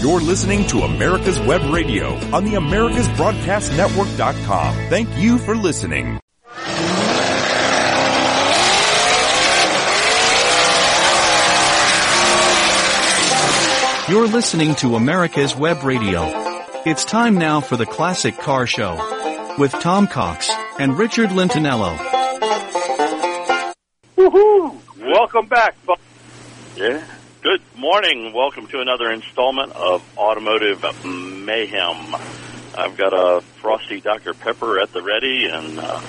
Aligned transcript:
You're 0.00 0.20
listening 0.20 0.64
to 0.68 0.82
America's 0.82 1.40
Web 1.40 1.60
Radio 1.72 2.14
on 2.32 2.44
the 2.44 2.52
AmericasBroadcastNetwork.com. 2.52 4.74
Thank 4.88 5.08
you 5.18 5.38
for 5.38 5.56
listening. 5.56 6.20
You're 14.08 14.28
listening 14.28 14.74
to 14.76 14.94
America's 14.94 15.54
Web 15.54 15.82
Radio. 15.82 16.22
It's 16.86 17.04
time 17.04 17.36
now 17.36 17.60
for 17.60 17.76
the 17.76 17.84
Classic 17.84 18.38
Car 18.38 18.66
Show 18.66 18.94
with 19.58 19.72
Tom 19.72 20.06
Cox 20.06 20.48
and 20.78 20.96
Richard 20.96 21.28
Lentinello. 21.30 21.94
Woohoo! 24.16 24.80
Welcome 24.98 25.46
back, 25.48 25.76
folks. 25.80 26.00
Yeah. 26.76 27.04
Good 27.42 27.62
morning. 27.76 28.32
Welcome 28.34 28.66
to 28.68 28.80
another 28.80 29.10
installment 29.12 29.72
of 29.72 30.02
Automotive 30.18 30.82
Mayhem. 31.04 32.14
I've 32.76 32.96
got 32.96 33.12
a 33.12 33.42
frosty 33.62 34.00
Dr. 34.00 34.34
Pepper 34.34 34.80
at 34.80 34.92
the 34.92 35.02
ready, 35.02 35.46
and 35.50 35.78
uh, 35.78 36.00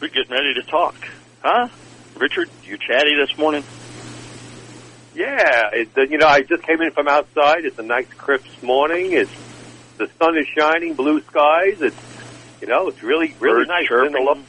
we're 0.00 0.08
getting 0.08 0.32
ready 0.32 0.54
to 0.54 0.62
talk. 0.62 0.96
Huh? 1.42 1.68
Richard, 2.18 2.48
you 2.64 2.76
chatty 2.78 3.14
this 3.14 3.38
morning? 3.38 3.62
Yeah, 5.14 5.70
it, 5.72 6.10
you 6.10 6.18
know, 6.18 6.26
I 6.26 6.40
just 6.42 6.64
came 6.64 6.80
in 6.82 6.90
from 6.90 7.06
outside. 7.06 7.64
It's 7.64 7.78
a 7.78 7.82
nice, 7.82 8.08
crisp 8.18 8.46
morning. 8.62 9.12
It's 9.12 9.30
the 9.98 10.08
sun 10.18 10.36
is 10.36 10.46
shining, 10.58 10.94
blue 10.94 11.20
skies. 11.22 11.80
It's 11.80 11.96
you 12.60 12.66
know, 12.66 12.88
it's 12.88 13.02
really, 13.02 13.34
really 13.40 13.64
Birds 13.64 13.68
nice. 13.68 13.86
chirping. 13.86 14.16
And 14.16 14.26
the 14.26 14.30
lo- 14.32 14.44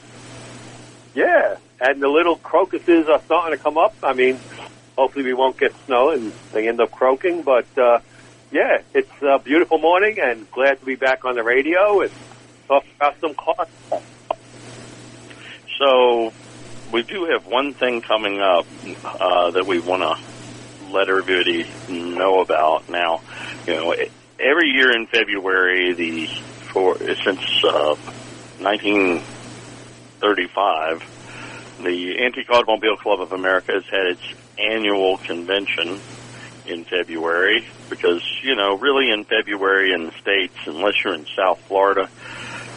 yeah, 1.13 1.57
and 1.79 2.01
the 2.01 2.07
little 2.09 2.37
crocuses 2.37 3.07
are 3.07 3.21
starting 3.21 3.57
to 3.57 3.63
come 3.63 3.77
up. 3.77 3.95
I 4.03 4.13
mean, 4.13 4.39
hopefully 4.97 5.25
we 5.25 5.33
won't 5.33 5.57
get 5.57 5.73
snow 5.85 6.11
and 6.11 6.33
they 6.51 6.67
end 6.67 6.81
up 6.81 6.91
croaking. 6.91 7.43
But 7.43 7.65
uh, 7.77 7.99
yeah, 8.51 8.81
it's 8.93 9.09
a 9.21 9.39
beautiful 9.39 9.77
morning, 9.77 10.19
and 10.19 10.49
glad 10.51 10.79
to 10.79 10.85
be 10.85 10.95
back 10.95 11.23
on 11.25 11.35
the 11.35 11.43
radio 11.43 12.01
and 12.01 12.11
talk 12.67 12.83
about 12.97 13.19
some 13.21 13.33
cars. 13.33 13.69
So, 15.79 16.33
we 16.91 17.03
do 17.03 17.23
have 17.25 17.45
one 17.47 17.73
thing 17.73 18.01
coming 18.01 18.41
up 18.41 18.65
uh, 19.03 19.51
that 19.51 19.65
we 19.65 19.79
want 19.79 20.03
to 20.03 20.17
let 20.91 21.09
everybody 21.09 21.65
know 21.89 22.41
about. 22.41 22.87
Now, 22.89 23.21
you 23.65 23.73
know, 23.73 23.95
every 24.39 24.69
year 24.69 24.91
in 24.91 25.07
February, 25.07 25.93
the 25.93 26.27
for 26.27 26.97
since 26.97 27.63
uh, 27.63 27.95
1935, 28.59 31.03
the 31.83 32.23
Antique 32.23 32.49
Automobile 32.49 32.97
Club 32.97 33.21
of 33.21 33.31
America 33.31 33.73
has 33.73 33.85
had 33.85 34.05
its 34.07 34.21
annual 34.57 35.17
convention 35.17 35.99
in 36.65 36.85
February 36.85 37.65
because 37.89 38.21
you 38.43 38.55
know, 38.55 38.77
really 38.77 39.09
in 39.09 39.23
February 39.23 39.93
in 39.93 40.05
the 40.05 40.11
states, 40.21 40.55
unless 40.65 41.03
you're 41.03 41.13
in 41.13 41.25
South 41.35 41.59
Florida, 41.61 42.07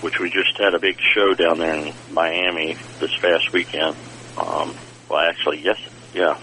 which 0.00 0.18
we 0.18 0.30
just 0.30 0.56
had 0.58 0.74
a 0.74 0.78
big 0.78 0.98
show 1.00 1.34
down 1.34 1.58
there 1.58 1.74
in 1.74 1.94
Miami 2.12 2.76
this 3.00 3.16
past 3.18 3.52
weekend. 3.52 3.96
Um, 4.36 4.74
well, 5.08 5.20
actually, 5.20 5.60
yes, 5.62 5.78
yeah, 6.12 6.38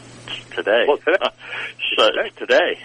today. 0.55 0.85
Well, 0.87 0.97
today. 0.97 1.17
so 1.97 2.09
it's 2.13 2.35
today. 2.37 2.79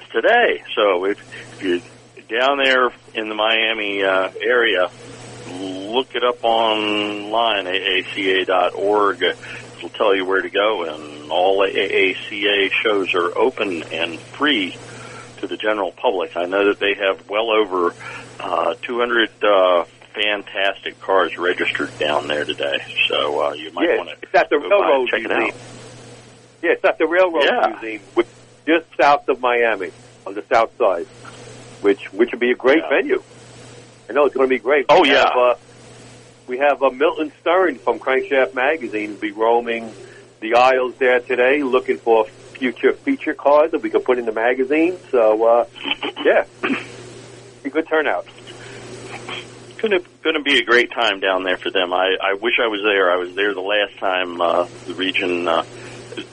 It's 0.00 0.12
today. 0.12 0.62
So 0.74 1.04
if, 1.04 1.18
if 1.58 1.62
you're 1.62 2.40
down 2.40 2.58
there 2.62 2.90
in 3.14 3.28
the 3.28 3.34
Miami 3.34 4.02
uh, 4.02 4.30
area, 4.40 4.90
look 5.50 6.14
it 6.14 6.22
up 6.24 6.42
online, 6.44 7.66
aaca.org. 7.66 9.22
It'll 9.22 9.88
tell 9.90 10.14
you 10.14 10.24
where 10.24 10.40
to 10.42 10.50
go, 10.50 10.84
and 10.84 11.30
all 11.30 11.58
AACA 11.58 12.70
shows 12.72 13.14
are 13.14 13.36
open 13.36 13.82
and 13.92 14.18
free 14.18 14.76
to 15.38 15.46
the 15.46 15.56
general 15.56 15.92
public. 15.92 16.36
I 16.36 16.46
know 16.46 16.68
that 16.68 16.78
they 16.80 16.94
have 16.94 17.28
well 17.28 17.50
over 17.50 17.94
uh, 18.40 18.74
200 18.82 19.30
uh, 19.44 19.84
fantastic 20.14 20.98
cars 21.00 21.36
registered 21.36 21.96
down 21.98 22.26
there 22.26 22.44
today, 22.44 22.78
so 23.08 23.48
uh, 23.48 23.52
you 23.52 23.70
might 23.72 23.88
yeah, 23.90 23.96
want 23.98 24.08
to 24.10 24.16
it's 24.22 24.34
at 24.34 24.48
the 24.48 24.58
go 24.58 24.68
by 24.68 24.74
and 24.76 24.84
railroad 24.86 25.08
check 25.08 25.20
it 25.20 25.28
museum. 25.28 25.42
out. 25.50 25.54
Yeah, 26.62 26.70
it's 26.72 26.84
at 26.84 26.98
the 26.98 27.06
railroad 27.06 27.44
Yeah. 27.44 27.68
museum, 27.80 28.02
which 28.14 28.26
just 28.66 28.86
south 28.98 29.28
of 29.28 29.40
Miami, 29.40 29.90
on 30.26 30.34
the 30.34 30.42
south 30.50 30.76
side, 30.78 31.06
which 31.82 32.10
which 32.14 32.30
would 32.30 32.40
be 32.40 32.50
a 32.50 32.54
great 32.56 32.82
Yeah. 32.82 32.88
venue. 32.88 33.22
I 34.08 34.12
know 34.12 34.26
it's 34.26 34.34
going 34.34 34.48
to 34.48 34.54
be 34.54 34.58
great. 34.60 34.86
Oh, 34.88 35.02
We 35.02 35.10
yeah. 35.10 35.24
have, 35.28 35.36
uh, 35.36 35.54
we 36.46 36.58
have 36.58 36.82
uh, 36.82 36.90
Milton 36.90 37.32
Stern 37.40 37.76
from 37.78 37.98
Crankshaft 37.98 38.54
Magazine 38.54 39.16
be 39.16 39.32
roaming 39.32 39.92
the 40.40 40.54
aisles 40.54 40.94
there 40.98 41.20
today, 41.20 41.62
looking 41.62 41.98
for 41.98 42.24
future 42.26 42.92
feature 42.92 43.34
cars 43.34 43.72
that 43.72 43.82
we 43.82 43.90
could 43.90 44.04
put 44.04 44.18
in 44.18 44.24
the 44.26 44.32
magazine. 44.32 44.96
So, 45.10 45.44
uh, 45.44 45.64
yeah, 46.24 46.44
a 47.64 47.68
good 47.68 47.88
turnout. 47.88 48.26
Going 49.78 50.02
to 50.02 50.08
going 50.22 50.36
to 50.36 50.42
be 50.42 50.58
a 50.58 50.64
great 50.64 50.90
time 50.92 51.20
down 51.20 51.44
there 51.44 51.58
for 51.58 51.70
them. 51.70 51.92
I 51.92 52.16
I 52.20 52.34
wish 52.34 52.54
I 52.62 52.66
was 52.68 52.80
there. 52.82 53.10
I 53.10 53.16
was 53.16 53.34
there 53.34 53.52
the 53.52 53.60
last 53.60 53.98
time 53.98 54.40
uh, 54.40 54.66
the 54.86 54.94
region 54.94 55.46
uh, 55.46 55.64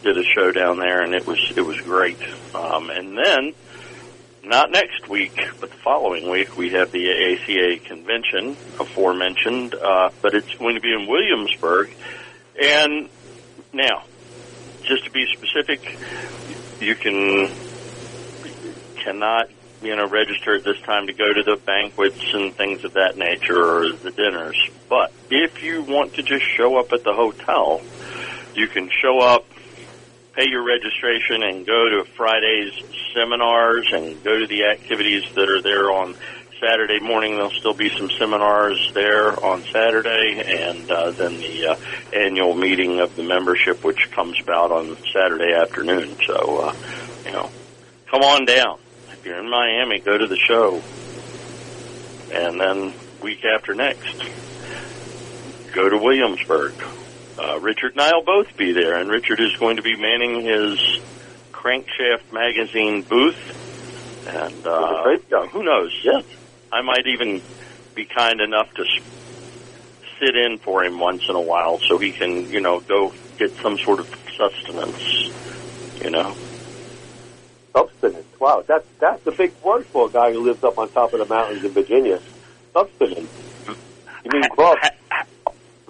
did 0.02 0.18
a 0.18 0.24
show 0.24 0.52
down 0.52 0.78
there, 0.80 1.02
and 1.02 1.14
it 1.14 1.28
was 1.28 1.40
it 1.56 1.62
was 1.62 1.80
great. 1.82 2.18
Um, 2.56 2.90
and 2.90 3.18
then, 3.18 3.54
not 4.44 4.72
next 4.72 5.08
week, 5.08 5.36
but 5.59 5.72
the 5.72 5.78
following 5.78 6.30
week, 6.30 6.58
we 6.58 6.72
have 6.72 6.92
the 6.92 7.09
ACA 7.09 7.80
convention 7.86 8.58
aforementioned, 8.80 9.76
uh, 9.76 10.09
but 10.22 10.34
it's 10.34 10.54
going 10.56 10.76
to 10.76 10.81
be 10.81 10.94
in 10.94 11.08
Williamsburg. 11.08 11.90
And 12.62 13.09
now, 13.72 14.04
just 14.84 15.06
to 15.06 15.12
be 15.12 15.26
specific, 15.34 15.98
you 16.81 16.96
can 16.96 17.50
cannot 18.98 19.50
you 19.81 19.96
know 19.96 20.08
register 20.08 20.56
at 20.56 20.64
this 20.64 20.80
time 20.81 21.08
to 21.08 21.14
go 21.14 21.31
to 21.31 21.44
the 21.44 21.58
banquets 21.58 22.34
and 22.34 22.56
things 22.56 22.84
of 22.86 22.94
that 22.94 23.18
nature 23.18 23.62
or 23.62 23.92
the 23.92 24.12
dinners. 24.12 24.58
But 24.90 25.12
if 25.30 25.64
you 25.64 25.84
want 25.84 26.16
to 26.16 26.24
just 26.24 26.46
show 26.46 26.78
up 26.78 26.94
at 26.94 27.04
the 27.04 27.14
hotel, 27.14 27.81
you 28.56 28.68
can 28.68 28.90
show 28.90 29.20
up, 29.20 29.46
pay 30.34 30.50
your 30.50 30.64
registration, 30.64 31.44
and 31.44 31.66
go 31.66 31.90
to 31.90 32.04
Friday's 32.04 32.74
seminars 33.14 33.92
and 33.94 34.24
go 34.24 34.40
to 34.40 34.48
the 34.48 34.66
activities 34.66 35.24
that 35.36 35.50
are 35.50 35.62
there 35.62 35.92
on 35.92 36.16
Saturday 36.60 37.00
morning. 37.00 37.34
There'll 37.34 37.52
still 37.52 37.74
be 37.74 37.90
some 37.90 38.10
seminars 38.10 38.92
there 38.94 39.44
on 39.44 39.64
Saturday, 39.64 40.42
and 40.46 40.90
uh, 40.90 41.12
then 41.12 41.38
the 41.38 41.68
uh, 41.68 41.76
annual 42.14 42.56
meeting 42.56 43.00
of 43.00 43.16
the 43.16 43.24
membership, 43.24 43.84
which 43.84 44.12
comes 44.12 44.40
about 44.42 44.72
on 44.72 44.98
Saturday 45.14 45.54
afternoon. 45.54 46.16
So, 46.26 46.60
uh, 46.60 46.76
you 47.26 47.32
know, 47.32 47.52
come 48.10 48.22
on 48.24 48.46
down. 48.46 48.80
If 49.12 49.26
you're 49.26 49.40
in 49.40 49.50
Miami, 49.50 50.00
go 50.00 50.18
to 50.18 50.28
the 50.28 50.38
show, 50.38 50.82
and 52.32 52.60
then 52.60 52.94
week 53.22 53.46
after 53.46 53.76
next, 53.76 54.24
go 55.74 55.90
to 55.90 55.98
Williamsburg. 55.98 56.74
Uh, 57.38 57.60
Richard 57.60 57.94
and 57.94 58.02
I'll 58.02 58.24
both 58.24 58.56
be 58.58 58.74
there, 58.74 58.96
and 58.96 59.10
Richard 59.10 59.40
is 59.40 59.56
going 59.58 59.78
to 59.78 59.82
be 59.82 59.96
manning 59.96 60.42
his 60.42 60.80
Crankshaft 61.52 62.32
magazine 62.32 63.02
booth, 63.02 64.28
and 64.28 64.68
uh, 64.68 65.04
Great 65.04 65.30
job. 65.30 65.50
who 65.50 65.64
knows? 65.64 65.92
Yeah, 66.04 66.22
I 66.72 66.82
might 66.82 67.08
even 67.08 67.42
be 67.96 68.06
kind 68.06 68.40
enough 68.42 68.74
to 68.76 68.86
sit 70.20 70.36
in 70.36 70.58
for 70.60 70.84
him 70.84 71.00
once 71.00 71.28
in 71.28 71.36
a 71.36 71.42
while, 71.42 71.80
so 71.80 71.98
he 71.98 72.12
can, 72.12 72.50
you 72.52 72.62
know, 72.62 72.80
go 72.82 73.14
get 73.38 73.52
some 73.58 73.78
sort 73.80 74.00
of 74.00 74.08
sustenance. 74.38 75.32
You 76.04 76.10
know, 76.12 76.36
Substance. 77.74 78.26
Wow, 78.40 78.64
that's 78.68 78.86
that's 79.00 79.26
a 79.26 79.32
big 79.32 79.52
word 79.64 79.86
for 79.88 80.08
a 80.08 80.12
guy 80.12 80.32
who 80.32 80.42
lives 80.42 80.64
up 80.64 80.78
on 80.78 80.90
top 80.90 81.14
of 81.14 81.20
the 81.20 81.26
mountains 81.26 81.64
in 81.64 81.72
Virginia. 81.72 82.20
Substance. 82.74 83.30
You 83.68 84.32
mean 84.32 84.44
grub? 84.52 84.78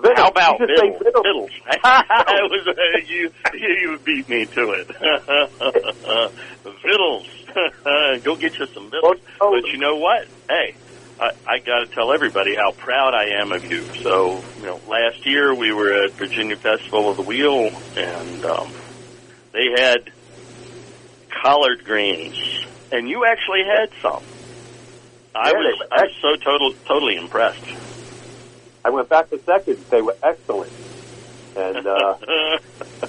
Vittles. 0.04 0.18
how 0.18 0.28
about 0.28 0.60
You 0.60 0.68
Biddles? 0.68 1.00
vittles. 1.02 1.24
Biddles. 1.24 1.52
that 1.84 2.48
was 2.52 2.68
uh, 2.68 2.98
you. 3.08 3.32
You 3.54 3.98
beat 4.04 4.28
me 4.30 4.46
to 4.46 4.72
it. 4.72 4.88
Vittles. 6.84 7.28
Go 8.24 8.36
get 8.36 8.58
you 8.60 8.66
some 8.68 8.90
vittles. 8.92 9.18
Oh. 9.42 9.52
But 9.60 9.70
you 9.72 9.78
know 9.78 9.96
what? 9.98 10.28
Hey, 10.50 10.76
I, 11.20 11.32
I 11.48 11.60
got 11.60 11.80
to 11.80 11.86
tell 11.88 12.12
everybody 12.14 12.56
how 12.56 12.72
proud 12.72 13.14
I 13.14 13.40
am 13.42 13.52
of 13.52 13.64
you. 13.72 13.82
So, 14.02 14.44
you 14.60 14.66
know, 14.66 14.80
last 14.88 15.26
year 15.26 15.54
we 15.54 15.72
were 15.72 15.94
at 16.06 16.12
Virginia 16.12 16.56
Festival 16.56 17.10
of 17.10 17.18
the 17.18 17.24
Wheel, 17.24 17.70
and 17.96 18.46
um, 18.46 18.72
they 19.52 19.70
had 19.82 20.12
collard 21.42 21.86
greens, 21.86 22.36
and 22.92 23.08
you 23.08 23.26
actually 23.26 23.64
had 23.64 23.90
some. 24.02 24.24
I 25.36 25.50
Yeah, 25.52 25.58
was 25.58 25.88
I 25.92 26.04
was 26.04 26.16
so 26.22 26.36
total, 26.44 26.74
totally 26.86 27.16
impressed. 27.16 27.64
I 28.86 28.90
went 28.90 29.10
back 29.10 29.30
to 29.30 29.40
seconds. 29.44 29.84
They 29.90 30.02
were 30.02 30.16
excellent, 30.22 30.72
and 31.56 31.88
uh, 31.88 32.18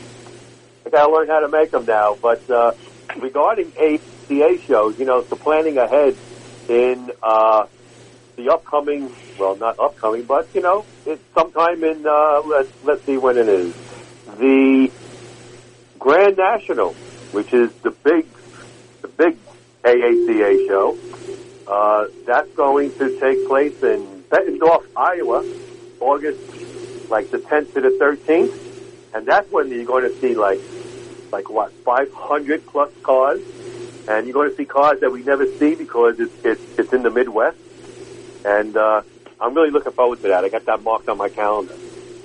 I 0.87 0.91
got 0.91 1.07
to 1.07 1.13
learn 1.13 1.29
how 1.29 1.41
to 1.41 1.49
make 1.49 1.73
them 1.73 1.85
now. 1.85 2.17
But 2.21 2.49
uh, 2.49 2.73
regarding 3.17 3.73
ACA 3.77 4.59
shows, 4.67 4.99
you 4.99 5.05
know, 5.05 5.25
so 5.25 5.37
planning 5.37 5.79
ahead 5.79 6.17
in 6.69 7.11
uh, 7.23 7.67
the 8.37 8.51
upcoming, 8.51 9.13
well, 9.39 9.57
not 9.57 9.79
upcoming, 9.79 10.23
but 10.23 10.49
you 10.55 10.63
know, 10.63 10.85
it's 11.07 11.23
sometime 11.35 11.83
in 11.83 12.07
uh, 12.07 12.43
let's 12.47 12.71
let's 12.85 13.05
see 13.05 13.17
when 13.17 13.37
it 13.37 13.49
is 13.49 13.75
the 14.39 14.91
Grand 15.99 16.37
National, 16.37 16.93
which 17.33 17.53
is 17.53 17.73
the 17.83 17.91
big 17.91 18.27
the 19.03 19.09
big 19.09 19.37
AACA 19.83 20.69
show. 20.69 20.99
Uh, 21.67 22.07
that's 22.27 22.51
going 22.53 22.93
to 22.99 23.19
take 23.21 23.47
place 23.49 23.83
in 23.83 24.23
Bettendorf, 24.29 24.85
Iowa, 24.97 25.43
August 26.05 26.39
like 27.11 27.31
the 27.31 27.39
10th 27.39 27.73
to 27.75 27.81
the 27.81 27.89
13th, 28.01 28.53
and 29.15 29.27
that's 29.27 29.51
when 29.51 29.69
you're 29.71 29.85
going 29.87 30.05
to 30.05 30.21
see 30.21 30.35
like 30.35 30.61
like 31.33 31.49
what 31.51 31.73
500 31.85 32.67
plus 32.67 32.91
cars, 33.03 33.41
and 34.09 34.27
you're 34.27 34.35
going 34.35 34.51
to 34.51 34.57
see 34.57 34.65
cars 34.67 35.01
that 35.01 35.11
we 35.11 35.23
never 35.23 35.47
see 35.59 35.75
because 35.75 36.17
it's 36.21 36.33
it's, 36.45 36.61
it's 36.79 36.93
in 36.93 37.03
the 37.03 37.11
Midwest, 37.11 37.57
and 38.45 38.77
uh, 38.77 39.03
I'm 39.41 39.55
really 39.55 39.71
looking 39.71 39.93
forward 39.93 40.21
to 40.23 40.29
that. 40.29 40.45
I 40.45 40.49
got 40.51 40.67
that 40.67 40.83
marked 40.83 41.09
on 41.09 41.17
my 41.19 41.29
calendar. 41.31 41.75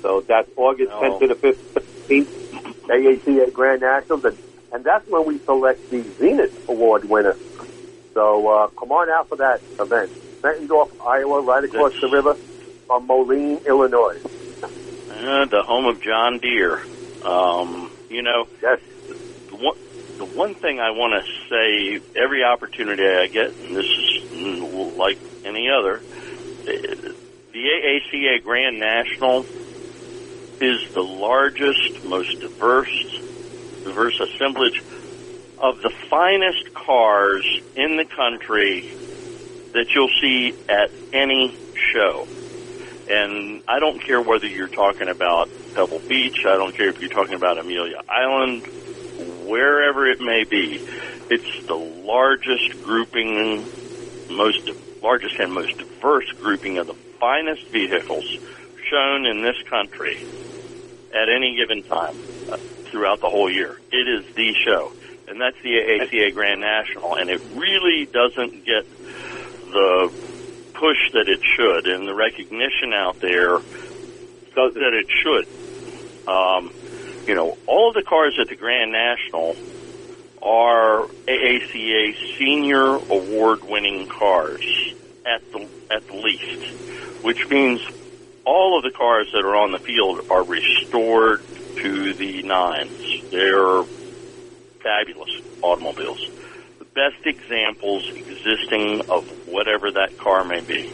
So 0.02 0.24
that's 0.28 0.50
August 0.58 0.92
Oh. 0.94 1.02
10th 1.02 1.20
to 1.20 1.28
the 1.28 1.56
15th, 2.10 2.28
AACA 2.88 3.54
Grand 3.54 3.82
Nationals, 3.82 4.26
and, 4.26 4.38
and 4.74 4.84
that's 4.84 5.08
when 5.10 5.26
we 5.26 5.40
select 5.40 5.90
the 5.90 6.04
Zenith 6.20 6.70
Award 6.70 7.06
winner. 7.10 7.36
So 8.14 8.48
uh, 8.48 8.68
come 8.80 8.92
on 8.92 9.10
out 9.10 9.30
for 9.30 9.38
that 9.38 9.62
event. 9.80 10.12
Bettendorf, 10.42 10.90
Iowa, 11.06 11.42
right 11.42 11.64
across 11.64 11.94
the 12.00 12.08
river 12.10 12.36
from 12.90 13.06
Moline, 13.06 13.60
Illinois. 13.68 14.18
Uh, 14.64 15.46
the 15.46 15.62
home 15.62 15.86
of 15.86 16.02
John 16.02 16.40
Deere. 16.40 16.82
Um, 17.24 17.92
you 18.10 18.24
know, 18.24 18.48
Yes. 18.64 18.80
the 19.50 19.56
one, 19.58 19.78
the 20.18 20.26
one 20.26 20.56
thing 20.56 20.80
I 20.80 20.90
want 20.90 21.14
to 21.24 21.32
say 21.50 22.02
every 22.20 22.44
opportunity 22.44 23.04
I 23.06 23.28
get, 23.28 23.52
and 23.54 23.76
this 23.76 23.86
is 23.86 24.98
like 24.98 25.20
any 25.46 25.70
other, 25.70 25.98
uh, 25.98 26.72
the 27.52 27.70
AACA 27.70 28.44
Grand 28.44 28.80
National 28.80 29.46
is 30.60 30.92
the 30.92 31.04
largest, 31.04 32.04
most 32.04 32.40
diverse, 32.40 33.20
diverse 33.84 34.20
assemblage 34.20 34.82
of 35.60 35.80
the 35.84 35.92
finest 36.10 36.74
cars 36.74 37.46
in 37.76 37.98
the 37.98 38.06
country 38.06 38.82
that 39.74 39.94
you'll 39.94 40.10
see 40.20 40.56
at 40.68 40.90
any 41.14 41.56
show. 41.94 42.28
And 43.10 43.64
I 43.68 43.80
don't 43.80 44.00
care 44.00 44.22
whether 44.22 44.46
you're 44.46 44.68
talking 44.68 45.10
about 45.10 45.50
Pebble 45.74 46.00
Beach, 46.00 46.46
I 46.46 46.56
don't 46.56 46.76
care 46.76 46.90
if 46.90 47.02
you're 47.02 47.10
talking 47.10 47.34
about 47.34 47.58
Amelia 47.58 48.02
Island, 48.08 48.68
wherever 49.48 50.06
it 50.06 50.22
may 50.22 50.44
be. 50.44 50.76
It's 51.32 51.66
the 51.66 51.76
largest 51.76 52.84
grouping, 52.84 53.66
most 54.30 54.70
largest 55.02 55.40
and 55.40 55.54
most 55.54 55.78
diverse 55.78 56.32
grouping 56.34 56.78
of 56.78 56.88
the 56.88 56.94
finest 56.94 57.68
vehicles 57.68 58.26
shown 58.90 59.26
in 59.26 59.42
this 59.42 59.58
country 59.70 60.18
at 61.14 61.30
any 61.30 61.56
given 61.56 61.84
time 61.84 62.16
uh, 62.52 62.58
throughout 62.58 63.22
the 63.22 63.30
whole 63.30 63.50
year. 63.50 63.80
It 63.92 64.08
is 64.08 64.36
the 64.36 64.54
show, 64.54 64.92
and 65.28 65.42
that's 65.42 65.60
the 65.64 65.80
ACA 65.80 66.32
Grand 66.32 66.62
National, 66.62 67.16
and 67.16 67.30
it 67.30 67.42
really 67.56 68.06
doesn't 68.06 68.66
get 68.66 68.86
the 69.72 70.12
push 70.80 71.12
that 71.12 71.28
it 71.28 71.42
should 71.44 71.88
and 71.88 72.08
the 72.08 72.14
recognition 72.16 72.94
out 72.94 73.20
there 73.20 73.60
that 74.68 74.94
it 74.94 75.08
should. 75.10 75.48
Um, 76.28 76.74
you 77.28 77.36
know, 77.36 77.58
all 77.68 77.90
of 77.90 77.96
the 77.96 78.04
cars 78.04 78.38
at 78.40 78.50
the 78.50 78.56
Grand 78.56 78.92
National 78.92 79.56
are 80.42 81.04
AACA 81.28 82.38
senior 82.38 82.96
award 82.96 83.64
winning 83.64 84.08
cars 84.08 84.94
at 85.26 85.42
the 85.52 85.68
at 85.92 86.08
the 86.08 86.16
least, 86.16 86.66
which 87.24 87.48
means 87.50 87.82
all 88.46 88.78
of 88.78 88.84
the 88.84 88.92
cars 88.92 89.32
that 89.34 89.46
are 89.46 89.56
on 89.56 89.72
the 89.72 89.80
field 89.80 90.26
are 90.30 90.44
restored 90.44 91.42
to 91.78 92.14
the 92.14 92.44
nines. 92.44 93.30
They're 93.32 93.84
fabulous 94.82 95.32
automobiles. 95.62 96.26
Best 97.00 97.26
examples 97.26 98.04
existing 98.10 99.10
of 99.10 99.26
whatever 99.48 99.90
that 99.90 100.18
car 100.18 100.44
may 100.44 100.60
be. 100.60 100.92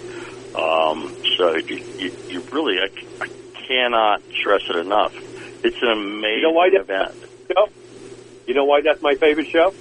Um, 0.54 1.16
so 1.36 1.56
you, 1.56 1.78
you, 1.98 2.12
you 2.30 2.42
really, 2.52 2.76
I, 2.78 3.24
I 3.24 3.28
cannot 3.66 4.22
stress 4.40 4.62
it 4.70 4.76
enough. 4.76 5.16
It's 5.64 5.82
an 5.82 5.90
amazing 5.90 6.44
know 6.44 6.52
why 6.52 6.68
event. 6.68 7.12
Show? 7.52 7.70
You 8.46 8.54
know 8.54 8.66
why 8.66 8.82
that's 8.82 9.02
my 9.02 9.16
favorite 9.16 9.48
show? 9.48 9.72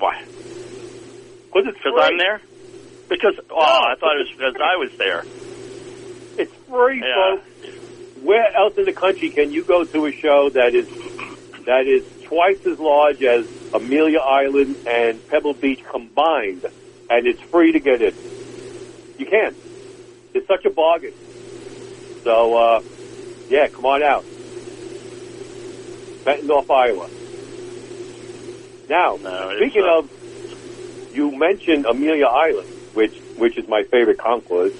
Why? 0.00 0.20
Because 1.46 1.68
it's 1.68 1.78
Because. 1.84 2.10
I'm 2.10 2.18
there? 2.18 2.40
Because, 3.08 3.34
oh, 3.50 3.56
I 3.60 3.94
thought 3.94 4.16
it 4.16 4.26
was 4.26 4.32
because 4.36 4.56
I 4.56 4.74
was 4.74 4.90
there. 4.98 5.24
It's 6.38 6.52
free, 6.68 6.98
Yeah. 7.06 7.36
folks. 7.36 7.46
Where 8.24 8.52
else 8.56 8.76
in 8.76 8.84
the 8.84 8.92
country 8.92 9.30
can 9.30 9.52
you 9.52 9.62
go 9.62 9.84
to 9.84 10.06
a 10.06 10.12
show 10.12 10.50
that 10.50 10.74
is 10.74 10.88
that 11.66 11.86
is 11.86 12.02
twice 12.34 12.66
as 12.66 12.78
large 12.80 13.22
as 13.22 13.46
Amelia 13.72 14.18
Island 14.18 14.74
and 14.88 15.24
Pebble 15.28 15.54
Beach 15.54 15.84
combined, 15.88 16.66
and 17.08 17.26
it's 17.28 17.40
free 17.42 17.70
to 17.70 17.78
get 17.78 18.02
in? 18.02 18.12
You 19.18 19.26
can't. 19.26 19.56
It's 20.34 20.48
such 20.48 20.64
a 20.64 20.70
bargain. 20.70 21.14
So, 22.24 22.56
uh, 22.56 22.82
yeah, 23.48 23.68
come 23.68 23.86
on 23.86 24.02
out. 24.02 24.24
Bettendorf, 26.24 26.68
Iowa. 26.68 27.08
Now, 28.88 29.16
No, 29.22 29.56
speaking 29.56 29.84
uh, 29.84 29.98
of, 29.98 31.14
you 31.14 31.30
mentioned 31.38 31.86
Amelia 31.86 32.26
Island, 32.26 32.68
which 32.94 33.16
which 33.36 33.56
is 33.56 33.68
my 33.68 33.84
favorite 33.84 34.18
concourse. 34.18 34.72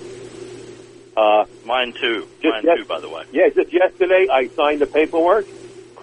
Uh, 1.17 1.45
Mine 1.65 1.93
too. 1.93 2.27
Mine 2.43 2.63
yes. 2.65 2.79
too, 2.79 2.85
by 2.87 2.99
the 2.99 3.09
way. 3.09 3.25
yeah, 3.31 3.49
just 3.49 3.73
yesterday 3.73 4.27
I 4.31 4.49
signed 4.49 4.81
the 4.81 4.87
paperwork. 4.87 5.47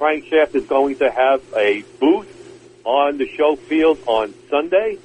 Crankshaft 0.01 0.55
is 0.55 0.65
going 0.65 0.95
to 0.97 1.11
have 1.11 1.43
a 1.55 1.83
booth 1.99 2.27
on 2.83 3.19
the 3.19 3.27
show 3.27 3.55
field 3.55 3.99
on 4.07 4.33
Sunday 4.49 4.97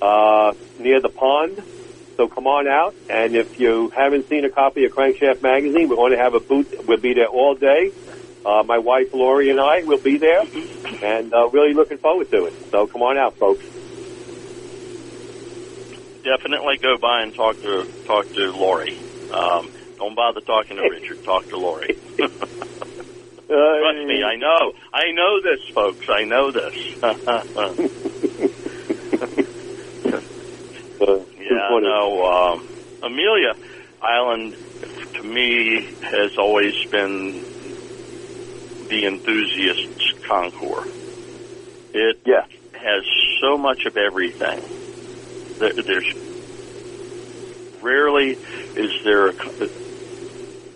uh, 0.00 0.54
near 0.78 1.00
the 1.00 1.08
pond. 1.08 1.60
So 2.16 2.28
come 2.28 2.46
on 2.46 2.68
out, 2.68 2.94
and 3.10 3.34
if 3.34 3.58
you 3.58 3.88
haven't 3.88 4.28
seen 4.28 4.44
a 4.44 4.50
copy 4.50 4.84
of 4.84 4.92
Crankshaft 4.92 5.42
magazine, 5.42 5.88
we're 5.88 5.96
going 5.96 6.12
to 6.12 6.18
have 6.18 6.34
a 6.34 6.38
booth. 6.38 6.86
We'll 6.86 7.00
be 7.00 7.14
there 7.14 7.26
all 7.26 7.56
day. 7.56 7.90
Uh, 8.46 8.62
my 8.62 8.78
wife 8.78 9.12
Lori 9.12 9.50
and 9.50 9.58
I 9.58 9.82
will 9.82 9.98
be 9.98 10.16
there, 10.16 10.42
and 11.02 11.34
uh, 11.34 11.48
really 11.48 11.74
looking 11.74 11.98
forward 11.98 12.30
to 12.30 12.44
it. 12.44 12.54
So 12.70 12.86
come 12.86 13.02
on 13.02 13.18
out, 13.18 13.34
folks. 13.36 13.64
Definitely 16.22 16.76
go 16.76 16.98
by 16.98 17.22
and 17.22 17.34
talk 17.34 17.60
to 17.62 17.84
talk 18.06 18.32
to 18.34 18.52
Lori. 18.52 18.96
Um, 19.32 19.72
don't 19.96 20.14
bother 20.14 20.40
talking 20.40 20.76
to 20.76 20.82
Richard. 20.88 21.24
Talk 21.24 21.48
to 21.48 21.56
Lori. 21.56 21.98
Trust 23.48 24.06
me, 24.06 24.22
I 24.24 24.36
know. 24.36 24.72
I 24.92 25.10
know 25.12 25.40
this, 25.42 25.60
folks. 25.74 26.06
I 26.08 26.24
know 26.24 26.52
this. 26.52 27.02
Uh, 31.00 31.18
Yeah, 31.38 31.68
no. 31.80 32.24
Um, 32.24 32.68
Amelia 33.02 33.54
Island, 34.00 34.56
to 35.14 35.22
me, 35.28 35.86
has 36.00 36.30
always 36.38 36.72
been 36.90 37.44
the 38.88 39.06
enthusiast's 39.06 40.14
concourse. 40.28 40.88
It 41.92 42.20
Yeah. 42.24 42.44
has 42.74 43.02
so 43.42 43.58
much 43.58 43.84
of 43.86 43.96
everything. 43.96 44.62
There, 45.58 45.72
there's 45.86 46.14
rarely 47.82 48.36
is 48.76 48.90
there 49.04 49.28
a, 49.28 49.32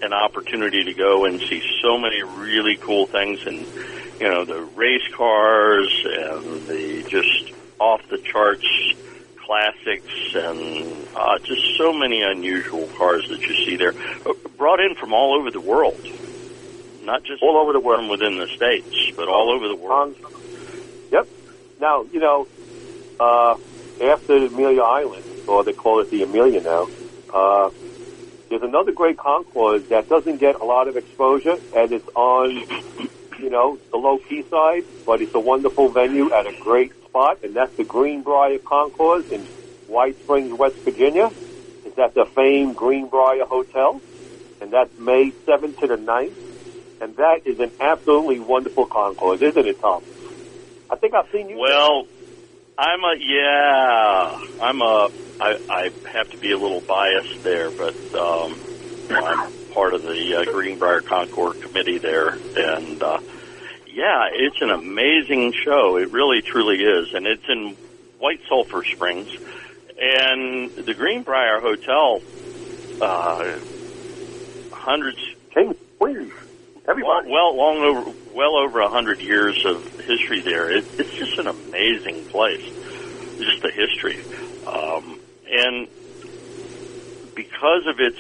an 0.02 0.12
opportunity 0.12 0.84
to 0.84 0.94
go 0.94 1.24
and 1.24 1.40
see 1.40 1.62
so 1.82 1.98
many 1.98 2.22
really 2.22 2.76
cool 2.76 3.06
things, 3.06 3.46
and 3.46 3.66
you 4.20 4.28
know 4.28 4.44
the 4.44 4.62
race 4.76 5.06
cars 5.14 6.04
and 6.04 6.66
the 6.66 7.04
just 7.08 7.52
off 7.78 8.06
the 8.08 8.18
charts 8.18 8.66
classics 9.48 10.34
and 10.34 11.08
uh, 11.16 11.38
just 11.38 11.76
so 11.78 11.92
many 11.92 12.20
unusual 12.22 12.86
cars 12.98 13.26
that 13.30 13.40
you 13.40 13.54
see 13.64 13.76
there, 13.76 13.94
uh, 14.26 14.32
brought 14.58 14.78
in 14.78 14.94
from 14.94 15.14
all 15.14 15.34
over 15.38 15.50
the 15.50 15.60
world, 15.60 15.98
not 17.02 17.24
just 17.24 17.42
All 17.42 17.56
over 17.56 17.72
the 17.72 17.80
world. 17.80 18.00
from 18.00 18.08
within 18.08 18.36
the 18.36 18.46
states, 18.48 19.10
but 19.16 19.26
all 19.28 19.50
over 19.50 19.66
the 19.68 19.74
world. 19.76 20.14
Um, 20.22 20.32
yep. 21.10 21.26
Now, 21.80 22.02
you 22.12 22.20
know, 22.20 22.46
uh, 23.18 23.56
after 24.02 24.36
Amelia 24.36 24.82
Island, 24.82 25.24
or 25.46 25.64
they 25.64 25.72
call 25.72 26.00
it 26.00 26.10
the 26.10 26.24
Amelia 26.24 26.60
now, 26.60 26.88
uh, 27.32 27.70
there's 28.48 28.62
another 28.62 28.92
great 28.92 29.16
concourse 29.16 29.82
that 29.88 30.08
doesn't 30.08 30.38
get 30.38 30.56
a 30.56 30.64
lot 30.64 30.88
of 30.88 30.96
exposure, 30.96 31.56
and 31.74 31.92
it's 31.92 32.08
on, 32.14 32.50
you 33.38 33.50
know, 33.50 33.78
the 33.90 33.96
low 33.96 34.18
key 34.18 34.42
side, 34.44 34.84
but 35.06 35.20
it's 35.20 35.34
a 35.34 35.40
wonderful 35.40 35.88
venue 35.88 36.32
at 36.32 36.46
a 36.46 36.56
great 36.60 36.92
spot, 37.04 37.38
and 37.42 37.54
that's 37.54 37.76
the 37.76 37.84
Greenbrier 37.84 38.58
Concourse 38.58 39.28
in 39.30 39.40
White 39.86 40.18
Springs, 40.20 40.52
West 40.58 40.76
Virginia. 40.76 41.30
It's 41.84 41.98
at 41.98 42.14
the 42.14 42.26
famed 42.26 42.76
Greenbrier 42.76 43.44
Hotel, 43.44 44.00
and 44.60 44.70
that's 44.70 44.96
May 44.98 45.30
7th 45.46 45.78
to 45.80 45.86
the 45.86 45.96
9th. 45.96 46.34
And 47.00 47.14
that 47.16 47.46
is 47.46 47.60
an 47.60 47.70
absolutely 47.80 48.40
wonderful 48.40 48.86
concourse, 48.86 49.40
isn't 49.40 49.66
it, 49.66 49.80
Tom? 49.80 50.02
I 50.90 50.96
think 50.96 51.14
I've 51.14 51.30
seen 51.30 51.48
you. 51.48 51.58
Well, 51.58 52.06
I'm 52.78 53.02
a 53.02 53.14
yeah. 53.18 54.38
I'm 54.62 54.80
a. 54.80 55.08
I, 55.40 55.58
I 55.68 55.90
have 56.12 56.30
to 56.30 56.36
be 56.36 56.52
a 56.52 56.56
little 56.56 56.80
biased 56.80 57.42
there, 57.42 57.72
but 57.72 57.94
um, 58.14 58.56
I'm 59.10 59.52
part 59.74 59.94
of 59.94 60.02
the 60.02 60.36
uh, 60.36 60.52
Greenbrier 60.52 61.00
Concours 61.00 61.60
committee 61.60 61.98
there, 61.98 62.28
and 62.28 63.02
uh, 63.02 63.18
yeah, 63.88 64.28
it's 64.32 64.60
an 64.60 64.70
amazing 64.70 65.54
show. 65.64 65.96
It 65.96 66.12
really, 66.12 66.40
truly 66.40 66.76
is, 66.76 67.14
and 67.14 67.26
it's 67.26 67.48
in 67.48 67.76
White 68.20 68.40
Sulphur 68.48 68.84
Springs, 68.84 69.36
and 70.00 70.70
the 70.70 70.94
Greenbrier 70.94 71.60
Hotel. 71.60 72.22
Uh, 73.00 73.58
hundreds, 74.72 75.18
Queens, 75.52 75.76
well, 75.98 76.30
everybody. 76.88 77.30
well, 77.30 77.56
long 77.56 77.78
over, 77.78 78.12
well 78.34 78.56
over 78.56 78.80
a 78.80 78.88
hundred 78.88 79.20
years 79.20 79.64
of 79.64 79.84
history 80.00 80.40
there. 80.40 80.70
It, 80.70 80.84
it's 80.98 81.14
just 81.14 81.38
an 81.38 81.46
amazing 81.46 82.24
place. 82.26 82.64
Just 83.38 83.62
the 83.62 83.70
history, 83.70 84.18
um, 84.66 85.20
and 85.48 85.86
because 87.36 87.86
of 87.86 88.00
its 88.00 88.18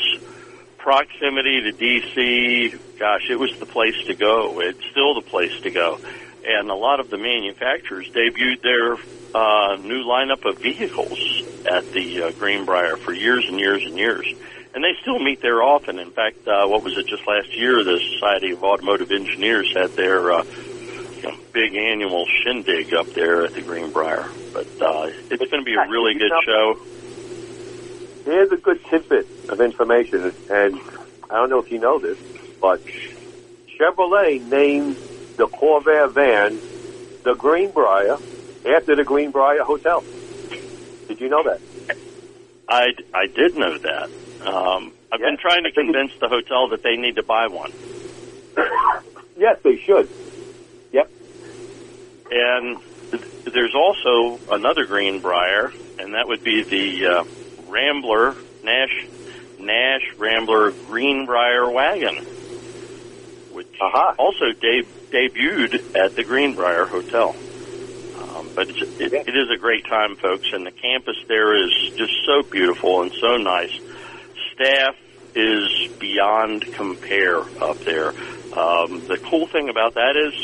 proximity 0.76 1.60
to 1.62 1.72
DC, 1.72 2.98
gosh, 2.98 3.28
it 3.28 3.36
was 3.36 3.50
the 3.58 3.66
place 3.66 3.96
to 4.06 4.14
go. 4.14 4.60
It's 4.60 4.84
still 4.92 5.14
the 5.14 5.22
place 5.22 5.60
to 5.62 5.70
go. 5.70 5.98
And 6.46 6.70
a 6.70 6.74
lot 6.74 7.00
of 7.00 7.10
the 7.10 7.18
manufacturers 7.18 8.08
debuted 8.10 8.62
their 8.62 8.94
uh, 9.34 9.76
new 9.76 10.04
lineup 10.04 10.44
of 10.44 10.58
vehicles 10.58 11.18
at 11.68 11.90
the 11.92 12.22
uh, 12.22 12.30
Greenbrier 12.32 12.96
for 12.96 13.12
years 13.12 13.44
and 13.48 13.58
years 13.58 13.82
and 13.82 13.98
years. 13.98 14.32
And 14.74 14.84
they 14.84 14.94
still 15.00 15.18
meet 15.18 15.40
there 15.40 15.62
often. 15.62 15.98
In 15.98 16.10
fact, 16.10 16.46
uh, 16.46 16.66
what 16.66 16.82
was 16.82 16.96
it 16.96 17.06
just 17.06 17.26
last 17.26 17.56
year? 17.56 17.82
The 17.82 17.98
Society 18.14 18.52
of 18.52 18.62
Automotive 18.62 19.10
Engineers 19.10 19.72
had 19.74 19.90
their 19.92 20.32
uh, 20.32 20.44
you 21.16 21.22
know, 21.22 21.36
big 21.52 21.74
annual 21.74 22.26
shindig 22.42 22.94
up 22.94 23.06
there 23.08 23.44
at 23.44 23.54
the 23.54 23.62
Greenbrier. 23.62 24.28
But 24.52 24.66
uh, 24.80 25.10
it's 25.30 25.50
going 25.50 25.62
to 25.62 25.64
be 25.64 25.74
a 25.74 25.88
really 25.88 26.14
good 26.14 26.32
show. 26.44 26.78
Here's 28.24 28.52
a 28.52 28.56
good 28.56 28.84
tidbit 28.84 29.26
of 29.48 29.60
information, 29.60 30.32
and 30.50 30.80
I 31.30 31.36
don't 31.36 31.48
know 31.48 31.60
if 31.60 31.72
you 31.72 31.78
know 31.78 31.98
this, 31.98 32.18
but 32.60 32.80
Chevrolet 33.78 34.42
named 34.46 34.96
the 35.36 35.46
Corvair 35.46 36.12
van 36.12 36.58
the 37.22 37.34
Greenbrier 37.34 38.18
after 38.66 38.96
the 38.96 39.04
Greenbrier 39.04 39.62
Hotel. 39.62 40.04
Did 41.08 41.20
you 41.20 41.30
know 41.30 41.42
that? 41.44 41.60
I, 42.68 42.92
I 43.14 43.26
did 43.26 43.56
know 43.56 43.78
that. 43.78 44.10
Um, 44.40 44.94
I've 45.12 45.20
Yeah, 45.20 45.26
been 45.30 45.38
trying 45.40 45.64
to 45.64 45.70
I 45.70 45.72
think 45.72 45.90
it- 45.90 45.92
convince 45.92 46.12
the 46.20 46.28
hotel 46.28 46.68
that 46.70 46.82
they 46.82 46.96
need 46.96 47.16
to 47.16 47.22
buy 47.22 47.46
one. 47.48 47.70
yes, 49.36 49.56
they 49.64 49.76
should. 49.86 50.10
Yep. 50.92 51.10
And 52.30 52.78
th- 53.10 53.24
there's 53.52 53.74
also 53.74 54.40
another 54.50 54.86
Greenbrier, 54.86 55.72
and 55.98 56.14
that 56.14 56.28
would 56.28 56.42
be 56.42 56.62
the 56.68 57.20
uh, 57.22 57.24
Rambler 57.70 58.36
Nash 58.62 58.94
Nash 59.58 60.02
Rambler 60.18 60.72
Greenbrier 60.72 61.70
wagon, 61.70 62.16
which 63.48 63.66
Aha. 63.80 64.14
also 64.18 64.46
de- 64.60 64.88
debuted 65.12 65.74
at 65.94 66.14
the 66.16 66.24
Greenbrier 66.24 66.86
Hotel. 66.86 67.34
Um, 68.14 68.52
but 68.54 68.68
it's, 68.70 68.78
it, 68.98 69.12
it 69.26 69.36
is 69.36 69.48
a 69.54 69.58
great 69.58 69.84
time, 69.88 70.16
folks, 70.20 70.48
and 70.52 70.66
the 70.66 70.72
campus 70.72 71.16
there 71.28 71.54
is 71.54 71.72
just 71.96 72.12
so 72.26 72.42
beautiful 72.50 73.02
and 73.02 73.12
so 73.20 73.36
nice. 73.36 73.70
Staff 74.58 74.96
is 75.36 75.88
beyond 76.00 76.64
compare 76.76 77.38
up 77.62 77.78
there. 77.84 78.08
Um, 78.08 79.06
the 79.06 79.18
cool 79.30 79.46
thing 79.46 79.68
about 79.68 79.94
that 79.94 80.16
is 80.16 80.34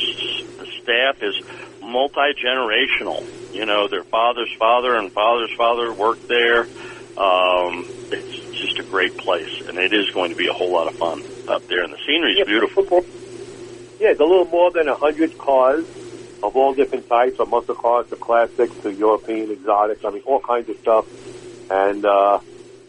the 0.56 0.66
staff 0.82 1.20
is 1.20 1.34
multi 1.82 2.32
generational. 2.38 3.26
You 3.52 3.66
know, 3.66 3.88
their 3.88 4.04
father's 4.04 4.54
father 4.56 4.94
and 4.94 5.10
father's 5.10 5.52
father 5.56 5.92
worked 5.92 6.28
there. 6.28 6.60
Um, 7.18 7.86
it's 8.12 8.60
just 8.60 8.78
a 8.78 8.84
great 8.84 9.16
place, 9.18 9.62
and 9.66 9.78
it 9.78 9.92
is 9.92 10.10
going 10.10 10.30
to 10.30 10.36
be 10.36 10.46
a 10.46 10.52
whole 10.52 10.70
lot 10.70 10.86
of 10.86 10.94
fun 10.94 11.24
up 11.48 11.66
there, 11.66 11.82
and 11.82 11.92
the 11.92 11.98
scenery 12.06 12.38
is 12.38 12.46
beautiful. 12.46 12.84
Yeah, 13.98 14.10
it's 14.10 14.20
a 14.20 14.24
little 14.24 14.46
more 14.46 14.70
than 14.70 14.86
a 14.86 14.94
hundred 14.94 15.36
cars 15.38 15.84
of 16.40 16.54
all 16.54 16.72
different 16.74 17.08
types, 17.08 17.36
from 17.36 17.50
muscle 17.50 17.74
cars 17.74 18.08
to 18.10 18.16
classics 18.16 18.76
to 18.82 18.92
European 18.92 19.50
exotics. 19.50 20.04
I 20.04 20.10
mean, 20.10 20.22
all 20.22 20.40
kinds 20.40 20.68
of 20.68 20.76
stuff. 20.78 21.06
And 21.70 22.04
uh, 22.04 22.38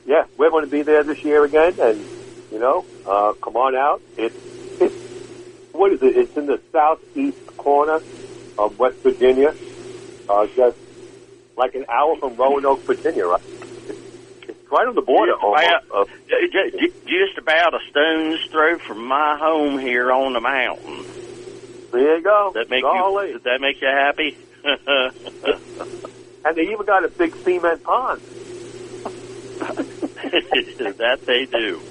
yeah, 0.05 0.25
we're 0.37 0.49
going 0.49 0.65
to 0.65 0.71
be 0.71 0.81
there 0.83 1.03
this 1.03 1.23
year 1.23 1.43
again. 1.43 1.73
And 1.79 2.05
you 2.51 2.59
know, 2.59 2.85
uh, 3.05 3.33
come 3.33 3.55
on 3.57 3.75
out. 3.75 4.01
It's 4.17 4.35
it's 4.81 4.95
what 5.73 5.91
is 5.91 6.01
it? 6.01 6.15
It's 6.17 6.37
in 6.37 6.45
the 6.45 6.59
southeast 6.71 7.57
corner 7.57 7.99
of 8.57 8.79
West 8.79 8.97
Virginia, 8.99 9.53
uh, 10.29 10.47
just 10.55 10.77
like 11.57 11.75
an 11.75 11.85
hour 11.89 12.15
from 12.17 12.35
Roanoke, 12.35 12.81
Virginia. 12.83 13.25
Right? 13.27 13.41
It's, 14.47 14.71
right 14.71 14.87
on 14.87 14.95
the 14.95 15.01
border. 15.01 15.33
Just 15.33 15.43
about- 15.89 16.09
Just 17.05 17.37
about 17.37 17.73
a 17.73 17.79
stone's 17.89 18.41
throw 18.51 18.77
from 18.79 19.05
my 19.07 19.37
home 19.37 19.77
here 19.79 20.11
on 20.11 20.33
the 20.33 20.41
mountain. 20.41 21.05
there 21.91 22.17
you 22.17 22.23
go. 22.23 22.51
That 22.55 22.69
make 22.69 22.83
Golly. 22.83 23.27
you? 23.27 23.33
Did 23.33 23.43
that 23.43 23.61
make 23.61 23.81
you 23.81 23.87
happy? 23.87 24.37
And 26.45 26.55
they 26.55 26.61
even 26.71 26.85
got 26.85 27.03
a 27.03 27.07
big 27.07 27.33
cement 27.37 27.83
pond. 27.83 28.21
that 30.97 31.19
they 31.25 31.45
do. 31.45 31.81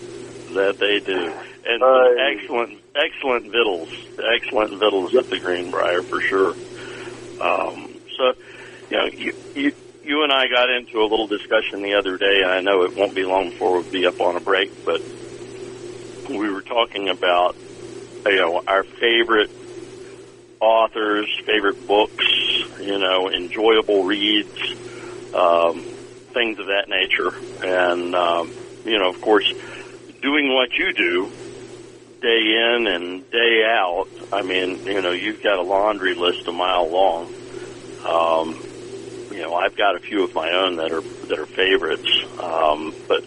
That 0.54 0.76
they 0.78 1.00
do. 1.00 1.32
And 1.66 1.82
Uh, 1.82 2.08
excellent, 2.30 2.80
excellent 2.94 3.44
victuals. 3.44 3.88
Excellent 4.18 4.70
victuals 4.78 5.14
at 5.16 5.30
the 5.30 5.38
Greenbrier 5.40 6.02
for 6.02 6.20
sure. 6.20 6.54
Um, 7.40 8.00
so, 8.16 8.32
you 8.90 8.96
know, 8.96 9.06
you, 9.16 9.32
you, 9.54 9.72
you 10.04 10.22
and 10.22 10.32
I 10.32 10.46
got 10.48 10.70
into 10.70 11.00
a 11.00 11.06
little 11.08 11.26
discussion 11.26 11.82
the 11.82 11.94
other 11.94 12.16
day, 12.18 12.42
and 12.42 12.50
I 12.50 12.60
know 12.60 12.82
it 12.84 12.96
won't 12.96 13.14
be 13.14 13.24
long 13.24 13.50
before 13.50 13.72
we'll 13.72 13.82
be 13.90 14.06
up 14.06 14.20
on 14.20 14.36
a 14.36 14.40
break, 14.40 14.70
but 14.84 15.00
we 16.28 16.50
were 16.50 16.62
talking 16.62 17.08
about, 17.08 17.56
you 18.26 18.36
know, 18.36 18.62
our 18.66 18.84
favorite 18.84 19.50
authors, 20.60 21.28
favorite 21.46 21.86
books, 21.86 22.24
you 22.80 22.98
know, 22.98 23.30
enjoyable 23.30 24.04
reads, 24.04 24.48
um, 25.34 25.93
things 26.34 26.58
of 26.58 26.66
that 26.66 26.88
nature. 26.88 27.32
And, 27.62 28.14
um, 28.14 28.52
you 28.84 28.98
know, 28.98 29.08
of 29.08 29.20
course, 29.20 29.46
doing 30.22 30.52
what 30.52 30.70
you 30.78 30.92
do 30.92 31.30
day 32.20 32.40
in 32.40 32.86
and 32.86 33.30
day 33.30 33.62
out, 33.64 34.08
I 34.32 34.42
mean, 34.42 34.82
you 34.84 35.00
know, 35.00 35.12
you've 35.12 35.40
got 35.42 35.58
a 35.58 35.62
laundry 35.62 36.14
list 36.16 36.48
a 36.48 36.52
mile 36.52 36.90
long. 36.90 37.30
Um, 38.04 38.64
you 39.30 39.40
know, 39.40 39.54
I've 39.54 39.76
got 39.76 39.96
a 39.96 40.00
few 40.08 40.24
of 40.24 40.30
my 40.34 40.50
own 40.50 40.76
that 40.76 40.92
are 40.92 41.02
that 41.28 41.38
are 41.38 41.48
favorites. 41.56 42.08
Um, 42.42 42.94
but 43.08 43.22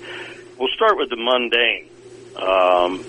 we'll 0.57 0.69
start 0.75 0.97
with 0.97 1.09
the 1.09 1.17
mundane. 1.17 1.89
Um, 2.35 3.05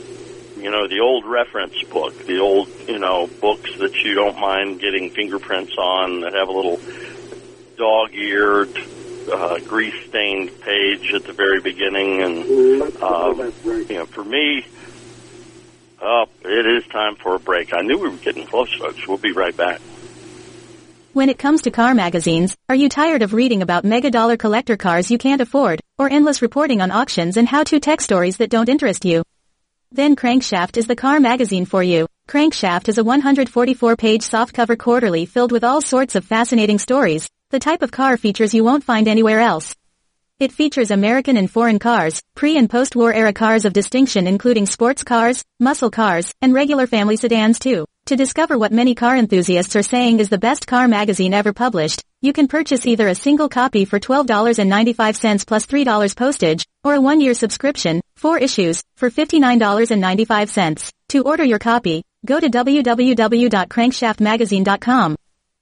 you 0.56 0.70
know, 0.70 0.88
the 0.88 1.00
old 1.00 1.24
reference 1.26 1.74
book, 1.90 2.14
the 2.26 2.40
old, 2.40 2.68
you 2.86 2.98
know, 2.98 3.28
books 3.40 3.70
that 3.78 3.92
you 4.04 4.14
don't 4.14 4.40
mind 4.40 4.80
getting 4.80 5.10
fingerprints 5.14 5.72
on 5.78 6.22
that 6.22 6.34
have 6.34 6.48
a 6.48 6.52
little 6.52 6.78
dog-eared, 7.76 8.76
uh, 9.30 9.58
grease-stained 9.60 10.60
page 10.60 11.12
at 11.12 11.24
the 11.24 11.32
very 11.32 11.60
beginning. 11.60 12.22
And, 12.22 13.02
um, 13.02 13.52
you 13.64 13.86
know, 13.90 14.06
for 14.06 14.24
me, 14.24 14.66
oh, 16.00 16.26
it 16.44 16.66
is 16.66 16.86
time 16.86 17.16
for 17.16 17.34
a 17.34 17.40
break. 17.40 17.72
I 17.72 17.82
knew 17.82 17.98
we 17.98 18.08
were 18.08 18.16
getting 18.16 18.46
close, 18.46 18.72
folks. 18.74 19.06
We'll 19.06 19.18
be 19.18 19.32
right 19.32 19.56
back. 19.56 19.80
When 21.12 21.30
it 21.30 21.38
comes 21.38 21.62
to 21.62 21.70
car 21.70 21.94
magazines, 21.94 22.56
are 22.68 22.74
you 22.74 22.88
tired 22.88 23.22
of 23.22 23.32
reading 23.32 23.62
about 23.62 23.84
mega 23.84 24.10
dollar 24.10 24.36
collector 24.36 24.76
cars 24.76 25.10
you 25.10 25.18
can't 25.18 25.40
afford, 25.40 25.80
or 25.98 26.08
endless 26.08 26.42
reporting 26.42 26.80
on 26.80 26.90
auctions 26.90 27.36
and 27.36 27.48
how-to 27.48 27.80
tech 27.80 28.00
stories 28.00 28.36
that 28.36 28.50
don't 28.50 28.68
interest 28.68 29.04
you? 29.04 29.24
Then 29.90 30.16
Crankshaft 30.16 30.76
is 30.76 30.86
the 30.86 30.94
car 30.94 31.18
magazine 31.18 31.64
for 31.64 31.82
you. 31.82 32.06
Crankshaft 32.28 32.88
is 32.88 32.98
a 32.98 33.02
144-page 33.02 34.20
softcover 34.20 34.78
quarterly 34.78 35.24
filled 35.24 35.50
with 35.50 35.64
all 35.64 35.80
sorts 35.80 36.14
of 36.14 36.26
fascinating 36.26 36.78
stories, 36.78 37.26
the 37.50 37.58
type 37.58 37.82
of 37.82 37.90
car 37.90 38.18
features 38.18 38.52
you 38.52 38.62
won't 38.62 38.84
find 38.84 39.08
anywhere 39.08 39.40
else. 39.40 39.74
It 40.38 40.52
features 40.52 40.92
American 40.92 41.36
and 41.36 41.50
foreign 41.50 41.78
cars, 41.78 42.22
pre- 42.34 42.56
and 42.56 42.70
post-war 42.70 43.12
era 43.12 43.32
cars 43.32 43.64
of 43.64 43.72
distinction 43.72 44.26
including 44.26 44.66
sports 44.66 45.02
cars, 45.02 45.44
muscle 45.58 45.90
cars, 45.90 46.32
and 46.42 46.54
regular 46.54 46.86
family 46.86 47.16
sedans 47.16 47.58
too. 47.58 47.86
To 48.06 48.16
discover 48.16 48.56
what 48.56 48.72
many 48.72 48.94
car 48.94 49.16
enthusiasts 49.16 49.74
are 49.76 49.82
saying 49.82 50.20
is 50.20 50.28
the 50.28 50.38
best 50.38 50.66
car 50.66 50.88
magazine 50.88 51.34
ever 51.34 51.52
published, 51.52 52.02
you 52.20 52.32
can 52.32 52.48
purchase 52.48 52.86
either 52.86 53.08
a 53.08 53.14
single 53.14 53.48
copy 53.48 53.84
for 53.84 53.98
$12.95 53.98 55.46
plus 55.46 55.66
$3 55.66 56.16
postage, 56.16 56.66
or 56.84 56.94
a 56.94 57.00
one-year 57.00 57.34
subscription, 57.34 58.00
four 58.16 58.38
issues, 58.38 58.82
for 58.96 59.10
$59.95. 59.10 60.92
To 61.08 61.24
order 61.24 61.44
your 61.44 61.58
copy, 61.58 62.04
go 62.24 62.38
to 62.38 62.48
www.crankshaftmagazine.com. 62.48 65.17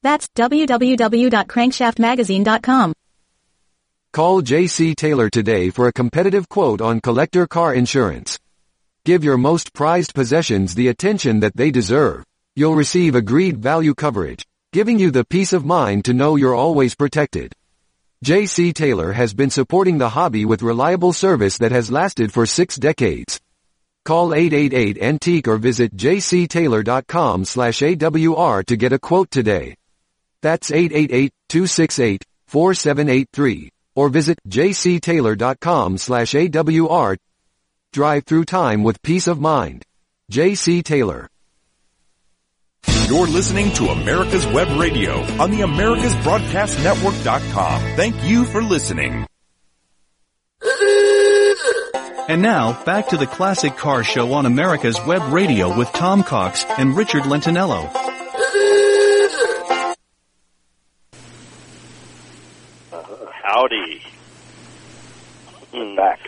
That's 0.06 0.28
www.crankshaftmagazine.com. 0.36 2.92
Call 4.12 4.40
JC 4.40 4.94
Taylor 4.94 5.28
today 5.28 5.70
for 5.70 5.88
a 5.88 5.92
competitive 5.92 6.48
quote 6.48 6.80
on 6.80 7.00
collector 7.00 7.48
car 7.48 7.74
insurance. 7.74 8.38
Give 9.04 9.24
your 9.24 9.36
most 9.36 9.72
prized 9.72 10.14
possessions 10.14 10.76
the 10.76 10.86
attention 10.86 11.40
that 11.40 11.56
they 11.56 11.72
deserve. 11.72 12.22
You'll 12.54 12.76
receive 12.76 13.16
agreed 13.16 13.58
value 13.58 13.96
coverage, 13.96 14.46
giving 14.72 15.00
you 15.00 15.10
the 15.10 15.24
peace 15.24 15.52
of 15.52 15.64
mind 15.64 16.04
to 16.04 16.14
know 16.14 16.36
you're 16.36 16.54
always 16.54 16.94
protected. 16.94 17.52
JC 18.24 18.72
Taylor 18.72 19.10
has 19.10 19.34
been 19.34 19.50
supporting 19.50 19.98
the 19.98 20.10
hobby 20.10 20.44
with 20.44 20.62
reliable 20.62 21.12
service 21.12 21.58
that 21.58 21.72
has 21.72 21.90
lasted 21.90 22.32
for 22.32 22.46
six 22.46 22.76
decades. 22.76 23.40
Call 24.04 24.34
888 24.34 25.02
Antique 25.02 25.48
or 25.48 25.56
visit 25.56 25.96
jctaylor.com 25.96 27.44
slash 27.44 27.80
AWR 27.80 28.64
to 28.66 28.76
get 28.76 28.92
a 28.92 29.00
quote 29.00 29.32
today. 29.32 29.74
That's 30.46 30.70
888-268 30.70 32.22
4783 32.46 33.72
or 33.96 34.08
visit 34.08 34.38
jctaylor.com 34.48 35.98
slash 35.98 36.34
AWR. 36.34 37.16
Drive 37.92 38.22
through 38.22 38.44
time 38.44 38.84
with 38.84 39.02
peace 39.02 39.26
of 39.26 39.40
mind. 39.40 39.82
JC 40.30 40.84
Taylor. 40.84 41.28
You're 43.08 43.26
listening 43.26 43.72
to 43.72 43.88
America's 43.88 44.46
Web 44.46 44.68
Radio 44.78 45.14
on 45.42 45.50
the 45.50 45.62
AmericasBroadcastNetwork.com. 45.62 47.80
Thank 47.96 48.22
you 48.22 48.44
for 48.44 48.62
listening. 48.62 49.26
And 52.28 52.40
now, 52.40 52.84
back 52.84 53.08
to 53.08 53.16
the 53.16 53.26
Classic 53.26 53.76
Car 53.76 54.04
Show 54.04 54.32
on 54.32 54.46
America's 54.46 55.04
Web 55.04 55.32
Radio 55.32 55.76
with 55.76 55.88
Tom 55.88 56.22
Cox 56.22 56.64
and 56.78 56.96
Richard 56.96 57.24
Lentinello. 57.24 58.05
Howdy. 63.56 64.02
We're 65.72 65.96
back. 65.96 66.20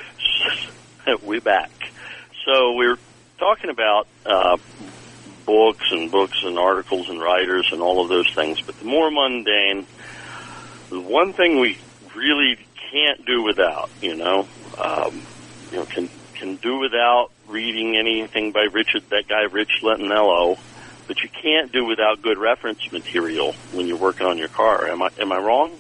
we 1.23 1.41
back. 1.41 1.71
So 2.47 2.73
we're 2.73 2.97
talking 3.37 3.69
about 3.69 4.07
uh, 4.25 4.57
books 5.45 5.85
and 5.91 6.11
books 6.11 6.39
and 6.43 6.59
articles 6.59 7.11
and 7.11 7.21
writers 7.21 7.69
and 7.71 7.83
all 7.83 8.01
of 8.01 8.09
those 8.09 8.33
things, 8.35 8.63
but 8.63 8.79
the 8.79 8.87
more 8.87 9.11
mundane, 9.11 9.87
the 10.89 11.03
one 11.03 11.35
thing 11.35 11.61
we 11.61 11.77
really 12.17 12.59
can't 12.91 13.23
do 13.27 13.43
without, 13.43 13.91
you 14.01 14.17
know, 14.17 14.49
um, 14.83 15.21
you 15.71 15.77
know, 15.77 15.85
can 15.85 16.09
can 16.33 16.57
do 16.57 16.79
without 16.79 17.31
reading 17.47 17.99
anything 17.99 18.53
by 18.53 18.69
Richard, 18.73 19.03
that 19.11 19.29
guy 19.29 19.43
Rich 19.43 19.81
Lentinello, 19.83 20.59
but 21.07 21.23
you 21.23 21.29
can't 21.29 21.71
do 21.73 21.85
without 21.85 22.23
good 22.23 22.39
reference 22.39 22.91
material 22.91 23.53
when 23.73 23.87
you're 23.87 23.99
working 23.99 24.27
on 24.27 24.39
your 24.39 24.49
car. 24.49 24.87
Am 24.87 25.03
I 25.03 25.11
am 25.19 25.31
I 25.31 25.39
wrong? 25.39 25.79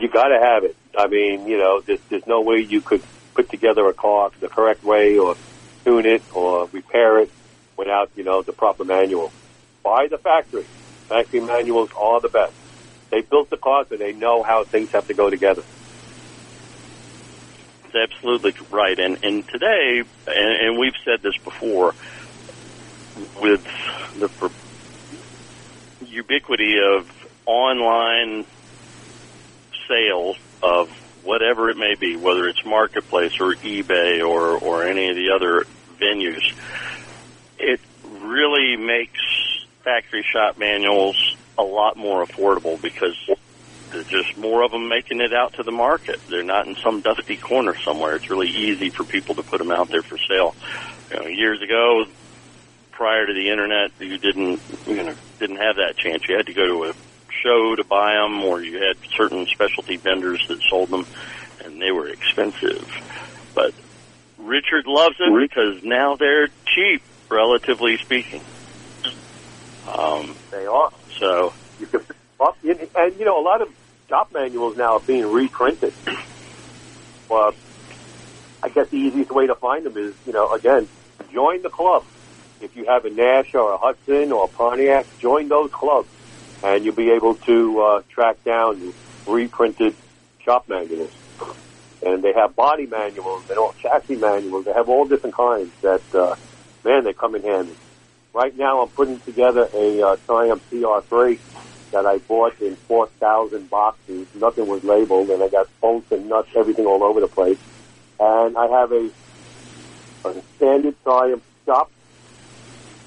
You, 0.00 0.08
got 0.08 0.28
to 0.28 0.38
have 0.38 0.64
it. 0.64 0.76
I 0.96 1.06
mean, 1.06 1.46
you 1.46 1.58
know, 1.58 1.80
there's, 1.80 2.00
there's 2.08 2.26
no 2.26 2.40
way 2.40 2.58
you 2.58 2.80
could 2.80 3.02
put 3.34 3.50
together 3.50 3.86
a 3.88 3.92
car 3.92 4.30
the 4.40 4.48
correct 4.48 4.82
way 4.84 5.18
or 5.18 5.36
tune 5.84 6.06
it 6.06 6.22
or 6.32 6.68
repair 6.72 7.18
it 7.18 7.30
without, 7.76 8.10
you 8.16 8.24
know, 8.24 8.42
the 8.42 8.52
proper 8.52 8.84
manual. 8.84 9.32
By 9.82 10.08
the 10.08 10.18
factory. 10.18 10.64
Factory 11.08 11.40
manuals 11.40 11.90
are 11.96 12.20
the 12.20 12.28
best. 12.28 12.54
They 13.10 13.20
built 13.20 13.50
the 13.50 13.56
car 13.56 13.86
so 13.88 13.96
they 13.96 14.12
know 14.12 14.42
how 14.42 14.64
things 14.64 14.90
have 14.90 15.06
to 15.08 15.14
go 15.14 15.30
together. 15.30 15.62
That's 17.84 18.12
absolutely 18.12 18.54
right. 18.70 18.98
And 18.98 19.22
and 19.22 19.46
today, 19.48 20.02
and, 20.26 20.66
and 20.66 20.78
we've 20.78 20.96
said 21.04 21.22
this 21.22 21.36
before, 21.38 21.94
with 23.40 23.64
the 24.18 24.30
ubiquity 26.06 26.78
of 26.80 27.08
online 27.46 28.44
sales 29.88 30.36
of 30.62 30.88
whatever 31.22 31.68
it 31.70 31.76
may 31.76 31.94
be, 31.94 32.16
whether 32.16 32.46
it's 32.48 32.64
marketplace 32.64 33.40
or 33.40 33.54
eBay 33.54 34.26
or 34.26 34.58
or 34.58 34.84
any 34.84 35.08
of 35.08 35.16
the 35.16 35.30
other 35.30 35.64
venues, 36.00 36.54
it 37.58 37.80
really 38.20 38.76
makes 38.76 39.20
factory 39.82 40.22
shop 40.22 40.58
manuals 40.58 41.36
a 41.58 41.62
lot 41.62 41.96
more 41.96 42.24
affordable 42.24 42.80
because 42.80 43.16
there's 43.90 44.06
just 44.06 44.36
more 44.36 44.62
of 44.62 44.72
them 44.72 44.88
making 44.88 45.20
it 45.20 45.32
out 45.32 45.54
to 45.54 45.62
the 45.62 45.72
market. 45.72 46.20
They're 46.28 46.42
not 46.42 46.66
in 46.66 46.76
some 46.76 47.00
dusty 47.00 47.36
corner 47.36 47.76
somewhere. 47.76 48.16
It's 48.16 48.28
really 48.28 48.48
easy 48.48 48.90
for 48.90 49.04
people 49.04 49.36
to 49.36 49.42
put 49.42 49.58
them 49.58 49.70
out 49.70 49.88
there 49.88 50.02
for 50.02 50.18
sale. 50.18 50.54
You 51.10 51.16
know, 51.16 51.26
years 51.26 51.62
ago, 51.62 52.04
prior 52.92 53.26
to 53.26 53.32
the 53.32 53.48
internet, 53.48 53.92
you 54.00 54.18
didn't 54.18 54.60
you 54.86 55.02
know 55.02 55.14
didn't 55.38 55.56
have 55.56 55.76
that 55.76 55.96
chance. 55.96 56.28
You 56.28 56.36
had 56.36 56.46
to 56.46 56.54
go 56.54 56.66
to 56.66 56.90
a 56.90 56.94
show 57.46 57.76
to 57.76 57.84
buy 57.84 58.14
them, 58.14 58.42
or 58.42 58.60
you 58.60 58.82
had 58.82 58.96
certain 59.16 59.46
specialty 59.46 59.96
vendors 59.96 60.44
that 60.48 60.60
sold 60.68 60.90
them, 60.90 61.06
and 61.64 61.80
they 61.80 61.92
were 61.92 62.08
expensive. 62.08 62.88
But 63.54 63.72
Richard 64.38 64.86
loves 64.86 65.16
it 65.20 65.48
because 65.48 65.84
now 65.84 66.16
they're 66.16 66.48
cheap, 66.66 67.02
relatively 67.28 67.96
speaking. 67.98 68.40
Um, 69.86 70.34
They 70.50 70.66
are. 70.66 70.90
so 71.18 71.52
You 71.78 71.86
can 71.86 72.00
them. 72.38 72.52
And, 72.64 72.88
and, 72.96 73.18
you 73.18 73.24
know, 73.24 73.40
a 73.40 73.44
lot 73.44 73.62
of 73.62 73.68
shop 74.08 74.32
manuals 74.32 74.76
now 74.76 74.94
are 74.94 75.00
being 75.00 75.26
reprinted. 75.30 75.92
Well, 77.28 77.54
I 78.62 78.68
guess 78.68 78.88
the 78.88 78.96
easiest 78.96 79.30
way 79.30 79.46
to 79.46 79.54
find 79.54 79.86
them 79.86 79.96
is, 79.96 80.14
you 80.26 80.32
know, 80.32 80.52
again, 80.52 80.88
join 81.32 81.62
the 81.62 81.70
club. 81.70 82.04
If 82.60 82.74
you 82.76 82.86
have 82.86 83.04
a 83.04 83.10
Nash 83.10 83.54
or 83.54 83.72
a 83.72 83.76
Hudson 83.76 84.32
or 84.32 84.44
a 84.44 84.48
Pontiac, 84.48 85.06
join 85.20 85.48
those 85.48 85.70
clubs, 85.70 86.08
and 86.62 86.84
you'll 86.84 86.94
be 86.94 87.10
able 87.10 87.34
to 87.34 87.80
uh, 87.80 88.02
track 88.08 88.42
down 88.44 88.94
reprinted 89.26 89.94
shop 90.44 90.68
manuals. 90.68 91.10
And 92.02 92.22
they 92.22 92.32
have 92.32 92.54
body 92.54 92.86
manuals 92.86 93.44
and 93.48 93.58
all 93.58 93.74
chassis 93.80 94.16
manuals. 94.16 94.64
They 94.64 94.72
have 94.72 94.88
all 94.88 95.06
different 95.06 95.34
kinds 95.34 95.70
that, 95.82 96.02
uh, 96.14 96.36
man, 96.84 97.04
they 97.04 97.12
come 97.12 97.34
in 97.34 97.42
handy. 97.42 97.74
Right 98.32 98.56
now, 98.56 98.82
I'm 98.82 98.88
putting 98.88 99.18
together 99.20 99.68
a 99.74 100.02
uh, 100.02 100.16
Triumph 100.26 100.62
TR3 100.70 101.38
that 101.92 102.06
I 102.06 102.18
bought 102.18 102.60
in 102.60 102.76
4,000 102.76 103.70
boxes. 103.70 104.26
Nothing 104.34 104.66
was 104.66 104.84
labeled, 104.84 105.30
and 105.30 105.42
I 105.42 105.48
got 105.48 105.68
bolts 105.80 106.12
and 106.12 106.28
nuts, 106.28 106.50
everything 106.54 106.86
all 106.86 107.02
over 107.02 107.20
the 107.20 107.28
place. 107.28 107.58
And 108.20 108.56
I 108.56 108.66
have 108.66 108.92
a, 108.92 109.10
a 110.24 110.42
standard 110.56 110.94
Triumph 111.02 111.42
shop 111.64 111.90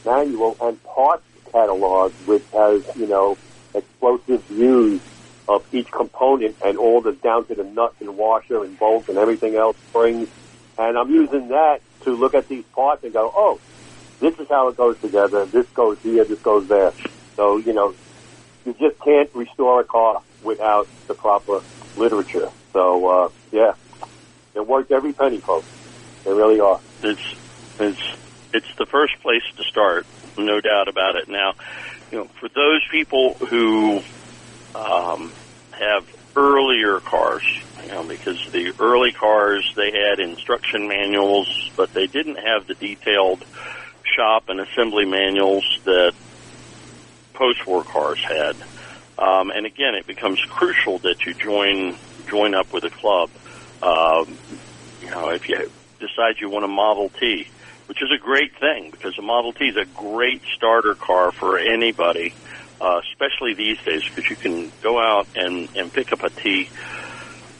manual 0.05 0.57
and 0.61 0.81
parts 0.83 1.23
catalog, 1.51 2.11
which 2.25 2.45
has, 2.53 2.83
you 2.95 3.07
know, 3.07 3.37
explosive 3.73 4.43
views 4.45 5.01
of 5.47 5.65
each 5.73 5.91
component 5.91 6.55
and 6.63 6.77
all 6.77 7.01
the 7.01 7.11
down 7.11 7.45
to 7.45 7.55
the 7.55 7.63
nuts 7.63 7.95
and 8.01 8.17
washer 8.17 8.63
and 8.63 8.77
bolts 8.77 9.09
and 9.09 9.17
everything 9.17 9.55
else, 9.55 9.75
springs. 9.89 10.29
And 10.77 10.97
I'm 10.97 11.09
using 11.09 11.49
that 11.49 11.81
to 12.01 12.11
look 12.11 12.33
at 12.35 12.47
these 12.47 12.63
parts 12.65 13.03
and 13.03 13.11
go, 13.11 13.31
oh, 13.35 13.59
this 14.19 14.37
is 14.39 14.47
how 14.47 14.67
it 14.67 14.77
goes 14.77 14.99
together. 14.99 15.45
This 15.45 15.67
goes 15.69 15.97
here, 15.99 16.23
this 16.23 16.39
goes 16.39 16.67
there. 16.67 16.93
So, 17.35 17.57
you 17.57 17.73
know, 17.73 17.95
you 18.65 18.73
just 18.73 18.99
can't 18.99 19.29
restore 19.33 19.81
a 19.81 19.83
car 19.83 20.21
without 20.43 20.87
the 21.07 21.13
proper 21.13 21.61
literature. 21.97 22.49
So, 22.73 23.07
uh, 23.07 23.29
yeah, 23.51 23.73
they're 24.53 24.63
worth 24.63 24.91
every 24.91 25.13
penny, 25.13 25.39
folks. 25.39 25.67
They 26.23 26.33
really 26.33 26.59
are. 26.59 26.79
it's 27.01 27.35
it's 27.79 28.01
it's 28.53 28.75
the 28.77 28.85
first 28.85 29.19
place 29.21 29.43
to 29.57 29.63
start, 29.63 30.05
no 30.37 30.61
doubt 30.61 30.87
about 30.87 31.15
it. 31.15 31.27
Now, 31.27 31.53
you 32.11 32.19
know, 32.19 32.27
for 32.39 32.49
those 32.49 32.81
people 32.91 33.35
who 33.49 33.99
um, 34.75 35.33
have 35.71 36.03
earlier 36.35 36.99
cars, 36.99 37.43
you 37.81 37.89
know, 37.89 38.07
because 38.07 38.39
the 38.51 38.73
early 38.79 39.11
cars 39.11 39.65
they 39.75 39.91
had 39.91 40.19
instruction 40.19 40.87
manuals, 40.87 41.47
but 41.75 41.89
they 41.93 42.07
didn't 42.07 42.37
have 42.37 42.67
the 42.67 42.75
detailed 42.75 43.43
shop 44.15 44.43
and 44.47 44.59
assembly 44.59 45.05
manuals 45.05 45.65
that 45.85 46.13
post-war 47.35 47.83
cars 47.83 48.19
had. 48.27 48.55
Um, 49.21 49.51
and 49.51 49.65
again, 49.65 49.95
it 49.95 50.07
becomes 50.07 50.39
crucial 50.49 50.99
that 50.99 51.17
you 51.25 51.33
join 51.33 51.97
join 52.29 52.55
up 52.55 52.67
with 52.73 52.83
a 52.83 52.89
club. 53.01 53.29
Um, 53.81 54.39
you 55.01 55.09
know, 55.09 55.29
if 55.29 55.43
you 55.47 55.57
decide 55.99 56.35
you 56.39 56.49
want 56.49 56.65
a 56.65 56.69
Model 56.69 57.09
T, 57.19 57.45
which 57.89 58.03
is 58.03 58.11
a 58.11 58.19
great 58.19 58.55
thing 58.55 58.91
because 58.91 59.17
a 59.17 59.21
Model 59.23 59.51
T 59.51 59.65
is 59.65 59.75
a 59.75 59.85
great 59.85 60.43
starter 60.55 60.93
car 60.93 61.31
for 61.31 61.57
anybody, 61.57 62.35
uh, 62.79 63.01
especially 63.11 63.55
these 63.55 63.81
days 63.81 64.03
because 64.07 64.29
you 64.29 64.35
can 64.35 64.71
go 64.83 64.99
out 64.99 65.27
and, 65.35 65.67
and 65.75 65.91
pick 65.91 66.13
up 66.13 66.21
a 66.21 66.29
T 66.29 66.69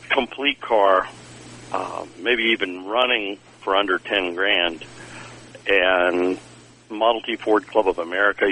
complete 0.10 0.62
car, 0.62 1.08
uh, 1.72 2.06
maybe 2.20 2.44
even 2.52 2.86
running 2.86 3.38
for 3.62 3.76
under 3.76 3.98
10 3.98 4.36
grand. 4.36 4.86
And 5.68 6.38
Model 6.92 7.22
T 7.22 7.36
Ford 7.36 7.66
Club 7.66 7.88
of 7.88 7.98
America, 7.98 8.46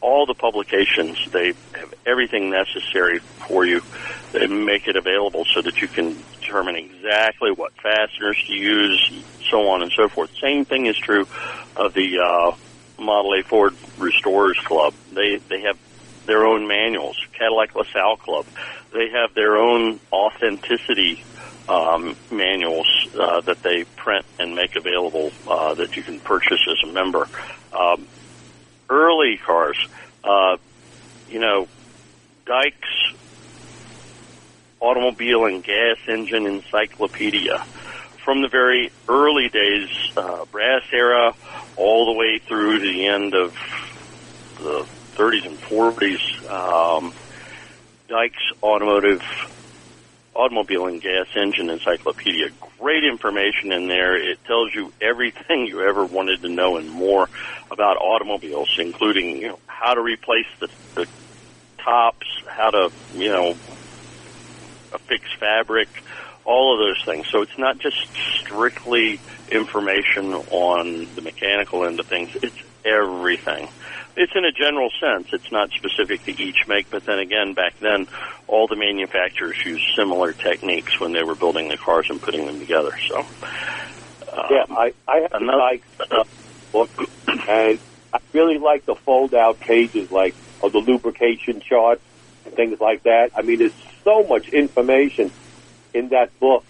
all 0.00 0.26
the 0.26 0.34
publications, 0.34 1.18
they 1.32 1.52
have 1.74 1.94
everything 2.06 2.50
necessary 2.50 3.18
for 3.46 3.64
you. 3.66 3.82
They 4.32 4.46
make 4.46 4.86
it 4.88 4.96
available 4.96 5.44
so 5.54 5.62
that 5.62 5.80
you 5.82 5.88
can 5.88 6.16
determine 6.40 6.76
exactly 6.76 7.50
what 7.50 7.72
fasteners 7.74 8.42
to 8.46 8.52
use, 8.52 9.24
so 9.50 9.68
on 9.68 9.82
and 9.82 9.92
so 9.92 10.08
forth. 10.08 10.30
Same 10.40 10.64
thing 10.64 10.86
is 10.86 10.96
true 10.96 11.26
of 11.76 11.94
the 11.94 12.18
uh, 12.18 12.56
Model 13.02 13.34
A 13.34 13.42
Ford 13.42 13.74
Restorers 13.98 14.58
Club. 14.64 14.94
They 15.12 15.36
they 15.48 15.62
have 15.62 15.78
their 16.26 16.44
own 16.44 16.66
manuals. 16.66 17.16
Cadillac 17.32 17.74
LaSalle 17.74 18.16
Club, 18.18 18.46
they 18.92 19.08
have 19.10 19.34
their 19.34 19.56
own 19.56 19.98
authenticity 20.12 21.24
um, 21.68 22.16
manuals 22.30 22.88
uh, 23.18 23.40
that 23.42 23.62
they 23.62 23.84
print 23.96 24.24
and 24.38 24.54
make 24.54 24.76
available 24.76 25.32
uh, 25.48 25.74
that 25.74 25.96
you 25.96 26.02
can 26.02 26.20
purchase 26.20 26.60
as 26.68 26.88
a 26.88 26.92
member. 26.92 27.28
Um, 27.72 28.06
early 28.90 29.38
cars, 29.38 29.78
uh, 30.24 30.56
you 31.30 31.38
know, 31.38 31.68
Dykes 32.44 33.14
Automobile 34.80 35.46
and 35.46 35.62
Gas 35.62 35.98
Engine 36.08 36.46
Encyclopedia. 36.46 37.64
From 38.24 38.42
the 38.42 38.48
very 38.48 38.90
early 39.08 39.48
days, 39.48 39.88
uh, 40.16 40.44
brass 40.46 40.82
era, 40.92 41.34
all 41.76 42.06
the 42.06 42.18
way 42.18 42.38
through 42.38 42.80
to 42.80 42.86
the 42.86 43.06
end 43.06 43.34
of 43.34 43.54
the 44.58 44.86
30s 45.16 45.46
and 45.46 45.58
40s, 45.58 46.50
um, 46.50 47.14
Dykes 48.08 48.52
Automotive 48.62 49.22
Automobile 50.34 50.86
and 50.86 51.00
Gas 51.02 51.26
Engine 51.34 51.70
Encyclopedia. 51.70 52.48
Great 52.78 53.04
information 53.04 53.72
in 53.72 53.88
there. 53.88 54.16
It 54.16 54.42
tells 54.44 54.74
you 54.74 54.92
everything 55.00 55.66
you 55.66 55.82
ever 55.82 56.04
wanted 56.04 56.42
to 56.42 56.48
know 56.48 56.76
and 56.76 56.88
more 56.90 57.28
about 57.70 57.96
automobiles, 57.96 58.68
including 58.78 59.36
you 59.42 59.48
know 59.48 59.58
how 59.66 59.94
to 59.94 60.00
replace 60.00 60.46
the, 60.60 60.68
the 60.94 61.06
tops, 61.78 62.26
how 62.48 62.70
to 62.70 62.92
you 63.14 63.28
know 63.28 63.54
fix 65.06 65.24
fabric, 65.38 65.88
all 66.44 66.74
of 66.74 66.78
those 66.78 67.04
things. 67.04 67.26
So 67.28 67.42
it's 67.42 67.58
not 67.58 67.78
just 67.78 67.98
strictly 68.14 69.20
information 69.50 70.32
on 70.34 71.06
the 71.14 71.22
mechanical 71.22 71.84
end 71.84 72.00
of 72.00 72.06
things. 72.06 72.36
It's 72.42 72.56
everything. 72.84 73.68
It's 74.20 74.32
in 74.36 74.44
a 74.44 74.52
general 74.52 74.90
sense. 75.00 75.28
It's 75.32 75.50
not 75.50 75.70
specific 75.72 76.22
to 76.26 76.32
each 76.32 76.68
make, 76.68 76.90
but 76.90 77.04
then 77.06 77.18
again, 77.18 77.54
back 77.54 77.72
then, 77.80 78.04
all 78.48 78.68
the 78.68 78.76
manufacturers 78.76 79.56
used 79.64 79.82
similar 79.96 80.34
techniques 80.34 80.92
when 81.00 81.14
they 81.14 81.24
were 81.24 81.36
building 81.36 81.68
the 81.68 81.78
cars 81.82 82.04
and 82.10 82.20
putting 82.20 82.44
them 82.44 82.60
together. 82.60 82.92
So, 83.08 83.16
um, 83.16 84.44
yeah, 84.50 84.64
I, 84.68 84.92
I 85.08 85.20
have 85.24 85.32
another- 85.32 85.56
like 85.56 85.82
uh, 86.10 86.24
book, 86.72 86.90
and 87.48 87.80
I 88.12 88.18
really 88.34 88.58
like 88.58 88.84
the 88.84 88.94
fold-out 89.06 89.58
pages, 89.60 90.10
like 90.10 90.34
of 90.62 90.72
the 90.72 90.84
lubrication 90.84 91.62
charts 91.66 92.02
and 92.44 92.52
things 92.54 92.76
like 92.78 93.04
that. 93.04 93.30
I 93.34 93.40
mean, 93.40 93.60
there's 93.60 93.72
so 94.04 94.22
much 94.28 94.48
information 94.52 95.32
in 95.94 96.10
that 96.10 96.38
book. 96.40 96.64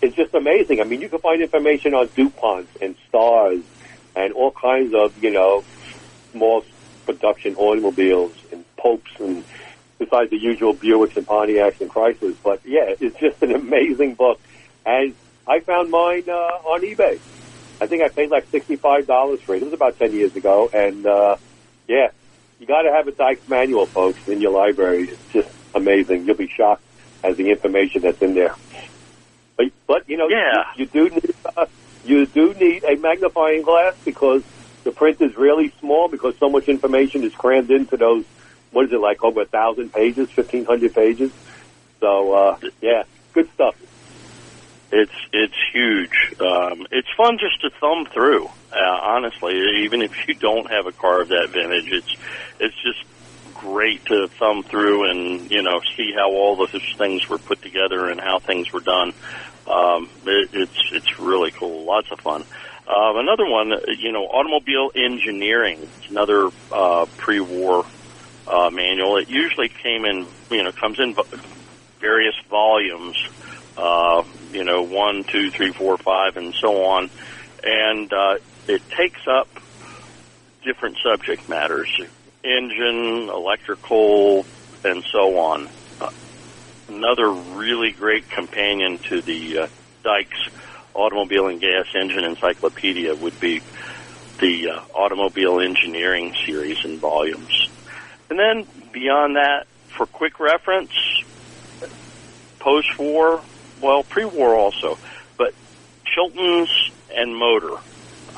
It's 0.00 0.16
just 0.16 0.32
amazing. 0.32 0.80
I 0.80 0.84
mean, 0.84 1.02
you 1.02 1.10
can 1.10 1.18
find 1.20 1.42
information 1.42 1.92
on 1.92 2.08
DuPonts 2.16 2.68
and 2.80 2.96
Stars 3.10 3.60
and 4.16 4.32
all 4.32 4.50
kinds 4.50 4.94
of, 4.94 5.12
you 5.22 5.30
know, 5.30 5.62
small 6.32 6.64
production 7.06 7.54
automobiles 7.56 8.32
and 8.52 8.64
Popes 8.76 9.10
and 9.18 9.44
besides 9.98 10.30
the 10.30 10.38
usual 10.38 10.74
Buicks 10.74 11.16
and 11.16 11.26
Pontiacs 11.26 11.80
and 11.80 11.90
Chryslers. 11.90 12.36
But 12.42 12.60
yeah, 12.64 12.94
it's 13.00 13.18
just 13.18 13.42
an 13.42 13.52
amazing 13.54 14.14
book. 14.14 14.40
And 14.86 15.14
I 15.46 15.60
found 15.60 15.90
mine 15.90 16.24
uh, 16.28 16.32
on 16.32 16.82
eBay. 16.82 17.18
I 17.80 17.86
think 17.86 18.02
I 18.02 18.08
paid 18.08 18.30
like 18.30 18.46
sixty-five 18.50 19.06
dollars 19.06 19.40
for 19.40 19.54
it. 19.54 19.62
It 19.62 19.64
was 19.66 19.74
about 19.74 19.98
ten 19.98 20.12
years 20.12 20.34
ago, 20.36 20.68
and 20.72 21.06
uh, 21.06 21.36
yeah, 21.86 22.10
you 22.58 22.66
got 22.66 22.82
to 22.82 22.90
have 22.92 23.06
a 23.08 23.12
Dykes 23.12 23.48
manual, 23.48 23.86
folks, 23.86 24.26
in 24.28 24.40
your 24.40 24.52
library. 24.52 25.08
It's 25.10 25.32
just 25.32 25.48
amazing. 25.74 26.26
You'll 26.26 26.36
be 26.36 26.48
shocked 26.48 26.82
at 27.24 27.36
the 27.36 27.50
information 27.50 28.02
that's 28.02 28.20
in 28.22 28.34
there. 28.34 28.54
But, 29.56 29.66
but 29.86 30.08
you 30.08 30.16
know, 30.16 30.28
Yeah. 30.28 30.64
you, 30.76 30.84
you 30.84 31.08
do 31.08 31.14
need 31.14 31.34
uh, 31.56 31.66
you 32.04 32.26
do 32.26 32.54
need 32.54 32.84
a 32.84 32.96
magnifying 32.96 33.62
glass 33.62 33.94
because 34.04 34.42
the 34.84 34.92
print 34.92 35.18
is 35.20 35.36
really 35.36 35.72
small 35.80 36.08
because 36.08 36.34
so 36.38 36.48
much 36.48 36.68
information 36.68 37.24
is 37.24 37.32
crammed 37.38 37.70
into 37.70 37.96
those. 37.96 38.24
What 38.70 38.86
is 38.86 38.92
it 38.92 39.00
like? 39.00 39.22
Over 39.24 39.42
a 39.42 39.46
thousand 39.46 39.92
pages, 39.92 40.28
fifteen 40.34 40.64
hundred 40.64 40.94
pages. 40.94 41.32
So 42.00 42.32
uh, 42.32 42.56
yeah, 42.80 43.04
good 43.34 43.48
stuff. 43.54 43.74
It's 44.90 45.12
it's 45.32 45.54
huge. 45.72 46.16
Um, 46.40 46.86
it's 46.90 47.08
fun 47.16 47.38
just 47.38 47.60
to 47.62 47.70
thumb 47.80 48.06
through. 48.12 48.46
Uh, 48.46 48.98
honestly, 49.02 49.54
even 49.84 50.02
if 50.02 50.12
you 50.26 50.34
don't 50.34 50.70
have 50.70 50.86
a 50.86 50.92
car 50.92 51.22
of 51.22 51.28
that 51.28 51.48
vintage, 51.52 51.92
it's 51.92 52.16
it's 52.60 52.82
just 52.82 53.04
great 53.54 54.04
to 54.06 54.28
thumb 54.38 54.62
through 54.70 55.10
and 55.10 55.50
you 55.50 55.62
know 55.62 55.80
see 55.96 56.12
how 56.14 56.30
all 56.30 56.56
those 56.56 56.82
things 56.96 57.22
were 57.28 57.38
put 57.38 57.60
together 57.62 58.08
and 58.08 58.20
how 58.20 58.38
things 58.38 58.72
were 58.72 58.80
done. 58.80 59.12
Um, 59.66 60.08
it, 60.24 60.48
it's 60.52 60.80
it's 60.94 61.18
really 61.18 61.52
cool. 61.58 61.86
Lots 61.86 62.08
of 62.10 62.20
fun. 62.20 62.44
Um, 62.88 63.18
another 63.18 63.46
one, 63.46 63.72
you 63.98 64.12
know, 64.12 64.24
automobile 64.24 64.90
engineering. 64.94 65.88
Another 66.08 66.48
uh, 66.72 67.06
pre-war 67.18 67.84
uh, 68.46 68.70
manual. 68.70 69.18
It 69.18 69.28
usually 69.28 69.68
came 69.68 70.06
in, 70.06 70.26
you 70.50 70.64
know, 70.64 70.72
comes 70.72 70.98
in 70.98 71.14
various 72.00 72.34
volumes 72.48 73.16
uh, 73.78 74.24
you 74.52 74.64
know, 74.64 74.82
one, 74.82 75.24
two, 75.24 75.50
three, 75.50 75.72
four, 75.72 75.96
five, 75.96 76.36
and 76.36 76.52
so 76.54 76.84
on. 76.84 77.10
And 77.62 78.12
uh, 78.12 78.38
it 78.66 78.82
takes 78.90 79.26
up 79.26 79.48
different 80.64 80.98
subject 81.02 81.48
matters 81.48 81.88
engine, 82.42 83.28
electrical, 83.28 84.46
and 84.84 85.04
so 85.04 85.38
on. 85.38 85.68
Uh, 86.00 86.10
another 86.88 87.30
really 87.30 87.92
great 87.92 88.28
companion 88.30 88.98
to 88.98 89.20
the 89.20 89.58
uh, 89.58 89.66
Dykes 90.02 90.48
Automobile 90.94 91.48
and 91.48 91.60
Gas 91.60 91.86
Engine 91.94 92.24
Encyclopedia 92.24 93.14
would 93.14 93.38
be 93.38 93.60
the 94.40 94.70
uh, 94.70 94.80
Automobile 94.94 95.60
Engineering 95.60 96.34
series 96.46 96.84
and 96.84 96.98
volumes. 96.98 97.68
And 98.30 98.38
then 98.38 98.66
beyond 98.92 99.36
that, 99.36 99.66
for 99.88 100.06
quick 100.06 100.38
reference, 100.38 100.92
post-war, 102.58 103.40
well, 103.80 104.02
pre-war 104.02 104.54
also, 104.54 104.98
but 105.36 105.54
Chilton's 106.04 106.90
and 107.14 107.36
Motor. 107.36 107.74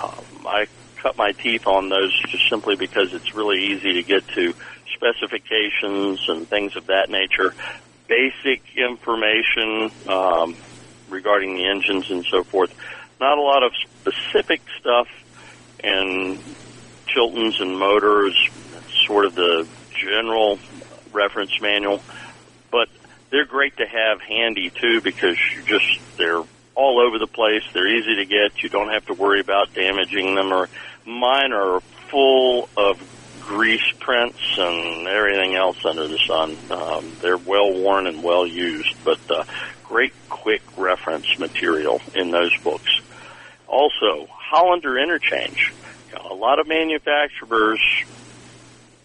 Um, 0.03 0.47
I 0.47 0.67
cut 0.97 1.17
my 1.17 1.33
teeth 1.33 1.67
on 1.67 1.89
those 1.89 2.19
just 2.29 2.49
simply 2.49 2.77
because 2.77 3.13
it's 3.13 3.35
really 3.35 3.73
easy 3.73 3.95
to 3.95 4.03
get 4.03 4.27
to 4.29 4.55
specifications 4.95 6.21
and 6.29 6.49
things 6.49 6.77
of 6.77 6.87
that 6.87 7.11
nature, 7.11 7.55
basic 8.07 8.63
information 8.77 9.91
um, 10.09 10.57
regarding 11.11 11.57
the 11.57 11.67
engines 11.67 12.11
and 12.11 12.25
so 12.25 12.43
forth. 12.45 12.75
Not 13.21 13.39
a 13.39 13.43
lot 13.43 13.63
of 13.63 13.73
specific 14.01 14.63
stuff 14.79 15.09
in 15.83 16.39
Chilton's 17.07 17.61
and 17.61 17.79
Motors, 17.79 18.37
sort 19.07 19.27
of 19.27 19.35
the 19.35 19.67
general 19.95 20.59
reference 21.13 21.61
manual, 21.61 22.03
but 22.71 22.89
they're 23.31 23.45
great 23.45 23.77
to 23.77 23.87
have 23.87 24.21
handy 24.21 24.71
too 24.71 25.01
because 25.01 25.37
you 25.55 25.63
just 25.63 26.01
they're 26.17 26.43
all 26.75 27.01
over 27.01 27.19
the 27.19 27.27
place. 27.27 27.63
They're 27.73 27.89
easy 27.89 28.17
to 28.17 28.25
get. 28.25 28.63
You 28.63 28.69
don't 28.69 28.89
have 28.89 29.07
to 29.07 29.15
worry 29.15 29.41
about 29.41 29.75
damaging 29.75 30.35
them. 30.35 30.53
Or 30.53 30.69
mine 31.05 31.53
are 31.53 31.81
full 32.11 32.69
of 32.77 32.99
grease 33.41 33.93
prints 33.99 34.39
and 34.57 35.07
everything 35.07 35.55
else 35.57 35.85
under 35.85 36.07
the 36.07 36.19
sun. 36.19 36.57
Um, 36.71 37.17
they're 37.21 37.37
well 37.37 37.73
worn 37.73 38.07
and 38.07 38.23
well 38.23 38.47
used, 38.47 38.95
but 39.05 39.19
uh, 39.31 39.45
great 39.91 40.13
quick 40.29 40.63
reference 40.77 41.37
material 41.37 42.01
in 42.15 42.31
those 42.31 42.57
books. 42.63 43.01
Also, 43.67 44.29
Hollander 44.31 44.97
Interchange. 44.97 45.73
A 46.31 46.33
lot 46.33 46.61
of 46.61 46.69
manufacturers 46.69 47.81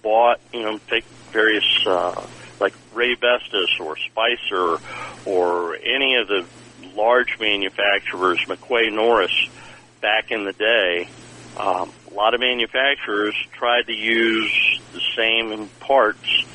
bought, 0.04 0.40
you 0.54 0.62
know, 0.62 0.80
take 0.88 1.04
various 1.32 1.66
uh, 1.88 2.24
like 2.60 2.74
Raybestos 2.94 3.80
or 3.80 3.98
Spicer 3.98 4.78
or 5.26 5.76
any 5.76 6.16
of 6.16 6.28
the 6.28 6.46
large 6.96 7.40
manufacturers, 7.40 8.40
McQuay 8.46 8.94
Norris, 8.94 9.50
back 10.02 10.30
in 10.30 10.46
the 10.46 10.54
day. 10.54 11.10
Um, 11.58 11.92
a 12.12 12.14
lot 12.14 12.36
of 12.36 12.42
manufacturers 12.42 13.36
tried 13.54 13.88
to 13.88 13.94
use 13.94 14.80
the 14.94 15.02
same 15.16 15.68
parts 15.80 16.46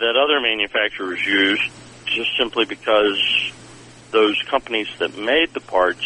that 0.00 0.16
other 0.16 0.40
manufacturers 0.40 1.24
used 1.24 1.70
just 2.14 2.30
simply 2.38 2.64
because 2.68 3.18
those 4.12 4.36
companies 4.50 4.88
that 4.98 5.16
made 5.16 5.48
the 5.54 5.60
parts 5.60 6.04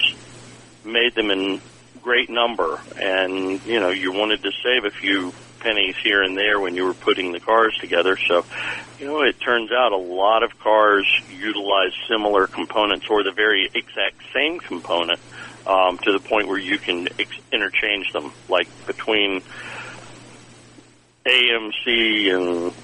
made 0.84 1.14
them 1.14 1.30
in 1.30 1.60
great 2.02 2.28
number. 2.28 2.78
And 2.96 3.60
you 3.64 3.80
know 3.80 3.90
you 3.90 4.12
wanted 4.12 4.42
to 4.42 4.50
save 4.62 4.84
a 4.84 4.90
few 5.00 5.32
pennies 5.60 5.94
here 6.04 6.22
and 6.22 6.36
there 6.36 6.60
when 6.60 6.74
you 6.74 6.84
were 6.84 6.94
putting 6.94 7.32
the 7.32 7.40
cars 7.40 7.76
together. 7.80 8.18
So 8.28 8.42
you 8.98 9.06
know 9.06 9.22
it 9.22 9.36
turns 9.44 9.70
out 9.72 9.92
a 9.92 9.96
lot 9.96 10.42
of 10.42 10.50
cars 10.62 11.06
utilize 11.28 11.92
similar 12.08 12.46
components 12.46 13.06
or 13.08 13.22
the 13.22 13.32
very 13.32 13.70
exact 13.74 14.16
same 14.34 14.60
component 14.60 15.20
um, 15.66 15.98
to 16.04 16.12
the 16.12 16.20
point 16.20 16.48
where 16.48 16.58
you 16.58 16.78
can 16.78 17.08
ex- 17.18 17.40
interchange 17.52 18.06
them. 18.12 18.32
Like 18.48 18.68
between 18.86 19.42
AMC 21.26 22.34
and 22.34 22.74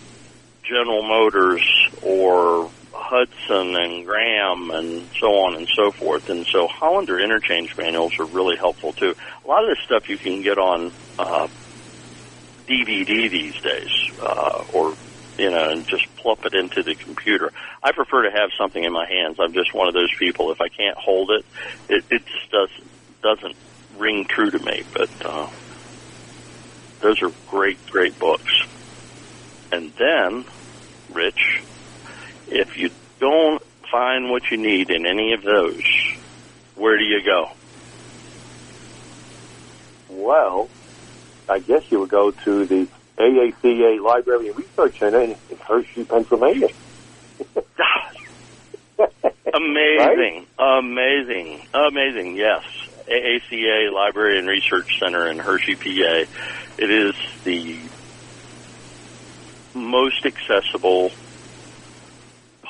General 0.64 1.02
Motors 1.02 1.66
or 2.02 2.70
Hudson 2.92 3.76
and 3.76 4.04
Graham 4.06 4.70
and 4.70 5.08
so 5.18 5.40
on 5.40 5.56
and 5.56 5.68
so 5.68 5.90
forth. 5.90 6.28
And 6.28 6.46
so 6.46 6.66
Hollander 6.66 7.18
interchange 7.18 7.76
manuals 7.76 8.18
are 8.18 8.24
really 8.24 8.56
helpful 8.56 8.92
too. 8.92 9.14
A 9.44 9.48
lot 9.48 9.62
of 9.62 9.70
this 9.70 9.84
stuff 9.84 10.08
you 10.08 10.18
can 10.18 10.42
get 10.42 10.58
on 10.58 10.92
uh, 11.18 11.48
DVD 12.66 13.30
these 13.30 13.60
days, 13.60 13.90
uh, 14.20 14.64
or 14.72 14.94
you 15.38 15.50
know, 15.50 15.70
and 15.70 15.86
just 15.86 16.14
plop 16.16 16.44
it 16.44 16.54
into 16.54 16.82
the 16.82 16.94
computer. 16.94 17.50
I 17.82 17.92
prefer 17.92 18.22
to 18.22 18.30
have 18.30 18.50
something 18.58 18.82
in 18.82 18.92
my 18.92 19.06
hands. 19.06 19.38
I'm 19.40 19.52
just 19.52 19.72
one 19.72 19.88
of 19.88 19.94
those 19.94 20.14
people. 20.18 20.52
If 20.52 20.60
I 20.60 20.68
can't 20.68 20.98
hold 20.98 21.30
it, 21.30 21.44
it, 21.88 22.04
it 22.10 22.26
just 22.26 22.50
does, 22.50 22.70
doesn't 23.22 23.56
ring 23.96 24.26
true 24.26 24.50
to 24.50 24.58
me. 24.58 24.82
But 24.92 25.10
uh, 25.24 25.48
those 27.00 27.22
are 27.22 27.32
great, 27.48 27.78
great 27.86 28.18
books. 28.18 28.66
And 29.72 29.92
then, 29.94 30.44
Rich, 31.12 31.62
if 32.50 32.76
you 32.76 32.90
don't 33.18 33.62
find 33.90 34.30
what 34.30 34.50
you 34.50 34.56
need 34.56 34.90
in 34.90 35.06
any 35.06 35.32
of 35.32 35.42
those, 35.42 35.82
where 36.74 36.96
do 36.98 37.04
you 37.04 37.22
go? 37.24 37.50
Well, 40.08 40.68
I 41.48 41.60
guess 41.60 41.90
you 41.90 42.00
would 42.00 42.10
go 42.10 42.30
to 42.30 42.66
the 42.66 42.88
AACA 43.18 44.02
Library 44.02 44.48
and 44.48 44.58
Research 44.58 44.98
Center 44.98 45.20
in, 45.20 45.30
in 45.50 45.56
Hershey, 45.58 46.04
Pennsylvania. 46.04 46.68
amazing, 49.54 50.46
right? 50.58 50.78
amazing, 50.78 51.66
amazing. 51.74 52.36
Yes, 52.36 52.64
AACA 53.08 53.92
Library 53.92 54.38
and 54.38 54.48
Research 54.48 54.98
Center 54.98 55.28
in 55.28 55.38
Hershey, 55.38 55.74
PA. 55.74 56.24
It 56.78 56.90
is 56.90 57.14
the 57.44 57.78
most 59.74 60.24
accessible 60.24 61.12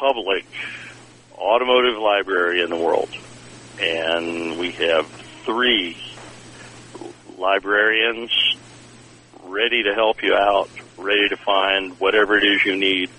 public 0.00 0.46
automotive 1.36 1.98
library 1.98 2.62
in 2.62 2.70
the 2.70 2.76
world. 2.76 3.10
And 3.78 4.58
we 4.58 4.72
have 4.72 5.06
three 5.44 5.96
librarians 7.38 8.30
ready 9.44 9.82
to 9.82 9.94
help 9.94 10.22
you 10.22 10.34
out, 10.34 10.70
ready 10.96 11.28
to 11.28 11.36
find 11.36 11.98
whatever 12.00 12.36
it 12.36 12.44
is 12.44 12.64
you 12.64 12.76
need 12.76 13.10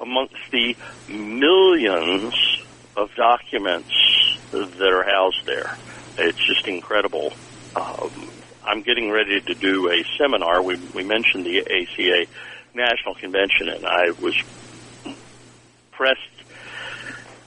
amongst 0.00 0.36
the 0.52 0.76
millions 1.08 2.34
of 2.96 3.14
documents 3.14 3.92
that 4.50 4.92
are 4.92 5.04
housed 5.04 5.46
there. 5.46 5.76
It's 6.18 6.46
just 6.46 6.66
incredible. 6.66 7.32
Um, 7.74 8.30
I'm 8.66 8.82
getting 8.82 9.10
ready 9.10 9.40
to 9.40 9.54
do 9.54 9.90
a 9.90 10.04
seminar. 10.18 10.62
We, 10.62 10.76
we 10.94 11.04
mentioned 11.04 11.46
the 11.46 11.60
ACA 11.60 12.30
National 12.74 13.14
Convention, 13.14 13.68
and 13.68 13.86
I 13.86 14.10
was 14.20 14.34
pressed 15.98 16.20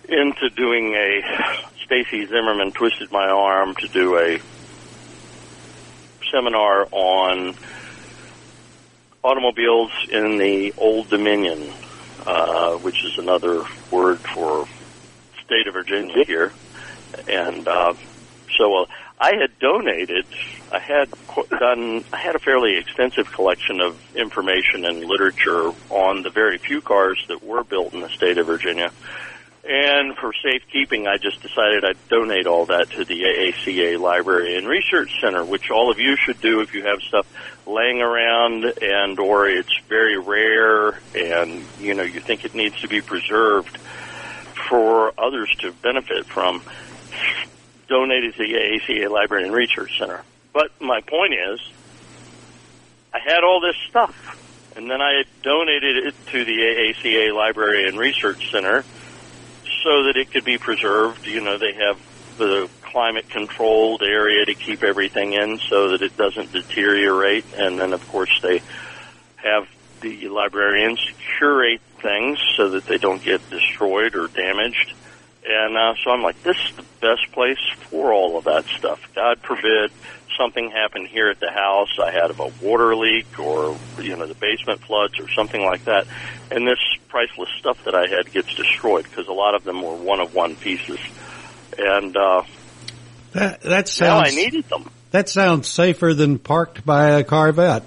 into 0.10 0.50
doing 0.50 0.94
a. 0.94 1.22
Stacy 1.86 2.26
Zimmerman 2.26 2.72
twisted 2.72 3.12
my 3.12 3.28
arm 3.28 3.76
to 3.76 3.88
do 3.88 4.18
a 4.18 4.40
seminar 6.32 6.88
on 6.92 7.56
automobiles 9.24 9.92
in 10.10 10.38
the 10.38 10.74
Old 10.78 11.10
Dominion, 11.10 11.72
uh, 12.26 12.76
which 12.78 13.04
is 13.04 13.18
another 13.18 13.64
word 13.90 14.20
for 14.20 14.68
state 15.46 15.68
of 15.68 15.74
Virginia 15.74 16.24
here, 16.26 16.52
and 17.28 17.68
uh, 17.68 17.94
so 18.58 18.84
uh, 18.84 18.86
I 19.20 19.36
had 19.36 19.58
donated. 19.60 20.26
I 20.72 20.80
had 20.80 21.10
done. 21.50 22.04
I 22.14 22.18
had 22.18 22.36
a 22.36 22.40
fairly 22.40 22.78
extensive 22.78 23.32
collection 23.32 23.82
of 23.82 24.00
information 24.16 24.86
and 24.86 25.04
literature 25.04 25.72
on 25.90 26.24
the 26.24 26.30
very 26.30 26.58
few 26.58 26.82
cars 26.82 27.24
that 27.28 27.44
were 27.44 27.64
built 27.64 27.94
in 27.94 28.00
the 28.00 28.10
state 28.10 28.38
of 28.38 28.48
Virginia. 28.48 28.92
And 29.64 30.16
for 30.18 30.34
safekeeping, 30.34 31.08
I 31.08 31.18
just 31.18 31.42
decided 31.42 31.86
I'd 31.86 32.10
donate 32.10 32.48
all 32.48 32.66
that 32.68 32.90
to 32.92 33.06
the 33.06 33.22
AACA 33.22 34.00
Library 34.00 34.58
and 34.58 34.68
Research 34.68 35.12
Center, 35.22 35.46
which 35.46 35.70
all 35.70 35.92
of 35.92 36.00
you 36.00 36.16
should 36.16 36.42
do 36.42 36.62
if 36.62 36.74
you 36.74 36.84
have 36.84 37.00
stuff 37.02 37.28
laying 37.68 38.02
around 38.02 38.66
and 38.82 39.20
or 39.20 39.48
it's 39.48 39.78
very 39.88 40.18
rare 40.18 41.00
and 41.16 41.64
you 41.80 41.94
know 41.94 42.04
you 42.04 42.20
think 42.20 42.44
it 42.44 42.56
needs 42.56 42.80
to 42.82 42.88
be 42.88 43.02
preserved 43.02 43.78
for 44.68 45.14
others 45.18 45.54
to 45.60 45.72
benefit 45.74 46.26
from 46.26 46.64
donated 47.88 48.34
to 48.34 48.40
the 48.40 48.54
AACA 48.54 49.10
Library 49.12 49.44
and 49.44 49.54
Research 49.54 50.00
Center. 50.00 50.24
But 50.54 50.72
my 50.82 51.02
point 51.02 51.34
is, 51.34 51.60
I 53.14 53.20
had 53.20 53.44
all 53.44 53.62
this 53.62 53.76
stuff, 53.90 54.16
and 54.76 54.90
then 54.90 55.02
I 55.02 55.24
donated 55.44 56.08
it 56.08 56.16
to 56.32 56.46
the 56.46 56.52
AACA 56.52 57.34
Library 57.34 57.88
and 57.88 57.98
Research 57.98 58.52
Center 58.52 58.84
so 59.84 60.04
that 60.04 60.18
it 60.18 60.32
could 60.32 60.46
be 60.46 60.58
preserved. 60.58 61.26
You 61.26 61.42
know, 61.42 61.58
they 61.58 61.74
have 61.74 62.00
the 62.38 62.70
climate 62.82 63.30
controlled 63.30 64.02
area 64.02 64.46
to 64.46 64.54
keep 64.54 64.84
everything 64.84 65.34
in 65.34 65.60
so 65.60 65.90
that 65.90 66.02
it 66.02 66.16
doesn't 66.18 66.52
deteriorate, 66.52 67.46
and 67.56 67.80
then 67.80 67.94
of 67.94 68.06
course 68.10 68.40
they 68.42 68.62
have 69.38 69.68
the 70.02 70.28
librarians 70.30 71.00
curate 71.38 71.82
things 72.02 72.40
so 72.58 72.70
that 72.72 72.86
they 72.86 72.98
don't 72.98 73.24
get 73.24 73.48
destroyed 73.50 74.16
or 74.16 74.28
damaged. 74.28 74.94
And 75.48 75.78
uh, 75.78 75.96
so 76.04 76.12
I'm 76.12 76.22
like, 76.22 76.42
this 76.44 76.58
is 76.58 76.76
the 76.76 76.86
best 77.00 77.32
place 77.32 77.60
for 77.90 78.14
all 78.14 78.38
of 78.38 78.44
that 78.46 78.66
stuff. 78.66 79.00
God 79.16 79.40
forbid 79.40 79.92
something 80.38 80.72
happened 80.72 81.08
here 81.08 81.30
at 81.30 81.40
the 81.40 81.52
house. 81.52 81.98
I 82.00 82.12
had 82.12 82.32
a 82.32 82.52
water 82.62 82.96
leak 82.96 83.40
or, 83.40 83.78
you 84.00 84.16
know, 84.16 84.28
the 84.28 84.36
basement 84.36 84.82
floods 84.82 85.20
or 85.20 85.30
something 85.30 85.62
like 85.62 85.86
that. 85.86 86.08
And 86.50 86.68
this 86.68 86.80
priceless 87.10 87.50
stuff 87.58 87.84
that 87.86 87.96
I 87.96 88.08
had 88.08 88.32
gets 88.32 88.54
destroyed 88.56 89.06
because 89.06 89.28
a 89.28 89.34
lot 89.34 89.56
of 89.56 89.64
them 89.64 89.82
were 89.82 89.96
one 89.96 90.20
of 90.20 90.34
one 90.34 90.56
pieces. 90.56 91.00
And, 91.78 92.16
uh, 92.16 92.44
that, 93.34 93.62
that 93.62 93.88
sounds, 93.88 94.26
now 94.26 94.30
I 94.32 94.36
needed 94.36 94.68
them. 94.70 94.90
That 95.12 95.30
sounds 95.30 95.68
safer 95.68 96.14
than 96.14 96.40
parked 96.40 96.86
by 96.86 97.12
a 97.12 97.24
Corvette. 97.24 97.86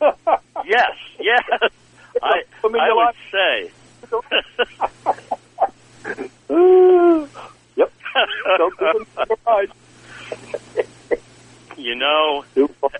yes, 0.00 0.96
yes. 1.18 1.42
I, 2.22 2.42
I 2.64 2.92
would 2.92 3.14
say 3.32 3.70
yep. 7.76 7.92
you 11.76 11.94
know, 11.94 12.42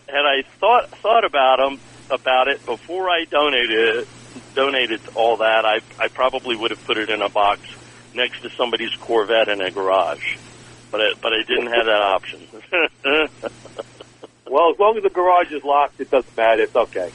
had 0.09 0.25
I 0.25 0.43
thought 0.61 0.85
thought 1.03 1.25
about 1.25 1.57
them 1.59 1.79
about 2.11 2.49
it 2.49 2.65
before 2.67 3.09
I 3.09 3.25
donated 3.31 4.07
donated 4.55 5.01
all 5.15 5.37
that, 5.39 5.65
I 5.65 5.81
I 6.03 6.09
probably 6.15 6.57
would 6.57 6.71
have 6.71 6.85
put 6.87 6.97
it 6.97 7.11
in 7.11 7.21
a 7.23 7.31
box 7.31 7.61
next 8.15 8.41
to 8.43 8.49
somebody's 8.59 8.93
Corvette 9.01 9.49
in 9.49 9.61
a 9.61 9.71
garage. 9.71 10.25
But 10.91 11.01
I, 11.01 11.09
but 11.23 11.33
I 11.33 11.43
didn't 11.47 11.69
have 11.69 11.85
that 11.85 12.01
option. 12.01 12.49
well, 14.51 14.71
as 14.73 14.79
long 14.81 14.97
as 14.97 15.03
the 15.03 15.11
garage 15.11 15.53
is 15.53 15.63
locked, 15.65 16.01
it 16.01 16.11
doesn't 16.11 16.35
matter. 16.37 16.63
It's 16.63 16.75
okay. 16.75 17.13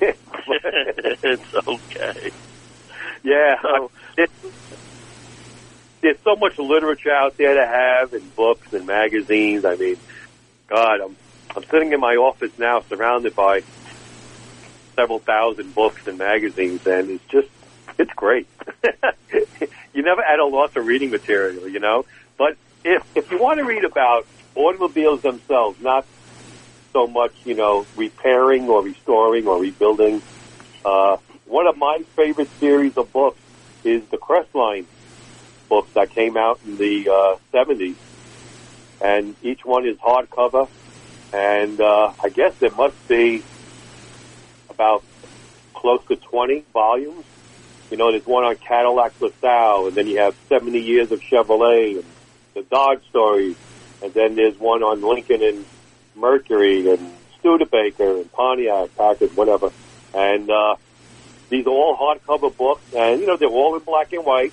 it's 0.00 1.42
okay. 1.66 2.30
Yeah, 3.24 3.56
so, 3.60 3.90
it, 4.16 4.30
there's 6.00 6.18
so 6.24 6.36
much 6.36 6.58
literature 6.58 7.12
out 7.12 7.36
there 7.36 7.54
to 7.54 7.66
have, 7.66 8.12
and 8.12 8.36
books 8.36 8.72
and 8.72 8.86
magazines. 8.86 9.64
I 9.64 9.76
mean, 9.76 9.96
God, 10.68 11.00
I'm 11.00 11.16
I'm 11.56 11.64
sitting 11.64 11.92
in 11.92 12.00
my 12.00 12.16
office 12.16 12.56
now, 12.58 12.80
surrounded 12.82 13.34
by 13.34 13.62
several 14.94 15.18
thousand 15.18 15.74
books 15.74 16.06
and 16.06 16.18
magazines, 16.18 16.86
and 16.86 17.10
it's 17.10 17.24
just 17.26 17.48
it's 17.98 18.12
great. 18.12 18.46
you 19.94 20.02
never 20.02 20.22
at 20.22 20.38
a 20.38 20.46
loss 20.46 20.74
of 20.76 20.86
reading 20.86 21.10
material, 21.10 21.68
you 21.68 21.80
know. 21.80 22.04
But 22.36 22.56
if 22.84 23.04
if 23.14 23.30
you 23.30 23.38
want 23.38 23.58
to 23.58 23.64
read 23.64 23.84
about 23.84 24.26
automobiles 24.54 25.22
themselves, 25.22 25.80
not 25.80 26.06
so 26.92 27.06
much 27.06 27.32
you 27.44 27.54
know 27.54 27.86
repairing 27.96 28.68
or 28.68 28.82
restoring 28.82 29.46
or 29.46 29.60
rebuilding. 29.60 30.22
Uh, 30.84 31.16
one 31.46 31.66
of 31.66 31.76
my 31.76 31.98
favorite 32.14 32.48
series 32.60 32.96
of 32.96 33.12
books 33.12 33.40
is 33.82 34.04
the 34.06 34.18
Crestline 34.18 34.84
books 35.68 35.92
that 35.94 36.10
came 36.10 36.36
out 36.36 36.60
in 36.66 36.76
the 36.76 37.08
uh, 37.08 37.36
70s. 37.52 37.96
And 39.00 39.36
each 39.42 39.64
one 39.64 39.86
is 39.86 39.96
hardcover. 39.98 40.68
And 41.32 41.80
uh, 41.80 42.12
I 42.22 42.30
guess 42.30 42.54
there 42.58 42.70
must 42.70 43.06
be 43.08 43.42
about 44.70 45.04
close 45.74 46.04
to 46.08 46.16
20 46.16 46.64
volumes. 46.72 47.24
You 47.90 47.96
know, 47.96 48.10
there's 48.10 48.26
one 48.26 48.44
on 48.44 48.56
Cadillac 48.56 49.12
LaSalle, 49.20 49.88
and 49.88 49.96
then 49.96 50.06
you 50.06 50.18
have 50.18 50.34
70 50.48 50.78
Years 50.78 51.10
of 51.10 51.20
Chevrolet, 51.20 51.96
and 51.96 52.04
the 52.54 52.62
Dodge 52.62 53.02
stories, 53.08 53.56
and 54.02 54.12
then 54.12 54.34
there's 54.34 54.58
one 54.58 54.82
on 54.82 55.00
Lincoln 55.00 55.42
and 55.42 55.64
Mercury, 56.14 56.90
and 56.90 57.12
Studebaker, 57.38 58.18
and 58.18 58.32
Pontiac, 58.32 58.94
Packard, 58.96 59.36
whatever. 59.36 59.70
And 60.12 60.50
uh, 60.50 60.76
these 61.48 61.66
are 61.66 61.70
all 61.70 61.96
hardcover 61.96 62.54
books, 62.54 62.82
and 62.94 63.20
you 63.20 63.26
know 63.26 63.36
they're 63.36 63.48
all 63.48 63.76
in 63.76 63.82
black 63.82 64.12
and 64.12 64.24
white, 64.24 64.52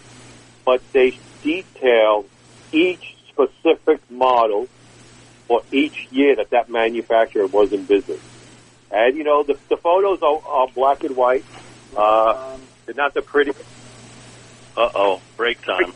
but 0.66 0.82
they 0.92 1.18
detail 1.44 2.26
each 2.72 3.16
specific 3.30 4.00
model 4.10 4.68
for 5.48 5.62
each 5.72 6.08
year 6.12 6.36
that 6.36 6.50
that 6.50 6.70
manufacturer 6.70 7.46
was 7.48 7.72
in 7.72 7.86
business. 7.86 8.20
And 8.92 9.16
you 9.16 9.24
know 9.24 9.44
the 9.44 9.58
the 9.70 9.78
photos 9.78 10.22
are, 10.22 10.42
are 10.46 10.68
black 10.68 11.04
and 11.04 11.16
white. 11.16 11.46
Uh, 11.96 12.58
they're 12.86 12.96
not 12.96 13.14
the 13.14 13.22
pretty. 13.22 13.52
Uh 14.76 14.90
oh, 14.94 15.22
break 15.38 15.62
time. 15.62 15.94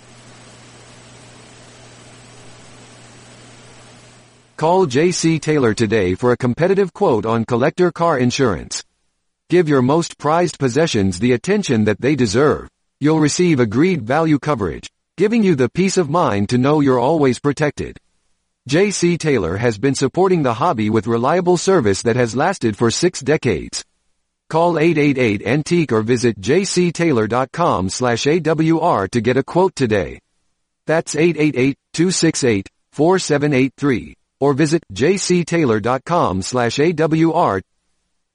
Call 4.55 4.85
J.C. 4.87 5.39
Taylor 5.39 5.73
today 5.73 6.15
for 6.15 6.33
a 6.33 6.37
competitive 6.37 6.91
quote 6.91 7.25
on 7.25 7.45
collector 7.45 7.91
car 7.93 8.19
insurance. 8.19 8.83
Give 9.49 9.69
your 9.69 9.81
most 9.81 10.17
prized 10.17 10.59
possessions 10.59 11.19
the 11.19 11.31
attention 11.31 11.85
that 11.85 12.01
they 12.01 12.15
deserve. 12.15 12.67
You'll 12.99 13.19
receive 13.19 13.59
agreed 13.59 14.01
value 14.01 14.39
coverage, 14.39 14.89
giving 15.17 15.43
you 15.43 15.53
the 15.55 15.69
peace 15.69 15.97
of 15.97 16.09
mind 16.09 16.49
to 16.49 16.57
know 16.57 16.79
you're 16.81 16.99
always 16.99 17.39
protected. 17.39 17.97
J.C. 18.67 19.17
Taylor 19.17 19.55
has 19.57 19.77
been 19.77 19.95
supporting 19.95 20.43
the 20.43 20.55
hobby 20.55 20.89
with 20.89 21.07
reliable 21.07 21.55
service 21.57 22.01
that 22.03 22.15
has 22.15 22.35
lasted 22.35 22.77
for 22.77 22.91
six 22.91 23.21
decades. 23.21 23.85
Call 24.49 24.73
888-ANTIQUE 24.73 25.91
or 25.91 26.01
visit 26.01 26.41
jctaylor.com 26.41 27.89
slash 27.89 28.23
AWR 28.23 29.09
to 29.11 29.21
get 29.21 29.37
a 29.37 29.43
quote 29.43 29.75
today. 29.75 30.19
That's 30.85 31.15
888-268-4783 31.15 34.13
or 34.39 34.53
visit 34.53 34.83
jctaylor.com 34.93 36.41
slash 36.41 36.77
AWR 36.77 37.61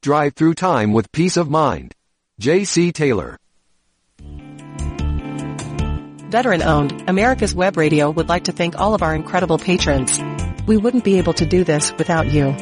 Drive 0.05 0.35
through 0.35 0.53
time 0.53 0.93
with 0.93 1.11
peace 1.13 1.39
of 1.39 1.49
mind. 1.49 1.95
J.C. 2.39 2.93
Taylor. 2.93 3.39
Veteran 6.35 6.65
owned, 6.65 7.09
America's 7.09 7.55
Web 7.55 7.77
Radio 7.77 8.11
would 8.11 8.29
like 8.29 8.47
to 8.47 8.51
thank 8.51 8.77
all 8.77 8.93
of 8.93 9.05
our 9.05 9.15
incredible 9.15 9.57
patrons. 9.57 10.21
We 10.67 10.77
wouldn't 10.77 11.05
be 11.05 11.19
able 11.19 11.35
to 11.35 11.47
do 11.47 11.63
this 11.63 11.93
without 11.93 12.27
you. 12.27 12.53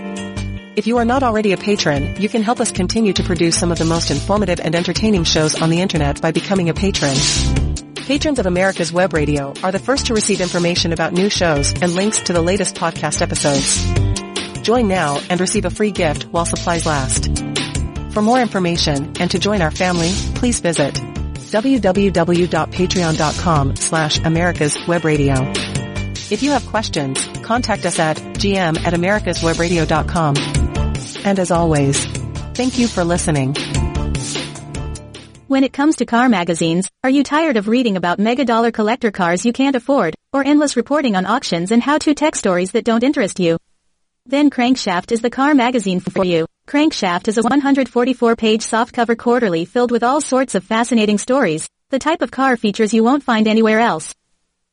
If 0.76 0.86
you 0.86 0.98
are 0.98 1.06
not 1.06 1.22
already 1.22 1.52
a 1.52 1.56
patron, 1.56 2.20
you 2.20 2.28
can 2.28 2.42
help 2.42 2.60
us 2.60 2.70
continue 2.70 3.14
to 3.14 3.22
produce 3.22 3.56
some 3.56 3.72
of 3.72 3.78
the 3.78 3.86
most 3.86 4.10
informative 4.10 4.60
and 4.60 4.74
entertaining 4.74 5.24
shows 5.24 5.54
on 5.54 5.70
the 5.70 5.80
internet 5.80 6.20
by 6.20 6.32
becoming 6.32 6.68
a 6.68 6.74
patron. 6.74 7.16
Patrons 7.94 8.38
of 8.38 8.44
America's 8.44 8.92
Web 8.92 9.14
Radio 9.14 9.54
are 9.62 9.72
the 9.72 9.78
first 9.78 10.08
to 10.08 10.14
receive 10.14 10.42
information 10.42 10.92
about 10.92 11.14
new 11.14 11.30
shows 11.30 11.72
and 11.72 11.94
links 11.94 12.20
to 12.20 12.34
the 12.34 12.42
latest 12.42 12.74
podcast 12.74 13.22
episodes. 13.22 14.60
Join 14.60 14.86
now 14.86 15.18
and 15.30 15.40
receive 15.40 15.64
a 15.64 15.70
free 15.70 15.92
gift 15.92 16.24
while 16.24 16.44
supplies 16.44 16.84
last. 16.84 17.42
For 18.12 18.20
more 18.20 18.38
information 18.38 19.14
and 19.18 19.30
to 19.30 19.38
join 19.38 19.62
our 19.62 19.70
family, 19.70 20.10
please 20.34 20.60
visit 20.60 21.00
www.patreon.com 21.52 23.76
slash 23.76 24.18
America's 24.20 24.78
Web 24.88 25.04
Radio. 25.04 25.34
If 26.30 26.42
you 26.42 26.52
have 26.52 26.64
questions, 26.66 27.26
contact 27.42 27.84
us 27.84 27.98
at 27.98 28.16
gm 28.16 28.78
at 28.86 28.94
americaswebradio.com. 28.94 30.36
And 31.24 31.38
as 31.38 31.50
always, 31.50 32.02
thank 32.54 32.78
you 32.78 32.88
for 32.88 33.04
listening. 33.04 33.54
When 35.46 35.64
it 35.64 35.74
comes 35.74 35.96
to 35.96 36.06
car 36.06 36.30
magazines, 36.30 36.88
are 37.04 37.10
you 37.10 37.22
tired 37.22 37.58
of 37.58 37.68
reading 37.68 37.98
about 37.98 38.18
mega 38.18 38.46
dollar 38.46 38.72
collector 38.72 39.10
cars 39.10 39.44
you 39.44 39.52
can't 39.52 39.76
afford, 39.76 40.14
or 40.32 40.42
endless 40.42 40.76
reporting 40.76 41.14
on 41.14 41.26
auctions 41.26 41.70
and 41.70 41.82
how-to 41.82 42.14
tech 42.14 42.34
stories 42.34 42.72
that 42.72 42.86
don't 42.86 43.02
interest 43.02 43.38
you? 43.38 43.58
Then 44.32 44.48
Crankshaft 44.48 45.12
is 45.12 45.20
the 45.20 45.28
car 45.28 45.54
magazine 45.54 46.00
for 46.00 46.24
you. 46.24 46.46
Crankshaft 46.66 47.28
is 47.28 47.36
a 47.36 47.42
144-page 47.42 48.62
softcover 48.62 49.14
quarterly 49.14 49.66
filled 49.66 49.90
with 49.90 50.02
all 50.02 50.22
sorts 50.22 50.54
of 50.54 50.64
fascinating 50.64 51.18
stories, 51.18 51.68
the 51.90 51.98
type 51.98 52.22
of 52.22 52.30
car 52.30 52.56
features 52.56 52.94
you 52.94 53.04
won't 53.04 53.22
find 53.22 53.46
anywhere 53.46 53.78
else. 53.78 54.14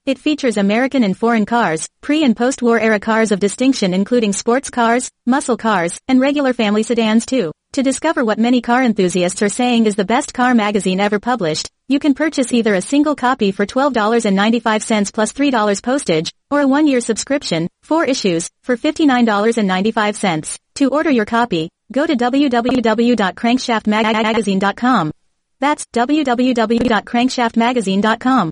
It 0.05 0.17
features 0.17 0.55
American 0.55 1.03
and 1.03 1.17
foreign 1.17 1.45
cars, 1.45 1.89
pre- 1.99 2.23
and 2.23 2.37
post-war 2.37 2.79
era 2.79 3.01
cars 3.01 3.33
of 3.33 3.41
distinction 3.41 3.93
including 3.93 4.31
sports 4.31 4.69
cars, 4.69 5.11
muscle 5.25 5.57
cars, 5.57 5.99
and 6.07 6.21
regular 6.21 6.53
family 6.53 6.83
sedans 6.83 7.25
too. 7.25 7.51
To 7.73 7.83
discover 7.83 8.23
what 8.23 8.39
many 8.39 8.61
car 8.61 8.81
enthusiasts 8.81 9.41
are 9.41 9.49
saying 9.49 9.87
is 9.87 9.97
the 9.97 10.05
best 10.05 10.33
car 10.33 10.55
magazine 10.55 11.01
ever 11.01 11.19
published, 11.19 11.69
you 11.89 11.99
can 11.99 12.13
purchase 12.13 12.53
either 12.53 12.75
a 12.75 12.81
single 12.81 13.15
copy 13.15 13.51
for 13.51 13.65
$12.95 13.65 15.13
plus 15.13 15.33
$3 15.33 15.83
postage, 15.83 16.31
or 16.49 16.61
a 16.61 16.67
one-year 16.67 17.01
subscription, 17.01 17.67
four 17.83 18.05
issues, 18.05 18.49
for 18.63 18.77
$59.95. 18.77 20.57
To 20.75 20.89
order 20.89 21.09
your 21.09 21.25
copy, 21.25 21.69
go 21.91 22.05
to 22.05 22.15
www.crankshaftmagazine.com. 22.15 25.11
That's 25.59 25.85
www.crankshaftmagazine.com. 25.93 28.51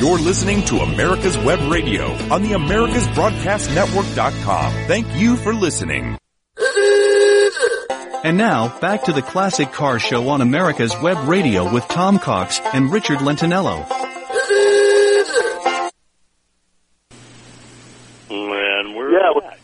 You're 0.00 0.18
listening 0.18 0.64
to 0.66 0.80
America's 0.80 1.38
Web 1.38 1.60
Radio 1.70 2.12
on 2.30 2.42
the 2.42 2.50
AmericasBroadcastNetwork.com. 2.50 4.72
Thank 4.86 5.06
you 5.16 5.36
for 5.36 5.54
listening. 5.54 6.18
And 8.24 8.38
now, 8.38 8.78
back 8.80 9.04
to 9.04 9.12
the 9.12 9.20
Classic 9.20 9.70
Car 9.70 9.98
Show 9.98 10.28
on 10.30 10.40
America's 10.40 10.98
Web 11.02 11.28
Radio 11.28 11.70
with 11.70 11.86
Tom 11.88 12.18
Cox 12.18 12.58
and 12.72 12.90
Richard 12.90 13.18
Lentinello. 13.18 13.84
And 18.30 18.96
we're 18.96 19.10
Yeah, 19.12 19.30
well- 19.34 19.40
back. 19.42 19.58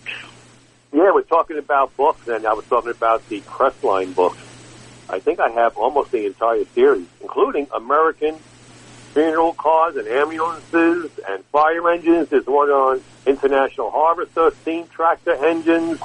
Yeah, 0.93 1.11
we're 1.13 1.23
talking 1.23 1.57
about 1.57 1.97
books, 1.97 2.29
and 2.29 2.45
I 2.47 2.53
was 2.53 2.67
talking 2.67 2.91
about 2.91 3.27
the 3.31 3.41
Crestline 3.43 4.15
books. 4.15 4.37
I 5.09 5.21
think 5.21 5.41
I 5.41 5.49
have 5.49 5.79
almost 5.79 6.11
the 6.11 6.27
entire 6.27 6.65
series, 6.75 7.07
including 7.23 7.67
American 7.75 8.37
funeral 9.15 9.55
cars 9.55 9.97
and 9.97 10.07
ambulances 10.07 11.11
and 11.29 11.43
fire 11.47 11.89
engines. 11.91 12.29
There's 12.29 12.47
one 12.47 12.69
on 12.71 13.01
International 13.25 13.91
Harvester, 13.91 14.51
steam 14.63 14.87
tractor 14.89 15.33
engines, 15.45 15.99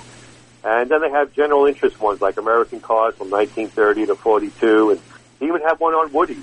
and 0.66 0.90
then 0.90 1.02
they 1.02 1.12
have 1.12 1.32
general 1.34 1.68
interest 1.68 2.00
ones 2.00 2.22
like 2.22 2.38
American 2.38 2.80
cars 2.80 3.14
from 3.16 3.30
1930 3.30 4.08
to 4.08 4.16
42, 4.16 4.92
and 4.92 5.02
they 5.40 5.46
even 5.46 5.62
have 5.62 5.80
one 5.80 5.94
on 5.94 6.12
Woody. 6.12 6.42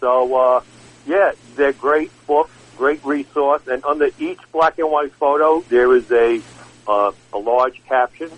So, 0.00 0.34
uh, 0.34 0.62
yeah, 1.06 1.32
they're 1.56 1.74
great 1.74 2.10
books, 2.26 2.50
great 2.78 3.04
resource, 3.04 3.60
and 3.68 3.84
under 3.84 4.08
each 4.18 4.40
black 4.50 4.78
and 4.78 4.90
white 4.90 5.12
photo, 5.12 5.60
there 5.68 5.94
is 5.94 6.10
a 6.10 6.40
uh, 6.88 7.12
a 7.34 7.38
large 7.38 7.84
caption 7.84 8.30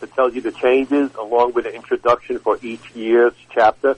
that 0.00 0.14
tells 0.14 0.34
you 0.34 0.40
the 0.40 0.52
changes 0.52 1.14
along 1.14 1.52
with 1.52 1.66
an 1.66 1.74
introduction 1.74 2.38
for 2.38 2.58
each 2.62 2.94
year's 2.94 3.34
chapter. 3.52 3.96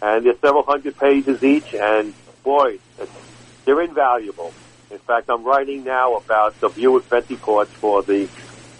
And 0.00 0.24
there's 0.24 0.40
several 0.40 0.62
hundred 0.62 0.96
pages 0.96 1.42
each, 1.44 1.74
and 1.74 2.14
boy, 2.42 2.78
they're 3.66 3.82
invaluable. 3.82 4.54
In 4.90 4.98
fact, 4.98 5.28
I'm 5.28 5.44
writing 5.44 5.84
now 5.84 6.16
about 6.16 6.58
the 6.60 6.70
Buick 6.70 7.08
Ventiports 7.10 7.68
for 7.68 8.02
the 8.02 8.28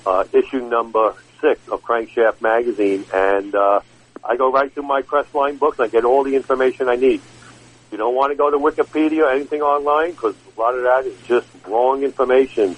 uh, 0.07 0.25
issue 0.33 0.67
number 0.69 1.15
six 1.43 1.69
of 1.69 1.83
Crankshaft 1.83 2.41
Magazine, 2.41 3.05
and 3.13 3.55
uh, 3.55 3.81
I 4.25 4.37
go 4.37 4.51
right 4.51 4.73
through 4.73 4.85
my 4.85 5.03
Crestline 5.03 5.59
books. 5.59 5.79
I 5.81 5.89
get 5.89 6.05
all 6.07 6.25
the 6.25 6.37
information 6.37 6.89
I 6.89 6.97
need. 6.97 7.21
You 7.91 7.99
don't 7.99 8.15
want 8.15 8.33
to 8.33 8.37
go 8.37 8.51
to 8.51 8.57
Wikipedia 8.57 9.25
or 9.25 9.31
anything 9.33 9.61
online 9.61 10.13
because 10.13 10.35
a 10.57 10.61
lot 10.61 10.75
of 10.75 10.85
that 10.85 11.05
is 11.05 11.21
just 11.27 11.47
wrong 11.67 12.05
information. 12.05 12.75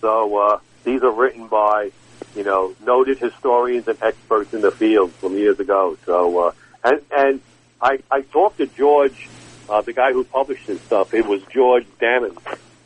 So 0.00 0.38
uh, 0.38 0.60
these 0.84 1.02
are 1.02 1.10
written 1.10 1.48
by, 1.48 1.90
you 2.34 2.44
know, 2.44 2.74
noted 2.86 3.18
historians 3.18 3.88
and 3.88 4.00
experts 4.00 4.54
in 4.54 4.62
the 4.62 4.70
field 4.70 5.12
from 5.12 5.36
years 5.36 5.60
ago. 5.60 5.98
So, 6.06 6.38
uh, 6.38 6.52
and 6.82 7.02
and 7.14 7.40
I 7.82 7.98
I 8.10 8.22
talked 8.22 8.58
to 8.58 8.66
George, 8.66 9.28
uh, 9.68 9.82
the 9.82 9.92
guy 9.92 10.12
who 10.12 10.24
published 10.24 10.66
this 10.68 10.80
stuff. 10.82 11.12
It 11.12 11.26
was 11.26 11.42
George 11.52 11.86
Dammann, 12.00 12.38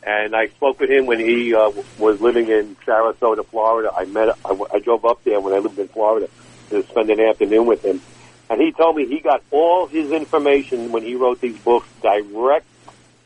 and 0.05 0.35
I 0.35 0.47
spoke 0.47 0.79
with 0.79 0.89
him 0.89 1.05
when 1.05 1.19
he 1.19 1.53
uh, 1.55 1.71
was 1.97 2.19
living 2.19 2.49
in 2.49 2.75
Sarasota, 2.85 3.45
Florida. 3.45 3.91
I 3.95 4.05
met, 4.05 4.29
I, 4.43 4.57
I 4.73 4.79
drove 4.79 5.05
up 5.05 5.23
there 5.23 5.39
when 5.39 5.53
I 5.53 5.59
lived 5.59 5.79
in 5.79 5.87
Florida 5.87 6.27
to 6.69 6.83
spend 6.87 7.09
an 7.09 7.19
afternoon 7.19 7.65
with 7.65 7.83
him, 7.83 8.01
and 8.49 8.61
he 8.61 8.71
told 8.71 8.95
me 8.95 9.05
he 9.05 9.19
got 9.19 9.43
all 9.51 9.87
his 9.87 10.11
information 10.11 10.91
when 10.91 11.03
he 11.03 11.15
wrote 11.15 11.41
these 11.41 11.57
books 11.59 11.87
direct 12.01 12.65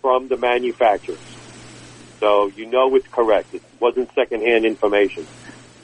from 0.02 0.28
the 0.28 0.38
manufacturers. 0.38 1.20
So 2.20 2.48
you 2.48 2.66
know 2.66 2.96
it's 2.96 3.08
correct. 3.08 3.54
It 3.54 3.64
wasn't 3.80 4.14
secondhand 4.14 4.66
information. 4.66 5.26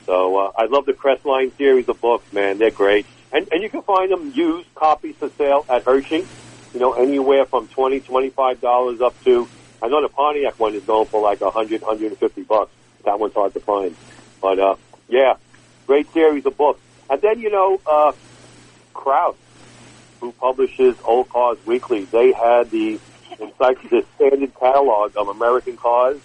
So 0.06 0.36
uh, 0.36 0.52
I 0.56 0.66
love 0.66 0.86
the 0.86 0.92
Crestline 0.92 1.56
series 1.56 1.88
of 1.88 2.00
books, 2.00 2.30
man. 2.32 2.58
They're 2.58 2.70
great, 2.70 3.06
and 3.32 3.48
and 3.52 3.62
you 3.62 3.70
can 3.70 3.82
find 3.82 4.10
them 4.10 4.32
used 4.34 4.72
copies 4.74 5.16
for 5.16 5.30
sale 5.38 5.64
at 5.68 5.84
Hershey. 5.84 6.26
You 6.72 6.80
know, 6.80 6.92
anywhere 6.94 7.46
from 7.46 7.68
twenty, 7.68 8.00
twenty-five 8.00 8.60
dollars 8.60 9.00
up 9.00 9.14
to. 9.24 9.48
I 9.84 9.88
know 9.88 10.00
the 10.00 10.08
Pontiac 10.08 10.58
one 10.58 10.74
is 10.74 10.82
going 10.84 11.04
for 11.08 11.20
like 11.20 11.42
a 11.42 11.50
hundred, 11.50 11.82
hundred 11.82 12.06
and 12.06 12.18
fifty 12.18 12.42
bucks. 12.42 12.72
That 13.04 13.20
one's 13.20 13.34
hard 13.34 13.52
to 13.52 13.60
find, 13.60 13.94
but 14.40 14.58
uh, 14.58 14.76
yeah, 15.08 15.34
great 15.86 16.10
series 16.14 16.46
of 16.46 16.56
books. 16.56 16.80
And 17.10 17.20
then 17.20 17.38
you 17.38 17.50
know, 17.50 17.78
uh, 17.86 18.12
Krause, 18.94 19.34
who 20.20 20.32
publishes 20.32 20.96
Old 21.04 21.28
Cars 21.28 21.58
Weekly, 21.66 22.06
they 22.06 22.32
had 22.32 22.70
the 22.70 22.98
the 23.36 24.06
standard 24.16 24.54
catalog 24.58 25.18
of 25.18 25.28
American 25.28 25.76
cars. 25.76 26.18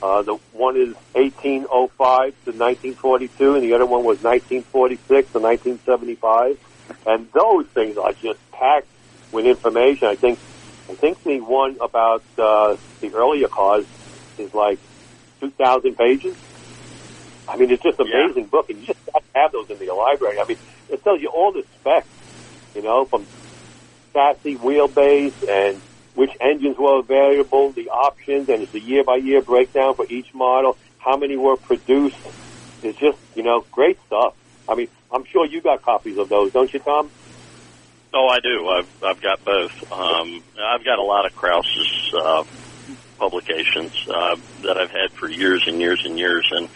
Uh, 0.00 0.22
the 0.22 0.34
one 0.52 0.76
is 0.76 0.94
1805 1.14 2.34
to 2.44 2.50
1942, 2.50 3.54
and 3.56 3.64
the 3.64 3.72
other 3.72 3.86
one 3.86 4.04
was 4.04 4.22
1946 4.22 5.32
to 5.32 5.40
1975. 5.40 6.56
And 7.04 7.32
those 7.32 7.66
things 7.66 7.96
are 7.96 8.12
just 8.12 8.38
packed 8.52 8.86
with 9.32 9.44
information. 9.44 10.06
I 10.06 10.14
think, 10.14 10.38
I 10.90 10.94
think 10.96 11.18
the 11.24 11.40
one 11.40 11.76
about 11.82 12.24
uh, 12.38 12.76
the 13.00 13.10
earlier 13.14 13.48
cars 13.48 13.86
is 14.38 14.50
like 14.54 14.80
2,000 15.40 15.96
pages. 15.96 16.36
I 17.48 17.56
mean, 17.56 17.70
it's 17.70 17.82
just 17.82 17.98
an 17.98 18.06
Yeah. 18.06 18.24
amazing 18.26 18.46
book, 18.46 18.66
and 18.70 18.80
you 18.80 18.86
just 18.86 18.98
have 19.34 19.52
those 19.52 19.68
in 19.70 19.78
your 19.80 19.96
library. 19.96 20.36
I 20.40 20.46
mean, 20.46 20.58
it 20.88 21.02
tells 21.04 21.20
you 21.20 21.28
all 21.28 21.52
the 21.52 21.64
specs, 21.78 22.08
you 22.74 22.82
know, 22.82 23.06
from 23.06 23.28
chassis, 24.12 24.56
wheelbase, 24.56 25.34
and 25.48 25.82
which 26.14 26.30
engines 26.40 26.76
were 26.78 26.98
available, 27.00 27.72
the 27.72 27.88
options, 27.88 28.48
and 28.48 28.62
it's 28.62 28.74
a 28.74 28.80
year-by-year 28.80 29.42
breakdown 29.42 29.94
for 29.96 30.06
each 30.10 30.26
model, 30.34 30.76
how 30.98 31.16
many 31.16 31.36
were 31.36 31.56
produced. 31.56 32.16
It's 32.82 32.98
just, 32.98 33.18
you 33.34 33.42
know, 33.42 33.66
great 33.72 33.96
stuff. 34.06 34.34
I 34.68 34.74
mean, 34.74 34.88
I'm 35.12 35.24
sure 35.32 35.46
you 35.46 35.62
got 35.62 35.82
copies 35.82 36.18
of 36.18 36.28
those, 36.28 36.52
don't 36.52 36.72
you, 36.72 36.80
Tom? 36.80 37.12
Oh, 38.14 38.28
I 38.28 38.40
do. 38.40 38.68
I've 38.68 39.04
I've 39.04 39.20
got 39.22 39.44
both. 39.44 39.92
Um, 39.92 40.42
I've 40.62 40.84
got 40.84 40.98
a 40.98 41.02
lot 41.02 41.24
of 41.24 41.34
Krause's 41.34 42.14
uh, 42.14 42.44
publications 43.18 43.92
uh, 44.08 44.36
that 44.62 44.76
I've 44.76 44.90
had 44.90 45.12
for 45.12 45.28
years 45.28 45.66
and 45.66 45.80
years 45.80 46.04
and 46.04 46.18
years, 46.18 46.46
and 46.50 46.68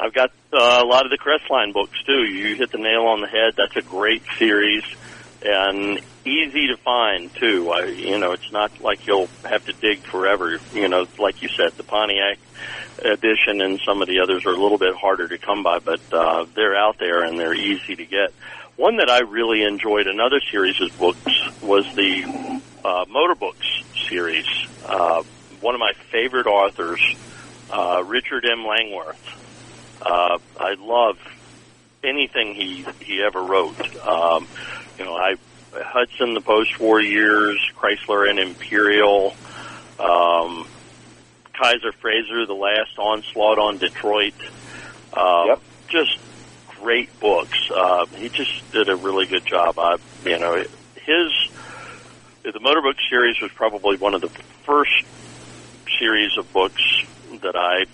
I've 0.00 0.12
got 0.12 0.30
uh, 0.52 0.80
a 0.82 0.86
lot 0.86 1.04
of 1.04 1.10
the 1.10 1.18
Crestline 1.18 1.72
books 1.72 2.00
too. 2.04 2.22
You 2.24 2.54
hit 2.54 2.70
the 2.70 2.78
nail 2.78 3.06
on 3.06 3.20
the 3.20 3.26
head. 3.26 3.54
That's 3.56 3.76
a 3.76 3.82
great 3.82 4.22
series, 4.38 4.84
and 5.44 6.00
easy 6.24 6.68
to 6.68 6.76
find 6.76 7.34
too. 7.34 7.70
I, 7.70 7.86
you 7.86 8.18
know, 8.18 8.32
it's 8.32 8.52
not 8.52 8.80
like 8.80 9.06
you'll 9.06 9.28
have 9.44 9.66
to 9.66 9.72
dig 9.72 9.98
forever. 9.98 10.58
You 10.72 10.88
know, 10.88 11.06
like 11.18 11.42
you 11.42 11.48
said, 11.48 11.72
the 11.72 11.82
Pontiac 11.82 12.38
edition 13.04 13.60
and 13.60 13.80
some 13.84 14.00
of 14.00 14.08
the 14.08 14.20
others 14.20 14.46
are 14.46 14.52
a 14.52 14.56
little 14.56 14.78
bit 14.78 14.94
harder 14.94 15.26
to 15.26 15.38
come 15.38 15.64
by, 15.64 15.80
but 15.80 16.00
uh, 16.12 16.46
they're 16.54 16.76
out 16.76 16.98
there 16.98 17.24
and 17.24 17.38
they're 17.38 17.54
easy 17.54 17.96
to 17.96 18.06
get. 18.06 18.32
One 18.76 18.96
that 18.96 19.08
I 19.08 19.20
really 19.20 19.62
enjoyed, 19.62 20.06
another 20.06 20.40
series 20.50 20.80
of 20.80 20.96
books, 20.98 21.32
was 21.62 21.86
the 21.94 22.60
uh, 22.84 23.04
Motor 23.08 23.36
Books 23.36 23.66
series. 24.08 24.46
Uh, 24.84 25.22
one 25.60 25.74
of 25.74 25.80
my 25.80 25.92
favorite 26.10 26.46
authors, 26.46 27.00
uh, 27.70 28.02
Richard 28.04 28.44
M. 28.44 28.66
Langworth. 28.66 30.00
Uh, 30.02 30.38
I 30.58 30.74
love 30.74 31.18
anything 32.02 32.54
he 32.54 32.84
he 33.00 33.22
ever 33.22 33.42
wrote. 33.42 33.78
Um, 34.04 34.46
you 34.98 35.04
know, 35.04 35.14
I 35.14 35.36
Hudson, 35.72 36.34
the 36.34 36.40
post-war 36.40 37.00
years, 37.00 37.58
Chrysler 37.76 38.28
and 38.28 38.38
Imperial, 38.38 39.34
um, 39.98 40.66
Kaiser 41.52 41.92
Frazer, 41.92 42.44
the 42.46 42.54
last 42.54 42.98
onslaught 42.98 43.58
on 43.58 43.78
Detroit. 43.78 44.34
Uh, 45.12 45.44
Yep. 45.46 45.60
Just 45.88 46.18
great 46.84 47.18
books. 47.18 47.58
Uh, 47.74 48.04
he 48.16 48.28
just 48.28 48.70
did 48.70 48.90
a 48.90 48.96
really 48.96 49.26
good 49.26 49.46
job. 49.46 49.78
I, 49.78 49.96
you 50.24 50.38
know, 50.38 50.62
his 50.96 51.50
the 52.42 52.60
Motorbook 52.60 52.96
series 53.08 53.40
was 53.40 53.50
probably 53.52 53.96
one 53.96 54.12
of 54.12 54.20
the 54.20 54.28
first 54.28 55.02
series 55.98 56.36
of 56.36 56.52
books 56.52 56.82
that 57.40 57.56
I 57.56 57.86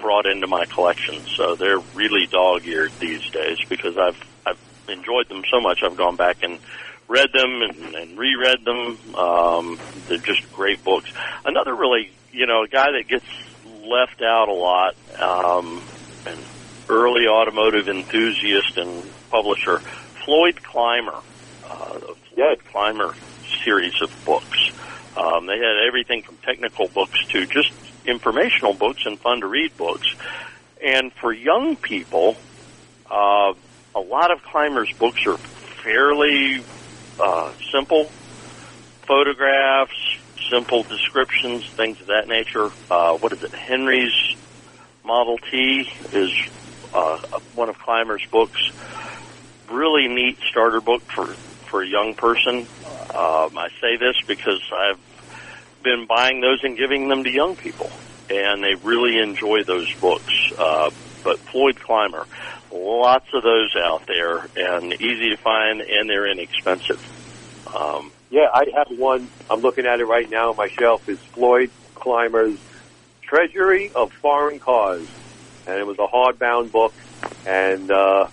brought 0.00 0.26
into 0.26 0.46
my 0.46 0.66
collection. 0.66 1.26
So 1.36 1.56
they're 1.56 1.80
really 1.94 2.26
dog-eared 2.26 2.92
these 3.00 3.28
days 3.30 3.58
because 3.68 3.98
I've 3.98 4.24
I've 4.46 4.60
enjoyed 4.88 5.28
them 5.28 5.42
so 5.50 5.60
much. 5.60 5.82
I've 5.82 5.96
gone 5.96 6.14
back 6.14 6.44
and 6.44 6.60
read 7.08 7.32
them 7.32 7.60
and, 7.62 7.94
and 7.96 8.16
reread 8.16 8.64
them. 8.64 9.16
Um, 9.16 9.80
they're 10.08 10.18
just 10.18 10.50
great 10.52 10.84
books. 10.84 11.12
Another 11.44 11.74
really, 11.74 12.12
you 12.30 12.46
know, 12.46 12.62
a 12.62 12.68
guy 12.68 12.92
that 12.92 13.08
gets 13.08 13.26
left 13.84 14.22
out 14.22 14.48
a 14.48 14.52
lot, 14.52 14.94
um, 15.18 15.82
an 16.24 16.38
early 16.90 17.26
automotive 17.28 17.88
enthusiast 17.88 18.76
and 18.76 19.04
publisher, 19.30 19.78
Floyd 20.24 20.62
Clymer. 20.62 21.20
Uh, 21.64 21.98
the 21.98 22.14
Floyd 22.34 22.58
Clymer 22.70 23.14
series 23.64 24.02
of 24.02 24.12
books. 24.24 24.72
Um, 25.16 25.46
they 25.46 25.56
had 25.56 25.86
everything 25.86 26.22
from 26.22 26.36
technical 26.38 26.88
books 26.88 27.24
to 27.28 27.46
just 27.46 27.72
informational 28.04 28.74
books 28.74 29.06
and 29.06 29.18
fun 29.18 29.40
to 29.40 29.46
read 29.46 29.76
books. 29.76 30.14
And 30.82 31.12
for 31.12 31.32
young 31.32 31.76
people, 31.76 32.36
uh, 33.10 33.54
a 33.94 34.00
lot 34.00 34.30
of 34.30 34.42
Clymer's 34.42 34.92
books 34.94 35.26
are 35.26 35.36
fairly 35.36 36.64
uh, 37.20 37.52
simple 37.70 38.04
photographs, 39.02 40.18
simple 40.50 40.82
descriptions, 40.84 41.66
things 41.66 42.00
of 42.00 42.08
that 42.08 42.28
nature. 42.28 42.70
Uh, 42.90 43.16
what 43.18 43.32
is 43.32 43.42
it? 43.42 43.52
Henry's 43.52 44.36
Model 45.04 45.38
T 45.38 45.90
is 46.12 46.32
uh, 46.92 47.18
one 47.54 47.68
of 47.68 47.78
Clymer's 47.78 48.24
books. 48.30 48.58
Really 49.70 50.08
neat 50.08 50.38
starter 50.48 50.80
book 50.80 51.02
for 51.02 51.26
for 51.26 51.82
a 51.82 51.86
young 51.86 52.14
person. 52.14 52.66
Um, 53.14 53.56
I 53.58 53.68
say 53.80 53.96
this 53.96 54.16
because 54.26 54.60
I've 54.72 54.98
been 55.82 56.06
buying 56.06 56.40
those 56.40 56.62
and 56.64 56.76
giving 56.76 57.08
them 57.08 57.24
to 57.24 57.30
young 57.30 57.56
people, 57.56 57.90
and 58.28 58.62
they 58.62 58.74
really 58.74 59.18
enjoy 59.18 59.62
those 59.62 59.92
books. 59.94 60.32
Uh, 60.58 60.90
but 61.22 61.38
Floyd 61.38 61.78
Clymer, 61.78 62.26
lots 62.72 63.26
of 63.32 63.42
those 63.42 63.76
out 63.76 64.06
there, 64.06 64.46
and 64.56 64.92
easy 64.94 65.30
to 65.30 65.36
find, 65.36 65.80
and 65.80 66.08
they're 66.08 66.26
inexpensive. 66.26 67.00
Um, 67.74 68.10
Yeah, 68.30 68.48
I 68.52 68.66
have 68.74 68.96
one. 68.98 69.28
I'm 69.48 69.60
looking 69.60 69.86
at 69.86 70.00
it 70.00 70.06
right 70.06 70.28
now 70.28 70.50
on 70.50 70.56
my 70.56 70.68
shelf. 70.68 71.08
Is 71.08 71.18
Floyd 71.18 71.70
Clymer's 71.94 72.58
Treasury 73.22 73.90
of 73.94 74.12
Foreign 74.12 74.58
Cars, 74.58 75.06
and 75.70 75.78
it 75.78 75.86
was 75.86 75.98
a 75.98 76.06
hardbound 76.06 76.72
book, 76.72 76.92
and 77.46 77.90
uh, 77.90 78.26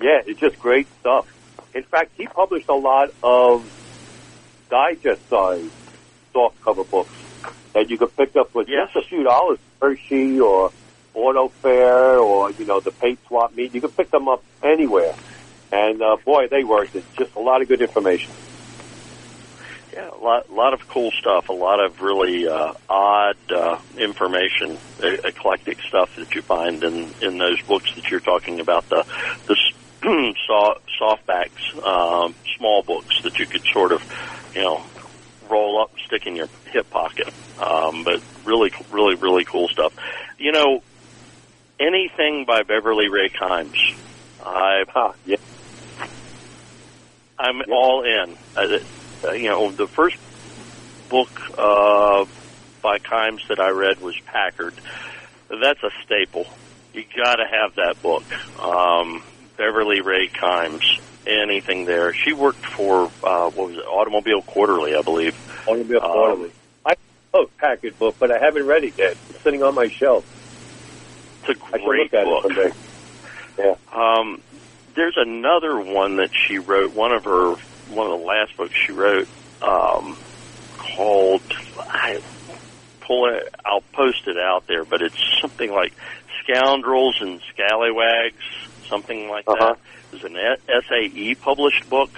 yeah, 0.00 0.20
it's 0.26 0.40
just 0.40 0.58
great 0.58 0.88
stuff. 1.00 1.26
In 1.74 1.84
fact, 1.84 2.10
he 2.16 2.26
published 2.26 2.68
a 2.68 2.74
lot 2.74 3.10
of 3.22 3.64
digest-sized 4.70 5.70
soft 6.32 6.60
cover 6.62 6.84
books 6.84 7.10
that 7.74 7.88
you 7.90 7.98
could 7.98 8.14
pick 8.16 8.34
up 8.36 8.54
with 8.54 8.68
Yes. 8.68 8.90
just 8.92 9.06
a 9.06 9.08
few 9.08 9.22
dollars, 9.22 9.58
Hershey 9.80 10.40
or 10.40 10.72
Auto 11.14 11.48
Fair 11.48 12.18
or 12.18 12.50
you 12.52 12.64
know 12.64 12.80
the 12.80 12.90
paint 12.90 13.18
swap 13.26 13.54
meet. 13.54 13.74
You 13.74 13.80
could 13.80 13.96
pick 13.96 14.10
them 14.10 14.28
up 14.28 14.42
anywhere, 14.62 15.14
and 15.72 16.02
uh, 16.02 16.16
boy, 16.24 16.48
they 16.48 16.64
worked 16.64 16.96
it. 16.96 17.04
Just 17.16 17.34
a 17.36 17.40
lot 17.40 17.62
of 17.62 17.68
good 17.68 17.80
information. 17.82 18.32
Yeah, 19.92 20.10
a 20.10 20.22
lot, 20.22 20.50
lot 20.50 20.72
of 20.72 20.80
cool 20.92 21.10
stuff. 21.18 21.46
A 21.48 21.52
lot 21.52 21.80
of 21.84 22.00
really 22.00 22.46
uh, 22.46 22.72
odd 22.88 23.36
uh, 23.50 23.76
information, 23.98 24.78
e- 25.02 25.18
eclectic 25.24 25.78
stuff 25.88 26.08
that 26.16 26.28
you 26.34 26.42
find 26.42 26.82
in 26.84 27.12
in 27.20 27.38
those 27.38 27.60
books 27.66 27.90
that 27.96 28.04
you're 28.10 28.20
talking 28.20 28.60
about. 28.60 28.88
The 28.88 29.04
the 29.48 29.56
softbacks, 31.00 31.62
um, 31.84 32.34
small 32.56 32.82
books 32.86 33.14
that 33.24 33.32
you 33.38 33.46
could 33.50 33.62
sort 33.72 33.92
of, 33.92 34.00
you 34.54 34.62
know, 34.62 34.84
roll 35.50 35.82
up, 35.82 35.90
stick 36.06 36.22
in 36.26 36.36
your 36.36 36.48
hip 36.72 36.88
pocket. 36.90 37.26
Um, 37.58 38.04
but 38.04 38.22
really, 38.44 38.70
really, 38.92 39.16
really 39.16 39.44
cool 39.50 39.68
stuff. 39.68 39.92
You 40.38 40.52
know, 40.52 40.80
anything 41.80 42.44
by 42.46 42.62
Beverly 42.62 43.08
Rae 43.08 43.30
Kimes. 43.30 43.74
I 44.42 44.84
Ah, 44.94 45.12
yeah. 45.26 45.36
I'm 47.38 47.62
all 47.72 48.04
in. 48.04 48.36
Uh, 48.56 48.62
uh, 49.24 49.32
you 49.32 49.48
know, 49.48 49.70
the 49.70 49.86
first 49.86 50.16
book 51.08 51.30
uh, 51.58 52.24
by 52.82 52.98
Kimes 52.98 53.46
that 53.48 53.60
I 53.60 53.70
read 53.70 54.00
was 54.00 54.18
Packard. 54.26 54.74
That's 55.48 55.82
a 55.82 55.90
staple. 56.04 56.46
You 56.94 57.04
got 57.16 57.36
to 57.36 57.46
have 57.46 57.74
that 57.76 58.00
book. 58.02 58.24
Um, 58.60 59.22
Beverly 59.56 60.00
Rae 60.00 60.28
Kimes. 60.28 61.00
Anything 61.26 61.84
there? 61.84 62.14
She 62.14 62.32
worked 62.32 62.64
for 62.64 63.04
uh, 63.22 63.50
what 63.50 63.68
was 63.68 63.76
it? 63.76 63.84
Automobile 63.86 64.40
Quarterly, 64.42 64.94
I 64.96 65.02
believe. 65.02 65.36
Automobile 65.68 66.02
Um, 66.02 66.10
Quarterly. 66.10 66.52
I 66.86 66.90
have 66.90 66.98
a 67.34 67.46
Packard 67.58 67.98
book, 67.98 68.16
but 68.18 68.30
I 68.30 68.38
haven't 68.38 68.66
read 68.66 68.84
it 68.84 68.94
yet. 68.96 69.16
It's 69.28 69.42
sitting 69.42 69.62
on 69.62 69.74
my 69.74 69.88
shelf. 69.88 70.24
It's 71.46 71.60
a 71.60 71.64
I 71.76 71.78
great 71.84 72.12
look 72.12 72.14
at 72.14 72.24
book. 72.24 72.44
it 72.46 72.74
someday. 73.58 73.76
Um, 73.92 74.40
there's 74.94 75.16
another 75.18 75.78
one 75.78 76.16
that 76.16 76.30
she 76.34 76.58
wrote. 76.58 76.94
One 76.94 77.12
of 77.12 77.24
her, 77.24 77.54
one 77.90 78.10
of 78.10 78.20
the 78.20 78.26
last 78.26 78.56
books 78.56 78.74
she 78.86 78.92
wrote, 78.92 79.28
um, 79.62 80.16
called. 80.78 81.42
I 81.78 82.20
pull 83.00 83.26
it. 83.34 83.54
I'll 83.64 83.82
post 83.92 84.26
it 84.26 84.36
out 84.36 84.66
there, 84.66 84.84
but 84.84 85.02
it's 85.02 85.18
something 85.40 85.70
like 85.70 85.92
Scoundrels 86.42 87.16
and 87.20 87.40
Scallywags, 87.52 88.42
something 88.88 89.28
like 89.28 89.44
Uh-huh. 89.48 89.74
that. 89.74 89.78
It's 90.12 90.24
an 90.24 90.36
SAE 90.88 91.34
published 91.36 91.88
book, 91.88 92.10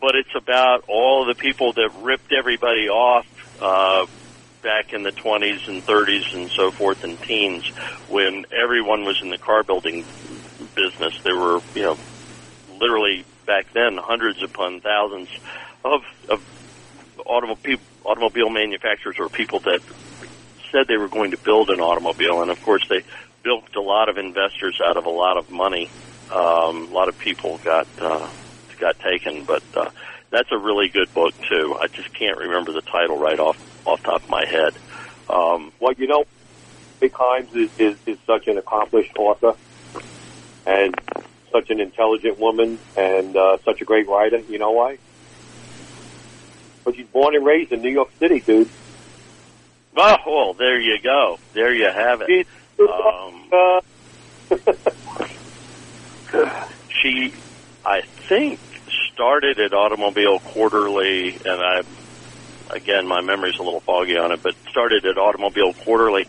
but 0.00 0.14
it's 0.14 0.34
about 0.34 0.84
all 0.88 1.24
the 1.24 1.34
people 1.34 1.72
that 1.74 1.90
ripped 2.02 2.32
everybody 2.32 2.88
off. 2.88 3.26
Uh, 3.60 4.06
back 4.62 4.92
in 4.92 5.04
the 5.04 5.12
20s 5.12 5.68
and 5.68 5.84
30s 5.86 6.34
and 6.34 6.50
so 6.50 6.70
forth 6.72 7.04
and 7.04 7.20
teens 7.22 7.64
when 8.08 8.44
everyone 8.52 9.04
was 9.04 9.20
in 9.22 9.30
the 9.30 9.38
car 9.38 9.62
building 9.62 10.04
business. 10.74 11.14
There 11.22 11.36
were, 11.36 11.60
you 11.76 11.82
know, 11.82 11.98
literally 12.78 13.24
back 13.48 13.72
then 13.72 13.96
hundreds 13.96 14.42
upon 14.42 14.80
thousands 14.80 15.30
of, 15.82 16.04
of 16.28 16.40
automobile, 17.24 17.78
automobile 18.04 18.50
manufacturers 18.50 19.16
or 19.18 19.30
people 19.30 19.58
that 19.60 19.80
said 20.70 20.86
they 20.86 20.98
were 20.98 21.08
going 21.08 21.30
to 21.30 21.38
build 21.38 21.70
an 21.70 21.80
automobile. 21.80 22.42
And 22.42 22.50
of 22.50 22.62
course 22.62 22.86
they 22.88 23.02
bilked 23.42 23.74
a 23.74 23.80
lot 23.80 24.10
of 24.10 24.18
investors 24.18 24.80
out 24.84 24.98
of 24.98 25.06
a 25.06 25.10
lot 25.10 25.38
of 25.38 25.50
money. 25.50 25.90
Um, 26.30 26.90
a 26.90 26.92
lot 26.92 27.08
of 27.08 27.18
people 27.18 27.58
got, 27.64 27.88
uh, 27.98 28.28
got 28.78 29.00
taken, 29.00 29.44
but, 29.44 29.62
uh, 29.74 29.88
that's 30.30 30.52
a 30.52 30.58
really 30.58 30.90
good 30.90 31.12
book 31.14 31.32
too. 31.48 31.74
I 31.80 31.86
just 31.86 32.12
can't 32.12 32.36
remember 32.36 32.72
the 32.72 32.82
title 32.82 33.16
right 33.16 33.40
off, 33.40 33.58
off 33.86 34.02
top 34.02 34.22
of 34.22 34.28
my 34.28 34.44
head. 34.44 34.74
Um, 35.30 35.72
Well, 35.80 35.94
you 35.94 36.06
know, 36.06 36.26
Bev 37.00 37.12
Kimes 37.12 37.56
is, 37.56 37.70
is, 37.78 37.96
is 38.04 38.18
such 38.26 38.46
an 38.46 38.58
accomplished 38.58 39.16
author 39.16 39.54
and 40.66 40.94
such 41.50 41.70
an 41.70 41.80
intelligent 41.80 42.38
woman 42.38 42.78
and 42.96 43.36
uh, 43.36 43.58
such 43.64 43.80
a 43.80 43.84
great 43.84 44.08
writer. 44.08 44.38
You 44.38 44.58
know 44.58 44.72
why? 44.72 44.98
But 46.84 46.96
she's 46.96 47.06
born 47.06 47.34
and 47.34 47.44
raised 47.44 47.72
in 47.72 47.82
New 47.82 47.90
York 47.90 48.10
City, 48.18 48.40
dude. 48.40 48.68
oh, 49.96 50.16
well, 50.26 50.54
there 50.54 50.80
you 50.80 50.98
go. 51.00 51.38
There 51.52 51.74
you 51.74 51.84
have 51.84 52.22
it. 52.26 52.46
Um, 52.80 53.80
she, 56.88 57.32
I 57.84 58.02
think, 58.02 58.60
started 59.12 59.58
at 59.58 59.72
Automobile 59.72 60.38
Quarterly, 60.38 61.34
and 61.34 61.60
I, 61.60 61.82
again, 62.70 63.06
my 63.06 63.20
memory's 63.20 63.58
a 63.58 63.62
little 63.62 63.80
foggy 63.80 64.16
on 64.16 64.32
it, 64.32 64.42
but 64.42 64.54
started 64.70 65.04
at 65.04 65.18
Automobile 65.18 65.74
Quarterly, 65.74 66.26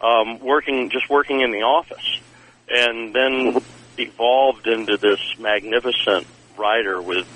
um, 0.00 0.40
working 0.40 0.90
just 0.90 1.08
working 1.08 1.40
in 1.40 1.52
the 1.52 1.62
office, 1.62 2.20
and 2.68 3.14
then 3.14 3.62
evolved 3.98 4.66
into 4.66 4.98
this 5.00 5.20
magnificent 5.38 6.26
writer 6.58 7.02
with 7.02 7.26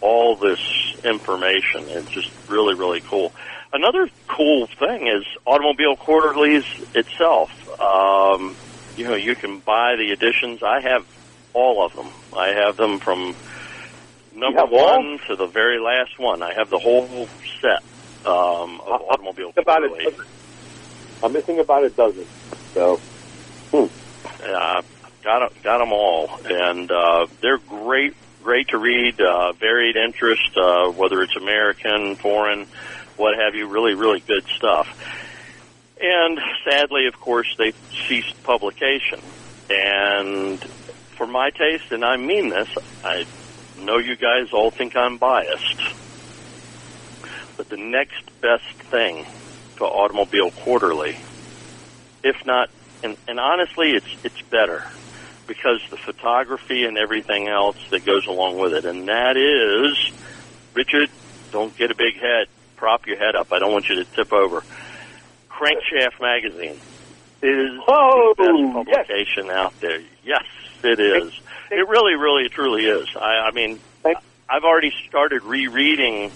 all 0.00 0.36
this 0.36 0.60
information. 1.04 1.88
It's 1.88 2.12
just 2.14 2.28
really, 2.48 2.74
really 2.74 3.02
cool. 3.08 3.32
Another 3.72 4.08
cool 4.36 4.68
thing 4.78 5.08
is 5.08 5.24
Automobile 5.46 5.96
Quarterlies 5.96 6.64
itself. 6.94 7.48
Um, 7.80 8.56
you 8.96 9.04
know, 9.04 9.16
you 9.16 9.34
can 9.34 9.60
buy 9.64 9.96
the 9.96 10.12
editions. 10.12 10.60
I 10.62 10.80
have 10.82 11.02
all 11.54 11.84
of 11.84 11.92
them. 11.94 12.12
I 12.36 12.48
have 12.48 12.76
them 12.76 13.00
from 13.04 13.36
number 14.34 14.60
have 14.60 14.72
all? 14.72 14.98
one 14.98 15.18
to 15.28 15.36
the 15.36 15.46
very 15.46 15.78
last 15.80 16.18
one. 16.18 16.42
I 16.42 16.52
have 16.56 16.70
the 16.70 16.78
whole 16.78 17.28
set 17.62 17.82
um, 18.26 18.80
of 18.86 19.00
Uh, 19.00 19.04
Automobile 19.10 19.52
Quarterly. 19.52 20.06
I'm 21.22 21.32
missing 21.32 21.58
about 21.58 21.84
a 21.84 21.90
dozen. 21.90 22.26
So, 22.74 23.00
hmm. 23.72 23.86
Yeah, 24.40 24.82
got 25.26 25.62
got 25.64 25.78
them 25.78 25.92
all, 25.92 26.30
and 26.48 26.90
uh, 26.90 27.26
they're 27.40 27.58
great, 27.58 28.14
great 28.44 28.68
to 28.68 28.78
read. 28.78 29.20
Uh, 29.20 29.52
varied 29.52 29.96
interest, 29.96 30.56
uh, 30.56 30.88
whether 30.90 31.20
it's 31.20 31.34
American, 31.34 32.14
foreign, 32.14 32.66
what 33.16 33.36
have 33.36 33.56
you. 33.56 33.66
Really, 33.66 33.94
really 33.94 34.20
good 34.20 34.44
stuff. 34.56 34.88
And 36.00 36.38
sadly, 36.64 37.08
of 37.08 37.18
course, 37.18 37.52
they 37.58 37.72
ceased 38.06 38.40
publication. 38.44 39.20
And 39.68 40.62
for 41.16 41.26
my 41.26 41.50
taste, 41.50 41.90
and 41.90 42.04
I 42.04 42.16
mean 42.16 42.50
this, 42.50 42.68
I 43.04 43.26
know 43.80 43.98
you 43.98 44.14
guys 44.14 44.52
all 44.52 44.70
think 44.70 44.94
I'm 44.94 45.18
biased, 45.18 45.80
but 47.56 47.68
the 47.68 47.78
next 47.78 48.22
best 48.40 48.76
thing 48.92 49.26
to 49.78 49.84
Automobile 49.84 50.52
Quarterly, 50.52 51.16
if 52.22 52.46
not 52.46 52.70
and, 53.02 53.16
and 53.28 53.38
honestly, 53.40 53.90
it's 53.90 54.06
it's 54.24 54.40
better 54.42 54.84
because 55.46 55.80
the 55.90 55.96
photography 55.96 56.84
and 56.84 56.98
everything 56.98 57.48
else 57.48 57.76
that 57.90 58.04
goes 58.04 58.26
along 58.26 58.58
with 58.58 58.74
it, 58.74 58.84
and 58.84 59.08
that 59.08 59.36
is, 59.36 60.10
Richard, 60.74 61.08
don't 61.52 61.76
get 61.76 61.90
a 61.90 61.94
big 61.94 62.18
head, 62.18 62.48
prop 62.76 63.06
your 63.06 63.16
head 63.16 63.34
up. 63.36 63.52
I 63.52 63.58
don't 63.58 63.72
want 63.72 63.88
you 63.88 63.96
to 63.96 64.04
tip 64.04 64.32
over. 64.32 64.62
Crankshaft 65.50 66.20
magazine 66.20 66.78
is 67.42 67.80
Oh, 67.88 68.34
the 68.36 68.42
best 68.44 68.58
yes. 68.58 69.06
publication 69.06 69.50
out 69.50 69.80
there. 69.80 70.00
Yes, 70.24 70.44
it 70.82 71.00
is. 71.00 71.32
It 71.70 71.88
really, 71.88 72.14
really, 72.14 72.48
truly 72.48 72.84
is. 72.86 73.08
I, 73.16 73.48
I 73.48 73.50
mean, 73.52 73.80
I've 74.48 74.64
already 74.64 74.92
started 75.08 75.42
rereading 75.42 76.30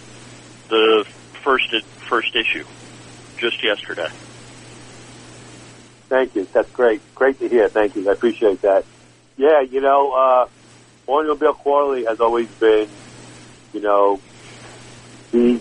the 0.69 1.05
first 1.43 1.73
first 2.09 2.35
issue 2.35 2.65
just 3.39 3.63
yesterday. 3.63 4.09
Thank 6.09 6.35
you. 6.35 6.47
That's 6.53 6.71
great. 6.73 7.01
Great 7.15 7.39
to 7.39 7.49
hear. 7.49 7.69
Thank 7.69 7.95
you. 7.95 8.09
I 8.09 8.13
appreciate 8.13 8.63
that. 8.63 8.85
Yeah, 9.41 9.63
you 9.63 9.81
know, 9.81 10.13
uh, 10.13 10.49
Automobile 11.07 11.55
Quarterly 11.55 12.05
has 12.05 12.21
always 12.21 12.47
been, 12.61 12.91
you 13.73 13.81
know, 13.81 14.21
the, 15.31 15.59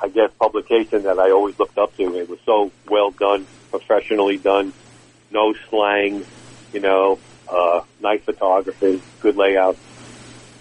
I 0.00 0.08
guess, 0.08 0.30
publication 0.40 1.02
that 1.02 1.18
I 1.18 1.30
always 1.30 1.58
looked 1.58 1.76
up 1.76 1.94
to. 1.98 2.16
It 2.16 2.30
was 2.30 2.38
so 2.46 2.72
well 2.88 3.10
done, 3.10 3.46
professionally 3.70 4.38
done, 4.38 4.72
no 5.30 5.52
slang, 5.68 6.24
you 6.72 6.80
know, 6.80 7.18
uh, 7.46 7.82
nice 8.00 8.22
photography, 8.22 9.02
good 9.20 9.36
layout. 9.36 9.76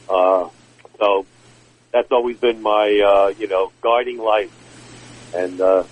Uh, 0.10 0.50
so 0.98 1.26
that's 1.94 2.12
always 2.12 2.36
been 2.40 2.62
my, 2.62 3.00
uh, 3.00 3.34
you 3.40 3.48
know, 3.48 3.72
guiding 3.80 4.18
light. 4.18 4.52
And, 5.34 5.62
uh, 5.62 5.86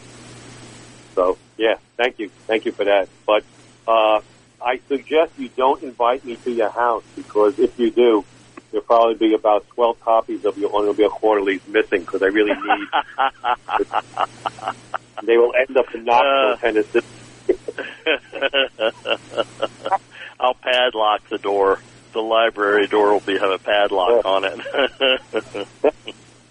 so, 1.16 1.38
yeah, 1.56 1.76
thank 1.96 2.20
you. 2.20 2.30
Thank 2.46 2.66
you 2.66 2.74
for 2.74 2.84
that. 2.84 3.08
But 3.26 3.46
uh, 3.88 4.20
I 4.68 4.80
suggest 4.90 5.32
you 5.38 5.48
don't 5.56 5.82
invite 5.82 6.26
me 6.26 6.36
to 6.44 6.52
your 6.52 6.70
house 6.70 7.06
because 7.16 7.58
if 7.58 7.80
you 7.80 7.90
do, 7.90 8.26
there'll 8.70 8.86
probably 8.86 9.16
be 9.16 9.34
about 9.34 9.66
12 9.70 10.02
copies 10.02 10.44
of 10.44 10.58
your 10.58 10.76
Automobile 10.76 11.10
Quarterlies 11.10 11.62
missing 11.68 12.02
because 12.02 12.22
I 12.22 12.26
really 12.26 12.52
need. 12.54 12.88
they 15.24 15.38
will 15.38 15.54
end 15.58 15.78
up 15.78 15.96
in 15.96 16.04
Knoxville, 16.04 16.52
Uh. 16.52 16.58
Tennessee. 16.58 17.00
I'll 20.38 20.54
padlock 20.56 21.30
the 21.30 21.38
door. 21.38 21.80
The 22.12 22.20
library 22.20 22.88
door 22.88 23.14
will 23.14 23.22
be 23.22 23.38
have 23.38 23.52
a 23.52 23.60
padlock 23.60 24.26
on 24.26 24.44
it. 24.44 24.60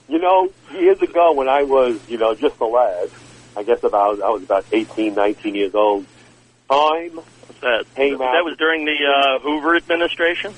You 0.08 0.20
know, 0.20 0.52
years 0.72 1.02
ago 1.02 1.32
when 1.32 1.48
I 1.48 1.64
was, 1.64 1.98
you 2.08 2.16
know, 2.16 2.32
just 2.32 2.60
a 2.60 2.64
lad, 2.64 3.10
I 3.56 3.64
guess 3.64 3.82
about 3.82 4.22
I 4.22 4.30
was 4.30 4.44
about 4.44 4.64
18, 4.70 5.14
19 5.14 5.56
years 5.56 5.74
old. 5.74 6.06
Time 6.70 7.18
that 7.66 7.94
Came 7.94 8.14
out- 8.22 8.32
that 8.32 8.44
was 8.44 8.56
during 8.56 8.84
the 8.84 8.96
uh, 9.04 9.38
Hoover 9.40 9.76
administration. 9.76 10.54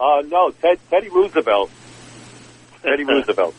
Uh, 0.00 0.22
no, 0.26 0.50
Ted, 0.50 0.78
Teddy 0.90 1.08
Roosevelt. 1.10 1.70
Teddy 2.82 3.04
Roosevelt. 3.12 3.54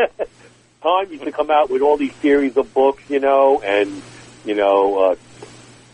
Time 0.82 1.10
used 1.10 1.24
to 1.24 1.32
come 1.32 1.50
out 1.50 1.70
with 1.70 1.82
all 1.82 1.96
these 1.96 2.14
series 2.16 2.56
of 2.56 2.72
books, 2.72 3.02
you 3.08 3.18
know, 3.18 3.60
and, 3.62 4.02
you 4.44 4.54
know, 4.54 4.98
uh, 4.98 5.16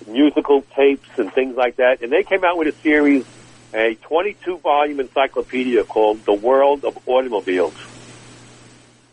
musical 0.06 0.62
tapes 0.76 1.08
and 1.16 1.32
things 1.32 1.56
like 1.56 1.76
that. 1.76 2.02
And 2.02 2.12
they 2.12 2.22
came 2.24 2.44
out 2.44 2.58
with 2.58 2.68
a 2.68 2.78
series, 2.82 3.24
a 3.72 3.94
22 4.02 4.58
volume 4.58 5.00
encyclopedia 5.00 5.84
called 5.84 6.24
The 6.26 6.34
World 6.34 6.84
of 6.84 6.98
Automobiles. 7.08 7.74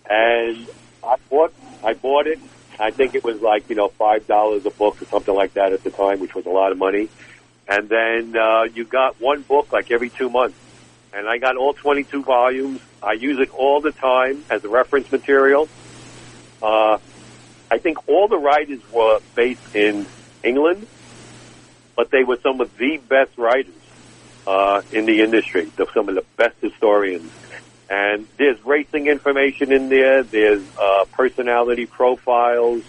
And 0.10 0.68
I 1.04 1.16
bought, 1.30 1.54
I 1.84 1.94
bought 1.94 2.28
it. 2.28 2.40
I 2.82 2.92
think 2.92 3.16
it 3.16 3.24
was 3.24 3.42
like, 3.42 3.70
you 3.70 3.76
know, 3.76 3.90
$5 3.90 4.66
a 4.66 4.70
book 4.72 5.02
or 5.02 5.06
something 5.06 5.34
like 5.36 5.54
that 5.54 5.74
at 5.74 5.84
the 5.84 5.92
time, 5.92 6.20
which 6.20 6.34
was 6.36 6.46
a 6.46 6.50
lot 6.50 6.72
of 6.72 6.78
money 6.78 7.10
and 7.72 7.88
then 7.88 8.36
uh, 8.36 8.64
you 8.64 8.84
got 8.84 9.20
one 9.22 9.44
book 9.44 9.72
like 9.72 9.92
every 9.92 10.10
two 10.10 10.30
months. 10.30 10.58
And 11.14 11.28
I 11.28 11.38
got 11.38 11.56
all 11.56 11.74
22 11.74 12.22
volumes. 12.24 12.82
I 13.02 13.14
use 13.14 13.40
it 13.40 13.50
all 13.52 13.80
the 13.80 13.92
time 13.94 14.44
as 14.50 14.64
a 14.66 14.70
reference 14.70 15.10
material. 15.10 15.70
Uh, 16.62 16.98
I 17.70 17.78
think 17.78 18.10
all 18.10 18.28
the 18.28 18.38
writers 18.38 18.82
were 18.92 19.20
based 19.36 19.74
in 19.74 20.06
England, 20.44 20.86
but 21.96 22.12
they 22.12 22.26
were 22.26 22.38
some 22.44 22.60
of 22.60 22.76
the 22.78 22.98
best 22.98 23.38
writers 23.38 23.74
uh, 24.46 24.82
in 24.92 25.06
the 25.06 25.22
industry. 25.22 25.72
They're 25.78 25.92
some 25.94 26.10
of 26.10 26.16
the 26.16 26.26
best 26.36 26.58
historians. 26.62 27.32
And 27.92 28.26
there's 28.38 28.64
racing 28.66 29.08
information 29.08 29.74
in 29.74 29.90
there. 29.90 30.24
There's 30.24 30.64
uh, 30.80 31.04
personality 31.12 31.86
profiles. 31.86 32.84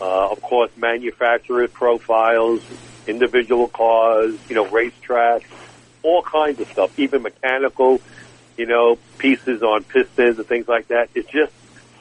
Uh, 0.00 0.30
of 0.30 0.40
course, 0.40 0.70
manufacturer 0.76 1.66
profiles, 1.66 2.62
individual 3.08 3.66
cars, 3.66 4.38
you 4.48 4.54
know, 4.54 4.64
racetracks, 4.66 5.46
all 6.04 6.22
kinds 6.22 6.60
of 6.60 6.68
stuff, 6.68 6.96
even 6.96 7.22
mechanical, 7.22 8.00
you 8.56 8.66
know, 8.66 8.98
pieces 9.18 9.64
on 9.64 9.82
pistons 9.82 10.38
and 10.38 10.46
things 10.46 10.68
like 10.68 10.88
that. 10.88 11.08
It's 11.14 11.28
just, 11.28 11.52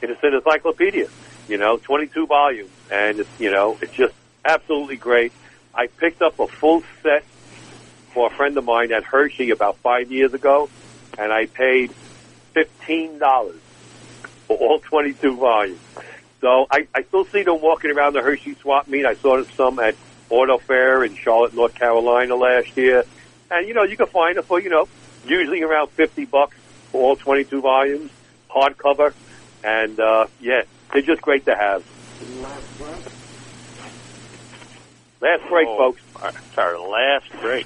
it's 0.04 0.24
an 0.24 0.36
encyclopedia, 0.36 1.08
you 1.48 1.58
know, 1.58 1.78
22 1.78 2.28
volumes, 2.28 2.70
and 2.92 3.22
it's, 3.22 3.40
you 3.40 3.50
know, 3.50 3.76
it's 3.82 3.94
just 3.94 4.14
absolutely 4.44 4.98
great. 4.98 5.32
I 5.74 5.88
picked 5.88 6.22
up 6.22 6.40
a 6.40 6.48
full 6.48 6.84
set 7.02 7.24
for 8.14 8.28
a 8.28 8.36
friend 8.36 8.56
of 8.58 8.66
mine 8.66 8.92
at 8.92 9.04
Hershey 9.04 9.50
about 9.50 9.78
five 9.78 10.12
years 10.12 10.34
ago, 10.36 10.70
and 11.18 11.34
I 11.34 11.48
paid 11.48 11.92
$15 12.56 13.54
for 14.48 14.58
all 14.58 14.80
22 14.80 15.36
volumes. 15.38 15.80
So 16.42 16.68
I, 16.70 16.88
I 16.94 17.02
still 17.04 17.26
see 17.26 17.44
them 17.44 17.62
walking 17.62 17.92
around 17.92 18.14
the 18.14 18.22
Hershey 18.22 18.56
swap 18.56 18.88
meet. 18.88 19.06
I 19.06 19.16
saw 19.16 19.44
some 19.56 19.80
at 19.80 19.96
Auto 20.30 20.58
Fair 20.58 21.04
in 21.04 21.16
Charlotte, 21.16 21.54
North 21.54 21.76
Carolina 21.76 22.36
last 22.36 22.76
year. 22.78 23.04
And, 23.52 23.68
you 23.68 23.74
know, 23.74 23.84
you 23.84 23.98
can 23.98 24.08
find 24.08 24.38
it 24.38 24.46
for, 24.46 24.60
you 24.60 24.70
know, 24.70 24.88
usually 25.26 25.62
around 25.64 25.90
50 25.92 26.26
bucks 26.26 26.56
for 26.92 27.02
all 27.02 27.16
22 27.16 27.62
volumes, 27.62 28.12
hardcover. 28.50 29.14
And, 29.64 30.00
uh, 30.00 30.28
yeah, 30.40 30.64
they're 30.94 31.02
just 31.02 31.22
great 31.22 31.46
to 31.46 31.56
have. 31.56 31.84
Last 35.22 35.48
break, 35.50 35.68
Oh, 35.68 35.78
folks. 35.78 36.02
our 36.58 36.78
last 36.80 37.26
break. 37.42 37.66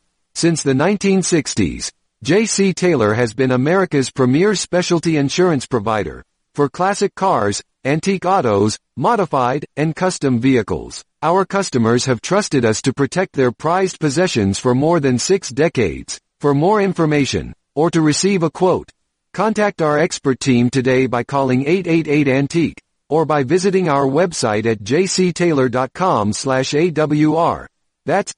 Since 0.33 0.63
the 0.63 0.73
1960s, 0.73 1.91
J.C. 2.23 2.73
Taylor 2.73 3.13
has 3.13 3.33
been 3.33 3.51
America's 3.51 4.11
premier 4.11 4.55
specialty 4.55 5.17
insurance 5.17 5.65
provider 5.65 6.23
for 6.55 6.69
classic 6.69 7.15
cars, 7.15 7.61
antique 7.85 8.25
autos, 8.25 8.77
modified, 8.97 9.65
and 9.75 9.95
custom 9.95 10.39
vehicles. 10.39 11.03
Our 11.21 11.45
customers 11.45 12.05
have 12.05 12.21
trusted 12.21 12.65
us 12.65 12.81
to 12.83 12.93
protect 12.93 13.33
their 13.33 13.51
prized 13.51 13.99
possessions 13.99 14.59
for 14.59 14.75
more 14.75 14.99
than 14.99 15.19
six 15.19 15.49
decades. 15.49 16.19
For 16.39 16.53
more 16.53 16.81
information, 16.81 17.53
or 17.75 17.91
to 17.91 18.01
receive 18.01 18.43
a 18.43 18.49
quote, 18.49 18.89
Contact 19.33 19.81
our 19.81 19.97
expert 19.97 20.41
team 20.41 20.69
today 20.69 21.07
by 21.07 21.23
calling 21.23 21.63
888-ANTIQUE 21.63 22.75
or 23.09 23.25
by 23.25 23.43
visiting 23.43 23.87
our 23.87 24.05
website 24.05 24.65
at 24.65 24.79
jctaylor.com 24.79 26.33
slash 26.33 26.71
AWR. 26.71 27.65
That's 28.05 28.33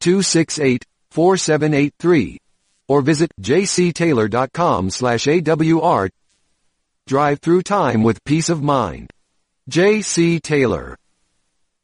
888-268-4783 0.00 2.36
or 2.88 3.02
visit 3.02 3.30
jctaylor.com 3.40 4.90
slash 4.90 5.26
AWR. 5.26 6.10
Drive 7.06 7.38
through 7.38 7.62
time 7.62 8.02
with 8.02 8.24
peace 8.24 8.48
of 8.48 8.62
mind. 8.62 9.10
J.C. 9.68 10.40
Taylor. 10.40 10.96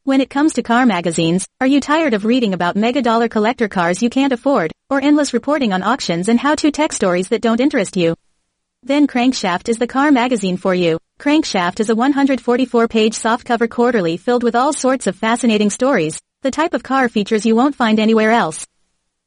When 0.03 0.21
it 0.21 0.29
comes 0.29 0.53
to 0.53 0.63
car 0.63 0.85
magazines, 0.85 1.47
are 1.61 1.67
you 1.67 1.79
tired 1.79 2.13
of 2.13 2.25
reading 2.25 2.53
about 2.53 2.75
mega 2.75 3.01
dollar 3.01 3.27
collector 3.27 3.67
cars 3.67 4.01
you 4.01 4.09
can't 4.09 4.33
afford, 4.33 4.71
or 4.89 5.01
endless 5.01 5.33
reporting 5.33 5.73
on 5.73 5.83
auctions 5.83 6.29
and 6.29 6.39
how-to 6.39 6.71
tech 6.71 6.93
stories 6.93 7.29
that 7.29 7.41
don't 7.41 7.59
interest 7.59 7.97
you? 7.97 8.15
Then 8.83 9.07
Crankshaft 9.07 9.69
is 9.69 9.77
the 9.77 9.87
car 9.87 10.11
magazine 10.11 10.57
for 10.57 10.73
you. 10.73 10.99
Crankshaft 11.19 11.79
is 11.79 11.89
a 11.89 11.95
144-page 11.95 13.13
softcover 13.13 13.69
quarterly 13.69 14.17
filled 14.17 14.43
with 14.43 14.55
all 14.55 14.71
sorts 14.71 15.07
of 15.07 15.15
fascinating 15.15 15.69
stories, 15.69 16.19
the 16.41 16.51
type 16.51 16.73
of 16.73 16.83
car 16.83 17.09
features 17.09 17.45
you 17.45 17.55
won't 17.55 17.75
find 17.75 17.99
anywhere 17.99 18.31
else. 18.31 18.65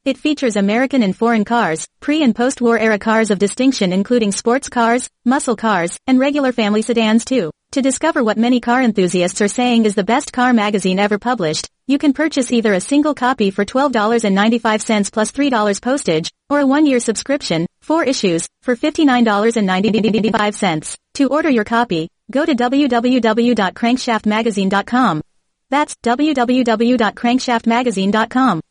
It 0.05 0.17
features 0.17 0.55
American 0.55 1.03
and 1.03 1.15
foreign 1.15 1.45
cars, 1.45 1.87
pre- 1.99 2.23
and 2.23 2.35
post-war 2.35 2.79
era 2.79 2.97
cars 2.97 3.29
of 3.29 3.37
distinction 3.37 3.93
including 3.93 4.31
sports 4.31 4.69
cars, 4.69 5.09
muscle 5.25 5.55
cars, 5.55 5.99
and 6.07 6.19
regular 6.19 6.51
family 6.51 6.81
sedans 6.81 7.25
too. 7.25 7.51
To 7.73 7.81
discover 7.81 8.23
what 8.23 8.37
many 8.37 8.59
car 8.59 8.81
enthusiasts 8.81 9.41
are 9.41 9.47
saying 9.47 9.85
is 9.85 9.93
the 9.93 10.03
best 10.03 10.33
car 10.33 10.53
magazine 10.53 10.99
ever 10.99 11.19
published, 11.19 11.69
you 11.85 11.97
can 11.97 12.13
purchase 12.13 12.51
either 12.51 12.73
a 12.73 12.81
single 12.81 13.13
copy 13.13 13.51
for 13.51 13.65
$12.95 13.65 15.11
plus 15.11 15.31
$3 15.31 15.81
postage, 15.81 16.31
or 16.49 16.61
a 16.61 16.65
one-year 16.65 16.99
subscription, 16.99 17.67
four 17.81 18.03
issues, 18.03 18.47
for 18.63 18.75
$59.95. 18.75 20.97
To 21.15 21.29
order 21.29 21.49
your 21.49 21.65
copy, 21.65 22.07
go 22.31 22.45
to 22.45 22.55
www.crankshaftmagazine.com. 22.55 25.21
That's 25.71 25.95
www.crankshaftmagazine.com. 25.95 28.61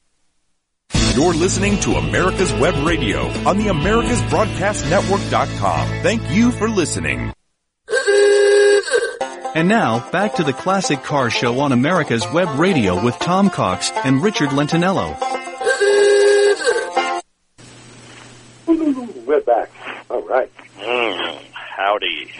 You're 1.14 1.34
listening 1.34 1.80
to 1.80 1.94
America's 1.94 2.52
Web 2.52 2.86
Radio 2.86 3.26
on 3.48 3.58
the 3.58 3.66
AmericasBroadcastNetwork.com. 3.66 5.88
Thank 6.02 6.30
you 6.30 6.52
for 6.52 6.68
listening. 6.68 7.32
And 9.56 9.68
now, 9.68 10.08
back 10.10 10.36
to 10.36 10.44
the 10.44 10.52
Classic 10.52 11.02
Car 11.02 11.28
Show 11.28 11.58
on 11.58 11.72
America's 11.72 12.24
Web 12.32 12.56
Radio 12.60 13.02
with 13.04 13.18
Tom 13.18 13.50
Cox 13.50 13.90
and 14.04 14.22
Richard 14.22 14.50
Lentinello. 14.50 15.16
We're 19.26 19.40
back. 19.40 19.70
All 20.08 20.22
right. 20.22 20.48
Mm, 20.78 21.40
howdy. 21.52 22.30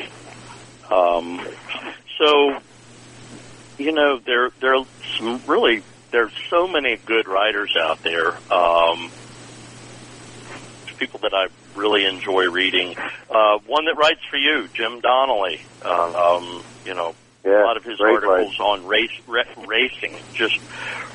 Um, 0.89 1.45
so, 2.17 2.57
you 3.81 3.93
know, 3.93 4.20
there 4.24 4.51
there 4.61 4.74
are 4.74 4.85
some 5.18 5.43
really 5.47 5.83
there's 6.12 6.33
so 6.51 6.68
many 6.68 6.99
good 7.07 7.26
writers 7.26 7.74
out 7.81 7.99
there. 8.05 8.28
Um, 8.53 9.11
people 10.99 11.20
that 11.22 11.33
I 11.33 11.47
really 11.78 12.05
enjoy 12.05 12.45
reading. 12.53 12.95
Uh, 13.31 13.59
one 13.66 13.87
that 13.87 13.97
writes 13.97 14.20
for 14.31 14.37
you, 14.37 14.68
Jim 14.76 15.01
Donnelly. 15.01 15.59
Uh, 15.83 16.12
um, 16.12 16.62
you 16.85 16.95
know, 16.95 17.14
Yeah, 17.45 17.64
a 17.64 17.64
lot 17.64 17.76
of 17.78 17.85
his 17.85 17.99
articles 18.01 18.55
on 18.61 18.87
race 18.87 19.09
ra- 19.26 19.49
racing, 19.66 20.20
just 20.37 20.59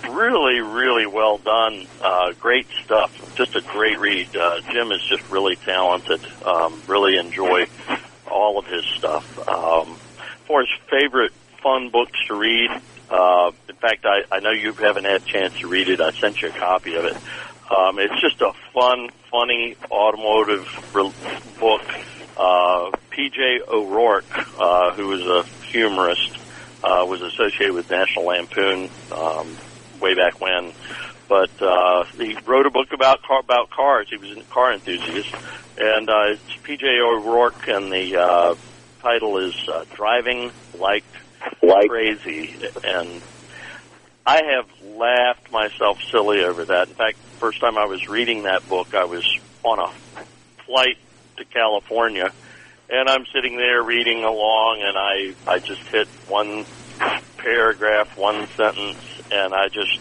really, 0.10 0.60
really 0.60 1.06
well 1.06 1.38
done. 1.38 1.86
Uh, 2.02 2.34
great 2.40 2.66
stuff. 2.84 3.12
Just 3.38 3.56
a 3.56 3.62
great 3.74 4.00
read. 4.00 4.28
Uh, 4.36 4.60
Jim 4.74 4.92
is 4.92 5.02
just 5.08 5.22
really 5.30 5.56
talented. 5.66 6.26
Um, 6.44 6.82
really 6.88 7.18
enjoy 7.18 7.68
all 8.32 8.58
of 8.58 8.66
his 8.66 8.84
stuff. 8.98 9.24
Um, 9.48 10.00
for 10.48 10.62
his 10.62 10.70
favorite 10.90 11.32
fun 11.66 11.90
books 11.90 12.14
to 12.30 12.38
read, 12.38 12.70
uh, 13.10 13.50
in 13.70 13.76
fact, 13.78 14.06
I, 14.06 14.22
I 14.34 14.40
know 14.40 14.52
you 14.54 14.74
haven't 14.78 15.06
had 15.06 15.22
a 15.22 15.26
chance 15.26 15.54
to 15.62 15.68
read 15.68 15.90
it. 15.90 16.00
I 16.02 16.14
sent 16.22 16.38
you 16.42 16.50
a 16.50 16.60
copy 16.60 16.94
of 16.94 17.06
it. 17.06 17.18
Um, 17.70 17.98
it's 17.98 18.22
just 18.22 18.42
a 18.42 18.54
fun, 18.74 19.10
funny 19.32 19.76
automotive 19.90 20.66
re- 20.94 21.14
book. 21.60 21.86
Uh, 22.38 22.94
P.J. 23.12 23.62
O'Rourke, 23.72 24.30
uh, 24.30 24.94
who 24.96 25.08
was 25.08 25.22
a 25.26 25.42
humorist, 25.72 26.30
uh, 26.84 27.06
was 27.06 27.22
associated 27.22 27.74
with 27.74 27.90
National 27.90 28.26
Lampoon 28.26 28.90
um, 29.10 29.58
way 30.02 30.14
back 30.14 30.42
when. 30.42 30.74
But 31.30 31.54
uh, 31.62 32.06
he 32.18 32.36
wrote 32.46 32.66
a 32.66 32.72
book 32.72 32.90
about 32.94 33.22
car, 33.26 33.40
about 33.40 33.70
cars. 33.70 34.08
He 34.10 34.18
was 34.18 34.30
a 34.38 34.54
car 34.54 34.74
enthusiast, 34.74 35.34
and 35.78 36.10
uh, 36.10 36.38
it's 36.38 36.54
P.J. 36.64 36.86
O'Rourke, 37.02 37.66
and 37.68 37.92
the 37.92 38.18
uh, 38.18 38.56
title 39.02 39.38
is 39.48 39.56
uh, 39.74 39.86
"Driving 39.96 40.52
Like 40.78 41.06
Like 41.62 41.90
Crazy." 41.90 42.56
And 42.84 43.22
I 44.26 44.42
have 44.44 44.68
laughed 44.96 45.52
myself 45.52 46.02
silly 46.10 46.44
over 46.44 46.66
that. 46.66 46.88
In 46.88 46.96
fact, 46.96 47.18
first 47.40 47.60
time 47.60 47.78
I 47.78 47.86
was 47.86 48.08
reading 48.08 48.44
that 48.44 48.68
book, 48.68 48.96
I 48.96 49.06
was 49.06 49.26
on 49.64 49.80
a 49.80 49.92
flight 50.66 50.98
to 51.38 51.46
California, 51.46 52.32
and 52.90 53.10
I'm 53.10 53.26
sitting 53.28 53.58
there 53.58 53.84
reading 53.84 54.24
along, 54.24 54.82
and 54.82 54.98
I 54.98 55.36
I 55.48 55.60
just 55.60 55.82
hit 55.84 56.08
one 56.28 56.66
paragraph, 57.38 58.18
one 58.18 58.48
sentence, 58.48 58.98
and 59.32 59.54
I 59.54 59.68
just 59.68 60.00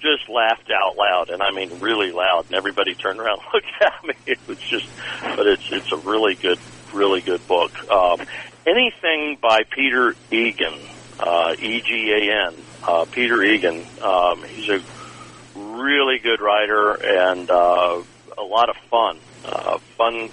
just 0.00 0.28
laughed 0.28 0.70
out 0.70 0.96
loud, 0.96 1.30
and 1.30 1.42
I 1.42 1.52
mean 1.52 1.78
really 1.78 2.10
loud, 2.10 2.46
and 2.46 2.56
everybody 2.56 2.94
turned 2.94 3.20
around 3.20 3.38
and 3.38 3.48
looked 3.54 3.66
at 3.80 4.04
me. 4.04 4.14
It 4.26 4.38
was 4.48 4.58
just, 4.58 4.88
but 5.20 5.46
it's 5.46 5.70
it's 5.70 5.92
a 5.92 5.96
really 5.98 6.34
good, 6.34 6.58
really 6.92 7.20
good 7.20 7.46
book. 7.46 7.72
Um, 7.88 8.20
anything 8.66 9.38
by 9.40 9.64
Peter 9.64 10.14
Egan, 10.30 10.74
uh, 11.18 11.54
E 11.58 11.80
G 11.80 12.12
A 12.12 12.46
N, 12.48 12.54
uh, 12.86 13.04
Peter 13.10 13.42
Egan. 13.42 13.84
Um, 14.02 14.42
he's 14.44 14.68
a 14.68 14.80
really 15.54 16.18
good 16.18 16.40
writer 16.40 16.92
and 17.04 17.50
uh, 17.50 18.02
a 18.38 18.42
lot 18.42 18.68
of 18.68 18.76
fun, 18.90 19.18
uh, 19.44 19.78
fun, 19.96 20.28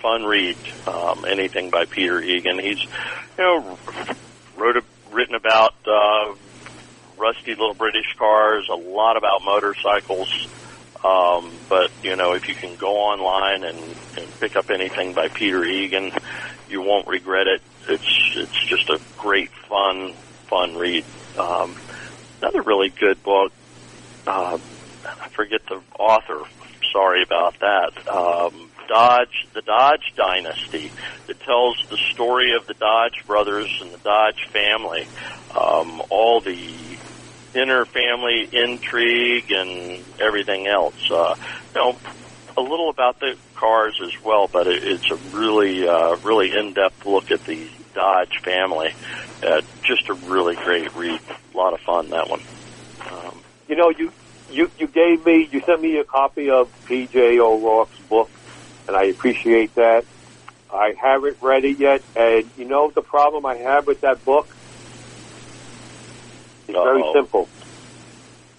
fun 0.00 0.24
read. 0.24 0.56
Um, 0.86 1.24
anything 1.26 1.70
by 1.70 1.84
Peter 1.84 2.20
Egan. 2.20 2.58
He's, 2.58 2.82
you 2.82 2.88
know, 3.38 3.78
wrote 4.56 4.76
a, 4.76 4.84
written 5.10 5.34
about 5.34 5.74
uh, 5.86 6.34
rusty 7.18 7.54
little 7.54 7.74
British 7.74 8.16
cars, 8.16 8.68
a 8.68 8.74
lot 8.74 9.16
about 9.16 9.44
motorcycles. 9.44 10.48
Um, 11.04 11.52
but 11.68 11.90
you 12.02 12.16
know, 12.16 12.32
if 12.32 12.48
you 12.48 12.54
can 12.54 12.76
go 12.76 12.96
online 12.96 13.64
and, 13.64 13.78
and 14.16 14.40
pick 14.40 14.56
up 14.56 14.70
anything 14.70 15.14
by 15.14 15.28
Peter 15.28 15.64
Egan, 15.64 16.12
you 16.68 16.80
won't 16.80 17.06
regret 17.08 17.48
it. 17.48 17.60
It's 17.88 18.32
it's 18.36 18.66
just 18.68 18.88
a 18.90 19.00
great, 19.18 19.50
fun, 19.68 20.14
fun 20.48 20.76
read. 20.76 21.04
Um, 21.38 21.76
another 22.40 22.62
really 22.62 22.90
good 22.90 23.22
book. 23.22 23.52
Uh, 24.26 24.58
I 25.04 25.28
forget 25.30 25.60
the 25.68 25.80
author. 25.98 26.40
Sorry 26.92 27.22
about 27.22 27.58
that. 27.60 28.08
Um, 28.08 28.70
Dodge, 28.88 29.48
the 29.54 29.62
Dodge 29.62 30.12
Dynasty, 30.16 30.92
that 31.26 31.40
tells 31.40 31.76
the 31.90 31.96
story 32.12 32.54
of 32.54 32.66
the 32.66 32.74
Dodge 32.74 33.24
brothers 33.26 33.70
and 33.80 33.92
the 33.92 33.98
Dodge 33.98 34.48
family, 34.52 35.08
um, 35.56 36.02
all 36.10 36.40
the 36.40 36.98
inner 37.54 37.84
family 37.86 38.48
intrigue 38.52 39.50
and 39.50 40.04
everything 40.20 40.66
else. 40.66 41.10
Uh, 41.10 41.34
you 41.74 41.80
know, 41.80 41.98
a 42.56 42.60
little 42.60 42.90
about 42.90 43.18
the 43.20 43.34
cars 43.58 43.98
as 44.02 44.12
well, 44.24 44.48
but 44.52 44.66
it, 44.66 44.82
it's 44.82 45.10
a 45.10 45.16
really, 45.36 45.86
uh, 45.86 46.16
really 46.22 46.50
in-depth 46.56 47.06
look 47.06 47.30
at 47.30 47.44
the 47.44 47.68
Dodge 47.94 48.40
family. 48.44 48.88
Uh, 49.42 49.62
just 49.84 50.08
a 50.08 50.14
really 50.14 50.54
great 50.64 50.94
read. 50.94 51.20
A 51.54 51.56
lot 51.56 51.72
of 51.74 51.80
fun 51.80 52.10
that 52.10 52.28
one. 52.28 52.40
Um, 53.10 53.42
You 53.68 53.76
know, 53.76 53.90
you 53.90 54.12
you 54.50 54.70
you 54.78 54.86
gave 54.86 55.24
me 55.24 55.48
you 55.50 55.62
sent 55.66 55.80
me 55.80 55.98
a 55.98 56.04
copy 56.04 56.50
of 56.50 56.68
P.J. 56.86 57.38
O'Rourke's 57.40 57.98
book, 58.08 58.30
and 58.86 58.96
I 58.96 59.04
appreciate 59.04 59.74
that. 59.76 60.04
I 60.72 60.94
haven't 61.00 61.36
read 61.40 61.64
it 61.64 61.78
yet, 61.78 62.02
and 62.16 62.50
you 62.56 62.64
know 62.64 62.90
the 62.94 63.02
problem 63.02 63.46
I 63.46 63.56
have 63.56 63.86
with 63.86 64.00
that 64.02 64.24
book. 64.24 64.48
It's 66.68 66.76
very 66.78 67.02
Uh-oh. 67.02 67.12
simple. 67.14 67.48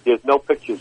There's 0.04 0.24
no 0.24 0.38
pictures. 0.38 0.80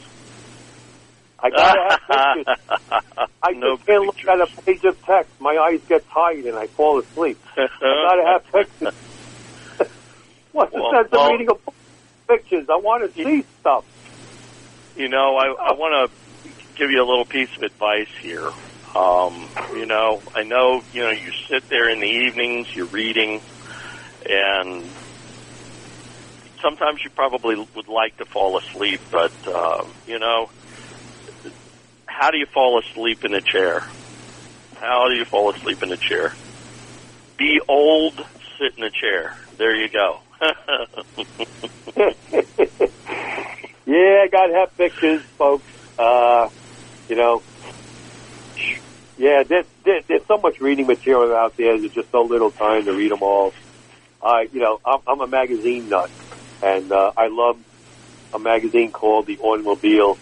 I 1.43 1.49
gotta 1.49 1.99
have 2.09 2.35
pictures. 2.45 3.27
I 3.43 3.51
No 3.51 3.75
just 3.75 3.85
can't 3.85 4.05
look 4.05 4.25
at 4.25 4.41
a 4.41 4.61
page 4.61 4.83
of 4.85 4.99
text. 5.05 5.31
My 5.41 5.57
eyes 5.57 5.81
get 5.89 6.09
tired 6.09 6.45
and 6.45 6.55
I 6.55 6.67
fall 6.67 6.99
asleep. 6.99 7.37
I 7.57 7.67
gotta 7.81 8.25
have 8.25 8.51
pictures. 8.51 8.93
What's 10.53 10.71
the 10.73 10.79
Well- 10.81 10.91
sense 10.93 11.11
well- 11.11 11.25
of 11.25 11.31
reading 11.31 11.49
a 11.49 11.55
book 11.55 11.75
pictures? 12.27 12.67
I 12.69 12.77
want 12.77 13.13
to 13.13 13.23
see 13.23 13.43
stuff. 13.59 13.83
You 14.95 15.09
know, 15.09 15.35
I, 15.37 15.47
I 15.47 15.73
want 15.73 16.11
to 16.11 16.49
give 16.75 16.89
you 16.91 17.03
a 17.03 17.07
little 17.07 17.25
piece 17.25 17.49
of 17.57 17.63
advice 17.63 18.07
here. 18.21 18.49
Um, 18.95 19.47
you 19.73 19.85
know, 19.87 20.21
I 20.35 20.43
know, 20.43 20.83
you 20.93 21.01
know, 21.01 21.09
you 21.09 21.31
sit 21.49 21.67
there 21.67 21.89
in 21.89 21.99
the 21.99 22.07
evenings, 22.07 22.73
you're 22.75 22.85
reading, 22.85 23.41
and 24.29 24.83
sometimes 26.61 27.03
you 27.03 27.09
probably 27.09 27.55
would 27.75 27.87
like 27.87 28.17
to 28.17 28.25
fall 28.25 28.57
asleep, 28.59 29.01
but, 29.11 29.31
uh, 29.47 29.83
you 30.07 30.19
know, 30.19 30.49
how 32.13 32.29
do 32.29 32.37
you 32.37 32.45
fall 32.45 32.79
asleep 32.79 33.25
in 33.25 33.33
a 33.33 33.41
chair? 33.41 33.81
How 34.75 35.07
do 35.09 35.15
you 35.15 35.25
fall 35.25 35.53
asleep 35.53 35.81
in 35.81 35.91
a 35.91 35.97
chair? 35.97 36.33
Be 37.37 37.59
old, 37.67 38.13
sit 38.59 38.77
in 38.77 38.83
a 38.83 38.91
chair. 38.91 39.35
There 39.57 39.75
you 39.75 39.89
go. 39.89 40.19
yeah, 43.85 44.23
I 44.23 44.27
got 44.31 44.49
have 44.51 44.77
pictures, 44.77 45.23
folks. 45.37 45.65
Uh, 45.97 46.49
you 47.09 47.15
know, 47.15 47.41
yeah, 49.17 49.43
there's, 49.43 49.65
there's, 49.83 50.05
there's 50.07 50.25
so 50.27 50.37
much 50.37 50.59
reading 50.59 50.85
material 50.85 51.35
out 51.35 51.57
there. 51.57 51.79
There's 51.79 51.93
just 51.93 52.11
so 52.11 52.21
little 52.21 52.51
time 52.51 52.85
to 52.85 52.93
read 52.93 53.11
them 53.11 53.23
all. 53.23 53.53
I, 54.21 54.47
you 54.53 54.59
know, 54.59 54.79
I'm, 54.85 54.99
I'm 55.07 55.21
a 55.21 55.27
magazine 55.27 55.89
nut, 55.89 56.11
and 56.61 56.91
uh, 56.91 57.11
I 57.17 57.27
love 57.27 57.57
a 58.33 58.39
magazine 58.39 58.91
called 58.91 59.25
The 59.25 59.39
Automobile. 59.39 60.17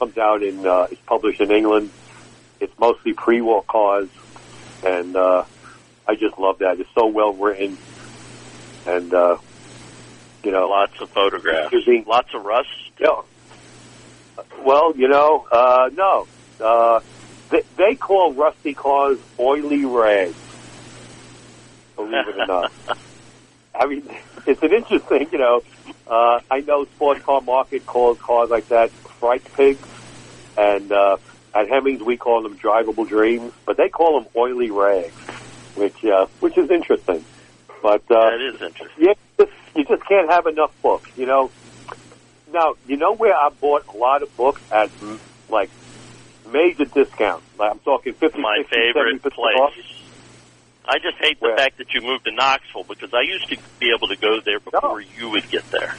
Comes 0.00 0.16
out 0.16 0.42
in, 0.42 0.66
uh, 0.66 0.86
it's 0.90 1.00
published 1.02 1.42
in 1.42 1.50
England. 1.50 1.90
It's 2.58 2.72
mostly 2.78 3.12
pre-war 3.12 3.62
cars, 3.62 4.08
and 4.82 5.14
uh, 5.14 5.44
I 6.08 6.14
just 6.14 6.38
love 6.38 6.60
that. 6.60 6.80
It's 6.80 6.88
so 6.94 7.06
well 7.06 7.34
written, 7.34 7.76
and 8.86 9.12
uh, 9.12 9.36
you 10.42 10.52
know, 10.52 10.68
lots 10.70 10.98
of 11.02 11.10
photographs, 11.10 11.70
magazine. 11.70 12.06
lots 12.08 12.32
of 12.32 12.46
rust. 12.46 12.70
Yeah. 12.98 13.20
Well, 14.64 14.96
you 14.96 15.06
know, 15.06 15.46
uh, 15.52 15.90
no. 15.92 16.26
Uh, 16.58 17.00
they, 17.50 17.62
they 17.76 17.94
call 17.94 18.32
rusty 18.32 18.72
cars 18.72 19.18
oily 19.38 19.84
rags. 19.84 20.34
Believe 21.96 22.26
it 22.26 22.38
or 22.38 22.46
not. 22.46 22.72
I 23.74 23.84
mean, 23.84 24.08
it's 24.46 24.62
an 24.62 24.72
interesting, 24.72 25.28
you 25.30 25.38
know. 25.38 25.62
Uh, 26.06 26.40
I 26.50 26.60
know 26.60 26.86
sports 26.86 27.22
car 27.22 27.42
market 27.42 27.84
calls 27.84 28.18
cars 28.18 28.48
like 28.48 28.68
that 28.68 28.90
fright 29.20 29.44
pigs, 29.54 29.86
and 30.56 30.90
uh, 30.90 31.18
at 31.54 31.68
Hemmings 31.68 32.02
we 32.02 32.16
call 32.16 32.42
them 32.42 32.58
drivable 32.58 33.06
dreams, 33.06 33.52
but 33.66 33.76
they 33.76 33.88
call 33.88 34.20
them 34.20 34.28
oily 34.34 34.70
rags, 34.70 35.14
which 35.76 36.04
uh, 36.04 36.26
which 36.40 36.58
is 36.58 36.70
interesting. 36.70 37.24
But 37.82 38.02
uh, 38.10 38.30
that 38.30 38.40
is 38.40 38.60
interesting. 38.60 38.88
Yeah, 38.98 39.14
you 39.38 39.46
just, 39.46 39.76
you 39.76 39.84
just 39.84 40.08
can't 40.08 40.30
have 40.30 40.46
enough 40.46 40.72
books, 40.82 41.10
you 41.16 41.26
know. 41.26 41.50
Now, 42.52 42.74
you 42.88 42.96
know 42.96 43.14
where 43.14 43.36
I 43.36 43.50
bought 43.50 43.86
a 43.86 43.96
lot 43.96 44.22
of 44.22 44.36
books 44.36 44.60
at 44.72 44.90
mm, 44.98 45.18
like 45.48 45.70
major 46.50 46.84
discounts. 46.86 47.46
Like 47.58 47.70
I'm 47.70 47.78
talking 47.80 48.14
fifty. 48.14 48.40
My 48.40 48.56
60, 48.58 48.76
favorite 48.76 49.22
place. 49.22 49.56
Off. 49.60 49.72
I 50.86 50.98
just 50.98 51.18
hate 51.18 51.38
the 51.38 51.46
Where? 51.48 51.56
fact 51.56 51.78
that 51.78 51.92
you 51.94 52.00
moved 52.00 52.24
to 52.24 52.32
Knoxville 52.32 52.84
because 52.84 53.14
I 53.14 53.20
used 53.20 53.48
to 53.50 53.58
be 53.78 53.92
able 53.94 54.08
to 54.08 54.16
go 54.16 54.40
there 54.44 54.58
before 54.58 55.00
you 55.00 55.28
would 55.30 55.48
get 55.48 55.70
there. 55.70 55.94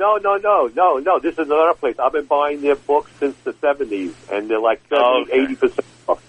No, 0.00 0.16
no, 0.16 0.38
no, 0.38 0.70
no, 0.74 0.98
no. 0.98 1.18
This 1.18 1.34
is 1.34 1.40
another 1.50 1.74
place. 1.74 1.98
I've 1.98 2.12
been 2.12 2.24
buying 2.24 2.62
their 2.62 2.74
books 2.74 3.10
since 3.20 3.36
the 3.44 3.52
seventies, 3.52 4.14
and 4.32 4.48
they're 4.48 4.58
like 4.58 4.80
70, 4.88 4.98
Oh, 5.04 5.22
okay. 5.24 5.42
80 5.42 5.54
percent 5.56 5.86
off. 6.08 6.24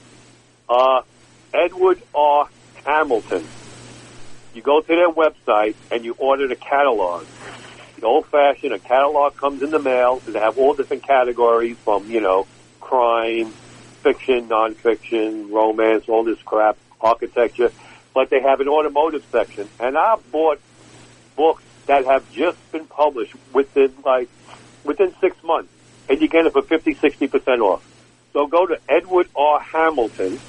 Uh, 0.67 1.01
Edward 1.53 2.01
R. 2.13 2.49
Hamilton. 2.85 3.47
You 4.53 4.61
go 4.61 4.81
to 4.81 4.87
their 4.87 5.09
website 5.09 5.75
and 5.89 6.03
you 6.03 6.15
order 6.17 6.49
the 6.49 6.57
catalog. 6.57 7.25
The 7.97 8.05
old 8.05 8.25
fashioned, 8.25 8.73
a 8.73 8.79
catalog 8.79 9.37
comes 9.37 9.63
in 9.63 9.69
the 9.69 9.79
mail, 9.79 10.21
and 10.25 10.35
they 10.35 10.39
have 10.39 10.57
all 10.57 10.73
different 10.73 11.03
categories 11.03 11.77
from 11.85 12.11
you 12.11 12.19
know 12.19 12.47
crime, 12.81 13.51
fiction, 14.03 14.49
nonfiction, 14.49 15.49
romance, 15.49 16.09
all 16.09 16.25
this 16.25 16.41
crap, 16.41 16.75
architecture. 16.99 17.71
But 18.13 18.29
they 18.29 18.41
have 18.41 18.59
an 18.59 18.67
automotive 18.67 19.23
section, 19.31 19.69
and 19.79 19.97
I've 19.97 20.29
bought 20.29 20.59
books 21.37 21.63
that 21.91 22.05
have 22.05 22.31
just 22.31 22.57
been 22.71 22.85
published 22.85 23.35
within 23.51 23.93
like 24.05 24.29
within 24.85 25.13
six 25.19 25.35
months, 25.43 25.69
and 26.07 26.21
you 26.21 26.29
get 26.29 26.45
it 26.45 26.53
for 26.53 26.61
50, 26.61 26.93
60 26.93 27.27
percent 27.27 27.61
off. 27.61 27.85
So 28.31 28.47
go 28.47 28.65
to 28.65 28.79
Edward 28.87 29.27
R. 29.35 29.59
Hamilton 29.59 30.39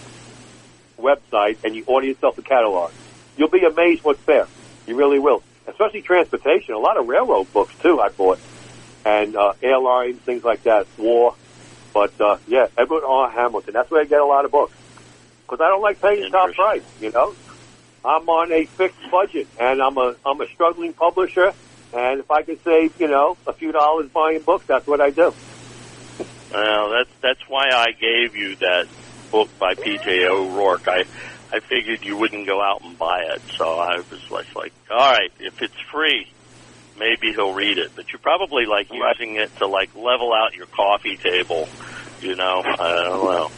website 0.97 1.57
and 1.64 1.74
you 1.74 1.82
order 1.88 2.07
yourself 2.07 2.38
a 2.38 2.43
catalog. 2.43 2.93
You'll 3.36 3.49
be 3.49 3.64
amazed 3.64 4.05
what's 4.05 4.22
there. 4.24 4.47
You 4.86 4.95
really 4.95 5.18
will. 5.18 5.43
Especially 5.66 6.01
transportation. 6.01 6.74
A 6.74 6.78
lot 6.78 6.97
of 6.97 7.09
railroad 7.09 7.53
books 7.53 7.74
too. 7.82 8.01
I 8.01 8.11
bought 8.11 8.38
and 9.05 9.34
uh, 9.34 9.55
airlines, 9.61 10.20
things 10.20 10.45
like 10.45 10.62
that, 10.62 10.86
war. 10.97 11.34
But 11.93 12.20
uh, 12.20 12.36
yeah, 12.47 12.68
Edward 12.78 13.03
R. 13.05 13.28
Hamilton. 13.28 13.72
That's 13.72 13.90
where 13.90 14.01
I 14.01 14.05
get 14.05 14.20
a 14.20 14.24
lot 14.24 14.45
of 14.45 14.53
books 14.53 14.76
because 15.45 15.61
I 15.61 15.66
don't 15.66 15.82
like 15.82 16.01
paying 16.01 16.30
top 16.30 16.53
price. 16.53 16.84
You 17.01 17.11
know, 17.11 17.34
I'm 18.05 18.29
on 18.29 18.53
a 18.53 18.67
fixed 18.77 18.99
budget, 19.11 19.49
and 19.61 19.81
I'm 19.81 19.97
a 19.97 20.15
I'm 20.27 20.41
a 20.41 20.47
struggling 20.55 20.93
publisher. 20.93 21.53
And 21.95 22.21
if 22.21 22.31
I 22.31 22.43
could 22.43 22.59
save, 22.65 22.93
you 22.99 23.09
know, 23.09 23.37
a 23.47 23.53
few 23.53 23.71
dollars 23.71 24.09
buying 24.15 24.43
books, 24.45 24.65
that's 24.67 24.87
what 24.87 25.01
I 25.01 25.11
do. 25.11 25.35
Well, 26.51 26.91
that's 26.91 27.13
that's 27.23 27.41
why 27.49 27.69
I 27.73 27.93
gave 27.93 28.35
you 28.35 28.57
that 28.61 28.87
book 29.31 29.49
by 29.61 29.75
P.J. 29.75 30.25
O'Rourke. 30.31 30.89
I 30.89 31.05
I 31.55 31.61
figured 31.69 32.01
you 32.03 32.17
wouldn't 32.17 32.47
go 32.47 32.61
out 32.61 32.81
and 32.83 32.99
buy 32.99 33.21
it, 33.37 33.43
so 33.59 33.65
I 33.65 34.01
was 34.11 34.21
like, 34.31 34.47
like, 34.57 34.73
all 34.91 34.99
right, 35.13 35.31
if 35.39 35.55
it's 35.61 35.77
free, 35.93 36.27
maybe 36.97 37.33
he'll 37.37 37.53
read 37.53 37.79
it. 37.79 37.93
But 37.95 38.07
you're 38.13 38.25
probably 38.25 38.65
like 38.65 38.89
Right. 38.91 39.15
using 39.21 39.37
it 39.37 39.53
to 39.61 39.67
like 39.69 39.95
level 39.95 40.33
out 40.33 40.55
your 40.57 40.67
coffee 40.75 41.19
table. 41.23 41.69
You 42.21 42.37
know, 42.37 42.63
I 42.65 42.89
don't 43.09 43.21
know. 43.25 43.49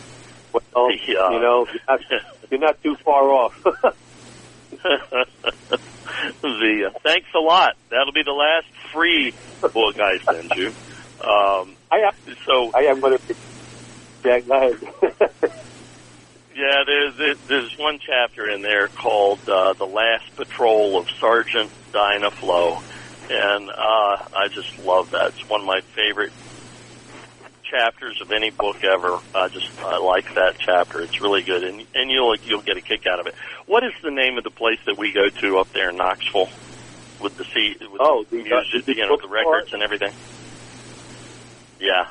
Well, 0.53 0.91
Yeah. 1.09 1.31
you 1.31 1.41
know, 1.41 1.67
you're 1.71 1.81
not, 1.89 2.01
you're 2.51 2.61
not 2.61 2.83
too 2.83 2.97
far 3.05 3.31
off. 3.31 3.53
the 6.43 6.91
uh, 6.95 6.99
thanks 7.03 7.29
a 7.35 7.39
lot. 7.39 7.75
That'll 7.91 8.13
be 8.13 8.23
the 8.23 8.33
last 8.33 8.67
free 8.93 9.33
book 9.61 9.97
I 9.99 10.19
send 10.33 10.51
you. 10.57 10.69
Um, 11.21 11.75
I 11.91 12.11
so 12.47 12.71
I 12.75 12.83
am 12.91 13.01
going 13.01 13.19
to. 13.19 13.35
Yeah, 14.25 14.41
go 14.41 14.55
ahead. 14.55 15.53
Yeah, 16.57 16.85
there's 16.87 17.17
there's- 17.19 17.39
there's 17.49 17.77
one 17.81 17.99
chapter 17.99 18.49
in 18.49 18.63
there 18.63 18.87
called 18.87 19.41
uh, 19.49 19.73
"The 19.73 19.87
Last 19.87 20.37
Patrol 20.37 20.97
of 21.01 21.07
Sergeant 21.21 21.73
Dinah 21.93 22.31
Flo," 22.31 22.79
and 23.29 23.69
uh, 23.71 23.73
I 24.37 24.47
just 24.55 24.79
love 24.79 25.11
that. 25.11 25.31
It's 25.35 25.49
one 25.51 25.63
of 25.63 25.67
my 25.67 25.81
favorite 25.97 26.33
chapters 27.75 28.21
of 28.21 28.31
any 28.31 28.51
book 28.51 28.77
ever. 28.85 29.19
I 29.35 29.49
just 29.49 29.69
I 29.79 29.99
like 29.99 30.33
that 30.35 30.57
chapter. 30.59 31.01
It's 31.01 31.21
really 31.21 31.43
good, 31.43 31.65
and 31.65 31.85
and 31.95 32.11
you'll 32.11 32.37
you'll 32.45 32.63
get 32.63 32.77
a 32.77 32.81
kick 32.81 33.07
out 33.07 33.19
of 33.21 33.27
it. 33.27 33.35
What 33.67 33.83
is 33.85 33.93
the 34.03 34.11
name 34.11 34.39
of 34.39 34.45
the 34.45 34.51
place 34.51 34.79
that 34.87 34.97
we 34.97 35.13
go 35.13 35.29
to 35.29 35.59
up 35.59 35.73
there 35.73 35.91
in 35.91 35.97
Knoxville 35.97 36.49
with 37.21 37.37
the 37.37 37.45
sea 37.55 37.77
with 37.81 38.01
Oh, 38.01 38.25
the, 38.31 38.43
the, 38.43 38.53
uh, 38.55 38.61
music, 38.61 38.85
the 38.87 38.97
you 38.97 39.07
know, 39.07 39.17
the 39.17 39.29
records 39.29 39.73
and 39.73 39.83
everything? 39.83 40.13
Yeah, 41.81 42.07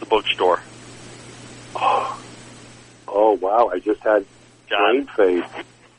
the 0.00 0.06
bookstore. 0.06 0.60
oh 1.76 3.38
wow! 3.40 3.70
I 3.72 3.78
just 3.80 4.00
had 4.02 4.24
God, 4.70 4.78
brain 4.78 5.06
fade. 5.16 5.44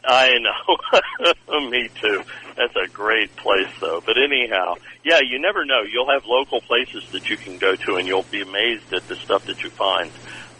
I 0.05 0.37
know. 0.39 1.69
Me 1.69 1.89
too. 2.01 2.23
That's 2.57 2.75
a 2.75 2.89
great 2.91 3.29
place, 3.37 3.69
though. 3.79 4.01
But 4.03 4.17
anyhow, 4.17 4.75
yeah, 5.05 5.19
you 5.21 5.39
never 5.39 5.63
know. 5.63 5.83
You'll 5.83 6.09
have 6.09 6.23
local 6.25 6.59
places 6.61 7.05
that 7.13 7.29
you 7.29 7.37
can 7.37 7.59
go 7.59 7.75
to, 7.75 7.95
and 7.97 8.07
you'll 8.07 8.25
be 8.31 8.41
amazed 8.41 8.91
at 8.91 9.07
the 9.07 9.15
stuff 9.23 9.43
that 9.45 9.61
you 9.63 9.69
find 9.77 10.11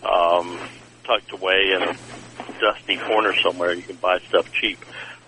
um, 0.06 0.70
tucked 1.06 1.34
away 1.34 1.74
in 1.74 1.82
a 1.82 1.94
dusty 2.62 2.98
corner 3.08 3.34
somewhere. 3.44 3.74
You 3.74 3.82
can 3.82 3.98
buy 3.98 4.20
stuff 4.30 4.46
cheap. 4.62 4.78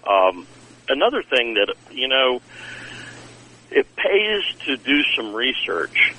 Um, 0.07 0.45
another 0.87 1.23
thing 1.23 1.55
that 1.55 1.73
you 1.91 2.07
know, 2.07 2.39
it 3.71 3.87
pays 3.97 4.43
to 4.67 4.77
do 4.77 5.01
some 5.17 5.33
research. 5.33 6.13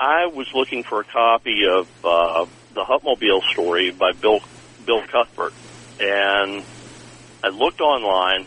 I 0.00 0.26
was 0.26 0.48
looking 0.54 0.82
for 0.82 1.00
a 1.00 1.04
copy 1.04 1.62
of 1.66 1.86
uh, 2.04 2.46
the 2.74 2.82
Hupmobile 2.82 3.42
story 3.52 3.92
by 3.92 4.10
Bill 4.12 4.40
Bill 4.84 5.02
Cuthbert 5.06 5.52
and 6.00 6.64
I 7.42 7.48
looked 7.48 7.80
online, 7.80 8.46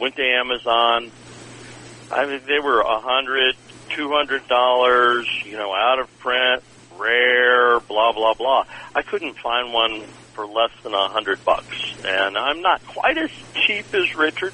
went 0.00 0.16
to 0.16 0.22
Amazon. 0.22 1.10
I 2.10 2.26
mean, 2.26 2.40
they 2.46 2.60
were 2.60 2.80
a 2.80 3.00
hundred, 3.00 3.56
two 3.90 4.10
hundred 4.10 4.46
dollars, 4.48 5.28
you 5.44 5.56
know, 5.56 5.74
out 5.74 5.98
of 5.98 6.18
print, 6.18 6.62
rare, 6.98 7.80
blah 7.80 8.12
blah 8.12 8.34
blah. 8.34 8.64
I 8.94 9.02
couldn't 9.02 9.36
find 9.38 9.72
one 9.72 10.02
for 10.34 10.46
less 10.46 10.70
than 10.82 10.94
a 10.94 11.08
hundred 11.08 11.44
bucks, 11.44 11.94
and 12.04 12.36
I'm 12.36 12.60
not 12.60 12.84
quite 12.86 13.18
as 13.18 13.30
cheap 13.54 13.92
as 13.94 14.14
Richard, 14.16 14.52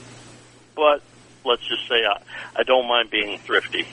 but 0.75 1.03
let's 1.45 1.67
just 1.67 1.89
say 1.89 2.05
I, 2.05 2.21
I 2.57 2.63
don't 2.63 2.87
mind 2.87 3.11
being 3.11 3.39
thrifty, 3.39 3.87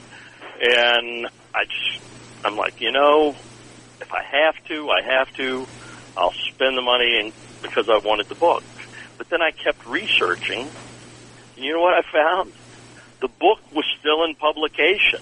and 0.61 1.27
I 1.53 1.63
just 1.65 2.01
I'm 2.45 2.55
like, 2.55 2.81
you 2.81 2.91
know, 2.91 3.35
if 4.01 4.13
I 4.13 4.23
have 4.23 4.55
to, 4.65 4.89
I 4.89 5.01
have 5.01 5.33
to. 5.35 5.67
I'll 6.15 6.33
spend 6.33 6.75
the 6.75 6.81
money 6.81 7.19
and 7.19 7.33
because 7.61 7.89
I 7.89 7.99
wanted 8.03 8.27
the 8.27 8.35
book. 8.35 8.63
But 9.17 9.29
then 9.29 9.41
I 9.41 9.51
kept 9.51 9.85
researching. 9.85 10.69
You 11.57 11.73
know 11.73 11.81
what 11.81 11.93
I 11.93 12.01
found? 12.03 12.53
The 13.19 13.27
book 13.27 13.59
was 13.73 13.85
still 13.99 14.23
in 14.23 14.35
publication. 14.35 15.19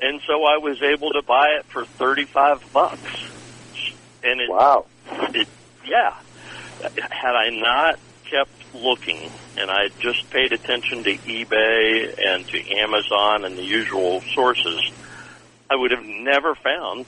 And 0.00 0.20
so 0.26 0.44
I 0.44 0.58
was 0.58 0.82
able 0.82 1.10
to 1.12 1.22
buy 1.22 1.56
it 1.58 1.64
for 1.66 1.84
35 1.84 2.72
bucks. 2.72 3.30
And 4.24 4.40
it, 4.40 4.50
Wow. 4.50 4.86
it 5.34 5.48
yeah. 5.86 6.14
Had 7.10 7.34
I 7.36 7.50
not 7.50 7.98
kept 8.24 8.50
looking 8.74 9.30
and 9.56 9.70
I 9.70 9.88
just 10.00 10.28
paid 10.30 10.52
attention 10.52 11.04
to 11.04 11.16
eBay 11.16 12.14
and 12.18 12.46
to 12.48 12.70
Amazon 12.72 13.44
and 13.44 13.56
the 13.56 13.62
usual 13.62 14.20
sources, 14.34 14.80
I 15.70 15.76
would 15.76 15.90
have 15.90 16.04
never 16.04 16.54
found 16.54 17.06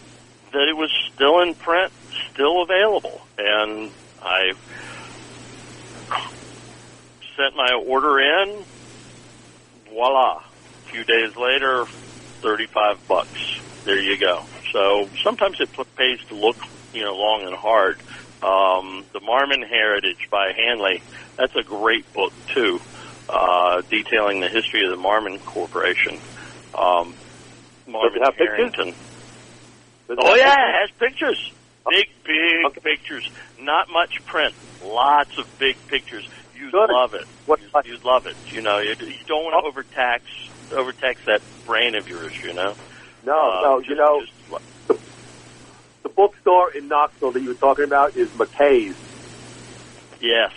that 0.53 0.69
it 0.69 0.77
was 0.77 0.91
still 1.15 1.41
in 1.41 1.55
print, 1.55 1.93
still 2.33 2.63
available, 2.63 3.21
and 3.37 3.91
I 4.23 4.53
sent 7.39 7.57
my 7.57 7.73
order 7.73 8.19
in. 8.19 8.65
Voila! 9.89 10.43
A 10.43 10.91
few 10.91 11.05
days 11.05 11.37
later, 11.37 11.87
thirty-five 12.43 13.07
bucks. 13.07 13.61
There 13.85 14.01
you 14.01 14.19
go. 14.19 14.43
So 14.73 15.09
sometimes 15.23 15.61
it 15.61 15.71
pays 15.97 16.21
to 16.29 16.35
look, 16.35 16.57
you 16.93 17.03
know, 17.03 17.17
long 17.17 17.43
and 17.43 17.55
hard. 17.55 17.99
Um, 18.43 19.05
the 19.13 19.21
Marmon 19.21 19.67
Heritage 19.67 20.29
by 20.31 20.53
Hanley. 20.53 21.03
That's 21.37 21.55
a 21.57 21.63
great 21.63 22.13
book 22.13 22.33
too, 22.49 22.81
uh, 23.29 23.83
detailing 23.89 24.41
the 24.41 24.49
history 24.49 24.85
of 24.85 24.91
the 24.91 24.97
Marmon 24.97 25.43
Corporation. 25.45 26.19
Um, 26.75 27.15
Marvin 27.87 28.23
have 28.23 28.37
Carrington. 28.37 28.95
Does 30.09 30.19
Oh 30.21 30.35
yeah, 30.35 30.69
it 30.69 30.81
has 30.81 30.91
pictures. 30.99 31.53
Big, 31.89 32.09
big 32.25 32.83
pictures. 32.83 33.31
Not 33.61 33.89
much 33.91 34.25
print. 34.27 34.55
Lots 34.85 35.39
of 35.39 35.59
big 35.59 35.77
pictures. 35.89 36.29
You'd 36.59 36.73
Good. 36.73 36.91
love 36.91 37.15
it. 37.15 37.27
What- 37.47 37.61
You'd, 37.61 37.87
you'd 37.87 38.05
love 38.05 38.27
it. 38.27 38.37
You 38.51 38.61
know, 38.63 38.79
you, 38.79 38.95
you 39.01 39.15
don't 39.27 39.45
want 39.45 39.63
to 39.63 39.69
overtax 39.69 40.23
overtax 40.73 41.21
that 41.27 41.41
brain 41.67 41.95
of 41.95 42.09
yours. 42.09 42.33
You 42.43 42.53
know. 42.53 42.75
No, 43.25 43.33
Uh, 43.53 43.61
no, 43.63 43.79
just- 43.81 43.91
you 43.91 43.97
know, 43.97 44.21
just- 44.21 44.33
the 46.03 46.09
bookstore 46.09 46.71
in 46.73 46.89
Knoxville 46.89 47.33
that 47.33 47.43
you 47.43 47.49
were 47.49 47.55
talking 47.55 47.85
about 47.85 48.17
is 48.17 48.29
McKay's, 48.31 48.95
yes, 50.21 50.53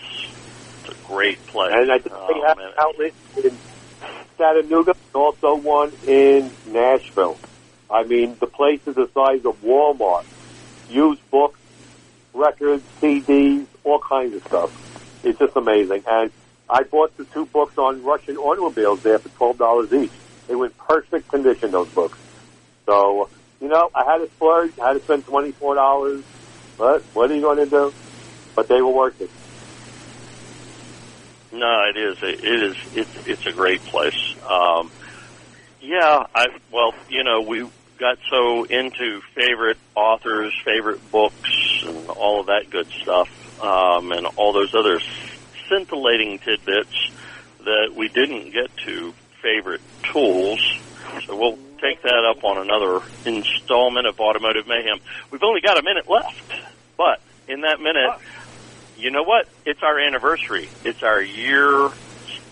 it's 0.85 0.89
a 0.97 1.07
great 1.07 1.45
place. 1.47 1.73
and 1.75 1.91
I 1.91 1.97
think 1.99 2.15
Oh, 2.15 2.27
they 2.33 2.39
have 2.47 2.57
man. 2.57 2.67
an 2.67 2.73
outlet 2.77 3.13
in 3.43 3.57
Chattanooga, 4.37 4.91
and 4.91 5.15
also 5.15 5.55
one 5.55 5.91
in 6.07 6.51
Nashville. 6.67 7.37
I 7.89 8.03
mean, 8.03 8.37
the 8.39 8.47
place 8.47 8.79
is 8.87 8.95
the 8.95 9.09
size 9.13 9.45
of 9.45 9.61
Walmart. 9.61 10.23
Used 10.89 11.21
books, 11.31 11.59
records, 12.33 12.83
CDs, 13.01 13.65
all 13.83 13.99
kinds 13.99 14.35
of 14.35 14.43
stuff. 14.45 14.71
It's 15.23 15.39
just 15.39 15.55
amazing. 15.55 16.03
And 16.07 16.31
I 16.69 16.83
bought 16.83 17.15
the 17.17 17.25
two 17.25 17.45
books 17.45 17.77
on 17.77 18.03
Russian 18.03 18.37
automobiles 18.37 19.01
there 19.03 19.19
for 19.19 19.29
twelve 19.29 19.57
dollars 19.57 19.91
each. 19.93 20.11
They 20.47 20.55
were 20.55 20.67
in 20.67 20.71
perfect 20.71 21.27
condition. 21.29 21.71
Those 21.71 21.89
books. 21.89 22.17
So 22.85 23.29
you 23.59 23.67
know, 23.67 23.89
I 23.93 24.03
had 24.03 24.17
to 24.19 24.27
splurge. 24.27 24.77
I 24.79 24.87
had 24.89 24.93
to 24.93 24.99
spend 25.01 25.25
twenty 25.25 25.51
four 25.51 25.75
dollars. 25.75 26.23
But 26.77 27.03
what 27.13 27.29
are 27.29 27.35
you 27.35 27.41
going 27.41 27.57
to 27.57 27.65
do? 27.65 27.93
But 28.55 28.67
they 28.67 28.81
were 28.81 28.91
worth 28.91 29.21
it. 29.21 29.29
No, 31.51 31.83
it 31.89 31.97
is. 31.97 32.17
It 32.23 32.43
is. 32.43 32.75
It's 32.95 33.27
it's 33.27 33.45
a 33.45 33.51
great 33.51 33.83
place. 33.85 34.35
Um, 34.49 34.89
yeah, 35.81 36.25
I 36.33 36.47
well, 36.71 36.93
you 37.09 37.23
know, 37.23 37.41
we 37.41 37.69
got 37.97 38.17
so 38.29 38.63
into 38.63 39.21
favorite 39.35 39.77
authors, 39.95 40.53
favorite 40.63 41.11
books, 41.11 41.83
and 41.85 42.09
all 42.09 42.39
of 42.39 42.47
that 42.47 42.69
good 42.69 42.87
stuff, 43.01 43.29
um, 43.61 44.11
and 44.11 44.25
all 44.35 44.53
those 44.53 44.73
other 44.73 44.99
scintillating 45.69 46.39
tidbits 46.39 47.11
that 47.63 47.93
we 47.95 48.09
didn't 48.09 48.51
get 48.51 48.75
to 48.85 49.13
favorite 49.41 49.81
tools. 50.03 50.59
So 51.25 51.37
we'll 51.37 51.57
take 51.81 52.01
that 52.03 52.25
up 52.25 52.43
on 52.43 52.57
another 52.57 53.01
installment 53.25 54.07
of 54.07 54.19
Automotive 54.19 54.67
Mayhem. 54.67 54.99
We've 55.29 55.43
only 55.43 55.61
got 55.61 55.79
a 55.79 55.83
minute 55.83 56.09
left, 56.09 56.41
but 56.97 57.21
in 57.47 57.61
that 57.61 57.79
minute, 57.79 58.11
you 58.97 59.11
know 59.11 59.23
what? 59.23 59.47
It's 59.65 59.81
our 59.83 59.99
anniversary. 59.99 60.69
It's 60.83 61.03
our 61.03 61.21
year 61.21 61.89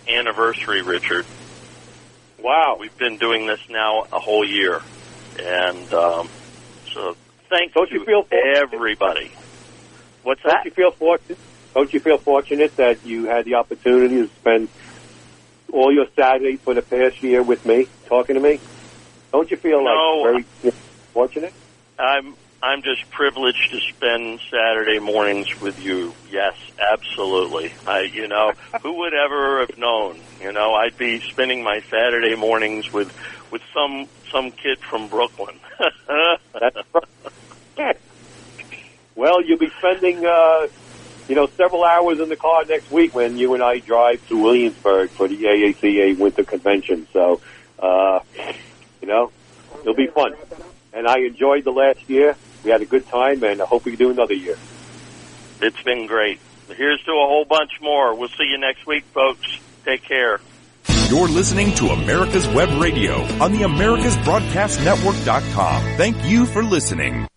anniversary, 0.08 0.82
Richard. 0.82 1.26
Wow. 2.40 2.78
We've 2.80 2.98
been 2.98 3.18
doing 3.18 3.46
this 3.46 3.60
now 3.70 4.08
a 4.12 4.20
whole 4.20 4.44
year. 4.44 4.82
And 5.40 5.94
um, 5.94 6.30
so 6.92 7.16
thank 7.50 7.74
Don't 7.74 7.88
to 7.90 7.96
you 7.96 8.06
feel 8.06 8.28
everybody. 8.32 9.32
What's 10.24 10.42
that? 10.44 10.64
Don't 10.64 10.66
you 10.66 10.72
feel 10.72 10.92
fortunate? 10.98 11.40
Don't 11.76 11.94
you 11.94 12.00
feel 12.00 12.18
fortunate 12.24 12.74
that 12.78 12.98
you 13.04 13.26
had 13.26 13.46
the 13.46 13.56
opportunity 13.56 14.16
to 14.16 14.28
spend 14.40 14.70
all 15.72 15.94
your 15.94 16.08
Saturdays 16.18 16.60
for 16.64 16.74
the 16.74 16.82
past 16.82 17.22
year 17.22 17.44
with 17.44 17.64
me, 17.66 17.88
talking 18.08 18.36
to 18.36 18.42
me? 18.42 18.62
Don't 19.32 19.52
you 19.52 19.58
feel 19.58 19.84
No. 19.84 20.22
like 20.22 20.46
very 20.64 20.74
fortunate? 21.14 21.54
I'm 22.00 22.36
I'm 22.62 22.82
just 22.84 23.00
privileged 23.16 23.72
to 23.72 23.80
spend 23.96 24.42
Saturday 24.52 25.00
mornings 25.00 25.48
with 25.62 25.76
you. 25.78 26.14
Yes, 26.30 26.54
absolutely. 26.92 27.72
I 27.86 28.02
you 28.12 28.28
know, 28.28 28.52
who 28.84 29.00
would 29.00 29.14
ever 29.14 29.62
have 29.62 29.78
known? 29.78 30.24
You 30.42 30.52
know, 30.52 30.74
I'd 30.74 30.98
be 30.98 31.20
spending 31.32 31.64
my 31.64 31.80
Saturday 31.90 32.36
mornings 32.36 32.86
with 32.92 33.08
with 33.52 33.62
some 33.74 34.08
some 34.34 34.52
kid 34.52 34.80
from 34.90 35.10
Brooklyn. 35.10 35.60
That's 39.20 39.20
right. 39.20 39.30
Well, 39.30 39.44
you'll 39.44 39.58
be 39.58 39.72
spending, 39.78 40.26
uh, 40.26 40.68
you 41.28 41.36
know, 41.36 41.48
several 41.58 41.84
hours 41.84 42.20
in 42.20 42.30
the 42.30 42.36
car 42.36 42.66
next 42.66 42.92
week 42.92 43.14
when 43.14 43.38
you 43.38 43.54
and 43.54 43.62
I 43.64 43.80
drive 43.80 44.28
to 44.30 44.42
Williamsburg 44.42 45.10
for 45.12 45.28
the 45.28 45.38
AACA 45.38 46.18
Winter 46.18 46.44
Convention. 46.44 47.08
So, 47.14 47.42
uh, 47.80 48.20
you 49.02 49.08
know, 49.08 49.32
it'll 49.82 49.96
be 49.96 50.08
fun. 50.08 50.34
And 50.94 51.08
I 51.08 51.20
enjoyed 51.20 51.64
the 51.64 51.72
last 51.72 52.10
year. 52.10 52.36
We 52.64 52.72
had 52.72 52.82
a 52.82 52.86
good 52.86 53.08
time, 53.08 53.44
and 53.44 53.62
I 53.62 53.66
hope 53.66 53.86
we 53.86 53.92
can 53.92 54.00
do 54.00 54.10
another 54.10 54.34
year. 54.34 54.58
it's 55.62 55.82
been 55.84 56.08
great. 56.08 56.40
Here's 56.76 57.02
to 57.04 57.12
a 57.12 57.28
whole 57.28 57.46
bunch 57.46 57.80
more. 57.82 58.16
We'll 58.16 58.30
see 58.30 58.46
you 58.46 58.58
next 58.58 58.86
week, 58.86 59.04
folks. 59.14 59.60
Take 59.86 60.04
care. 60.04 60.40
You're 61.10 61.28
listening 61.28 61.74
to 61.76 61.88
America's 61.88 62.48
Web 62.50 62.70
Radio 62.80 63.16
on 63.44 63.52
the 63.52 63.62
AmericasBroadcastNetwork.com. 63.62 65.84
Thank 65.98 66.24
you 66.26 66.46
for 66.46 66.64
listening. 66.64 67.28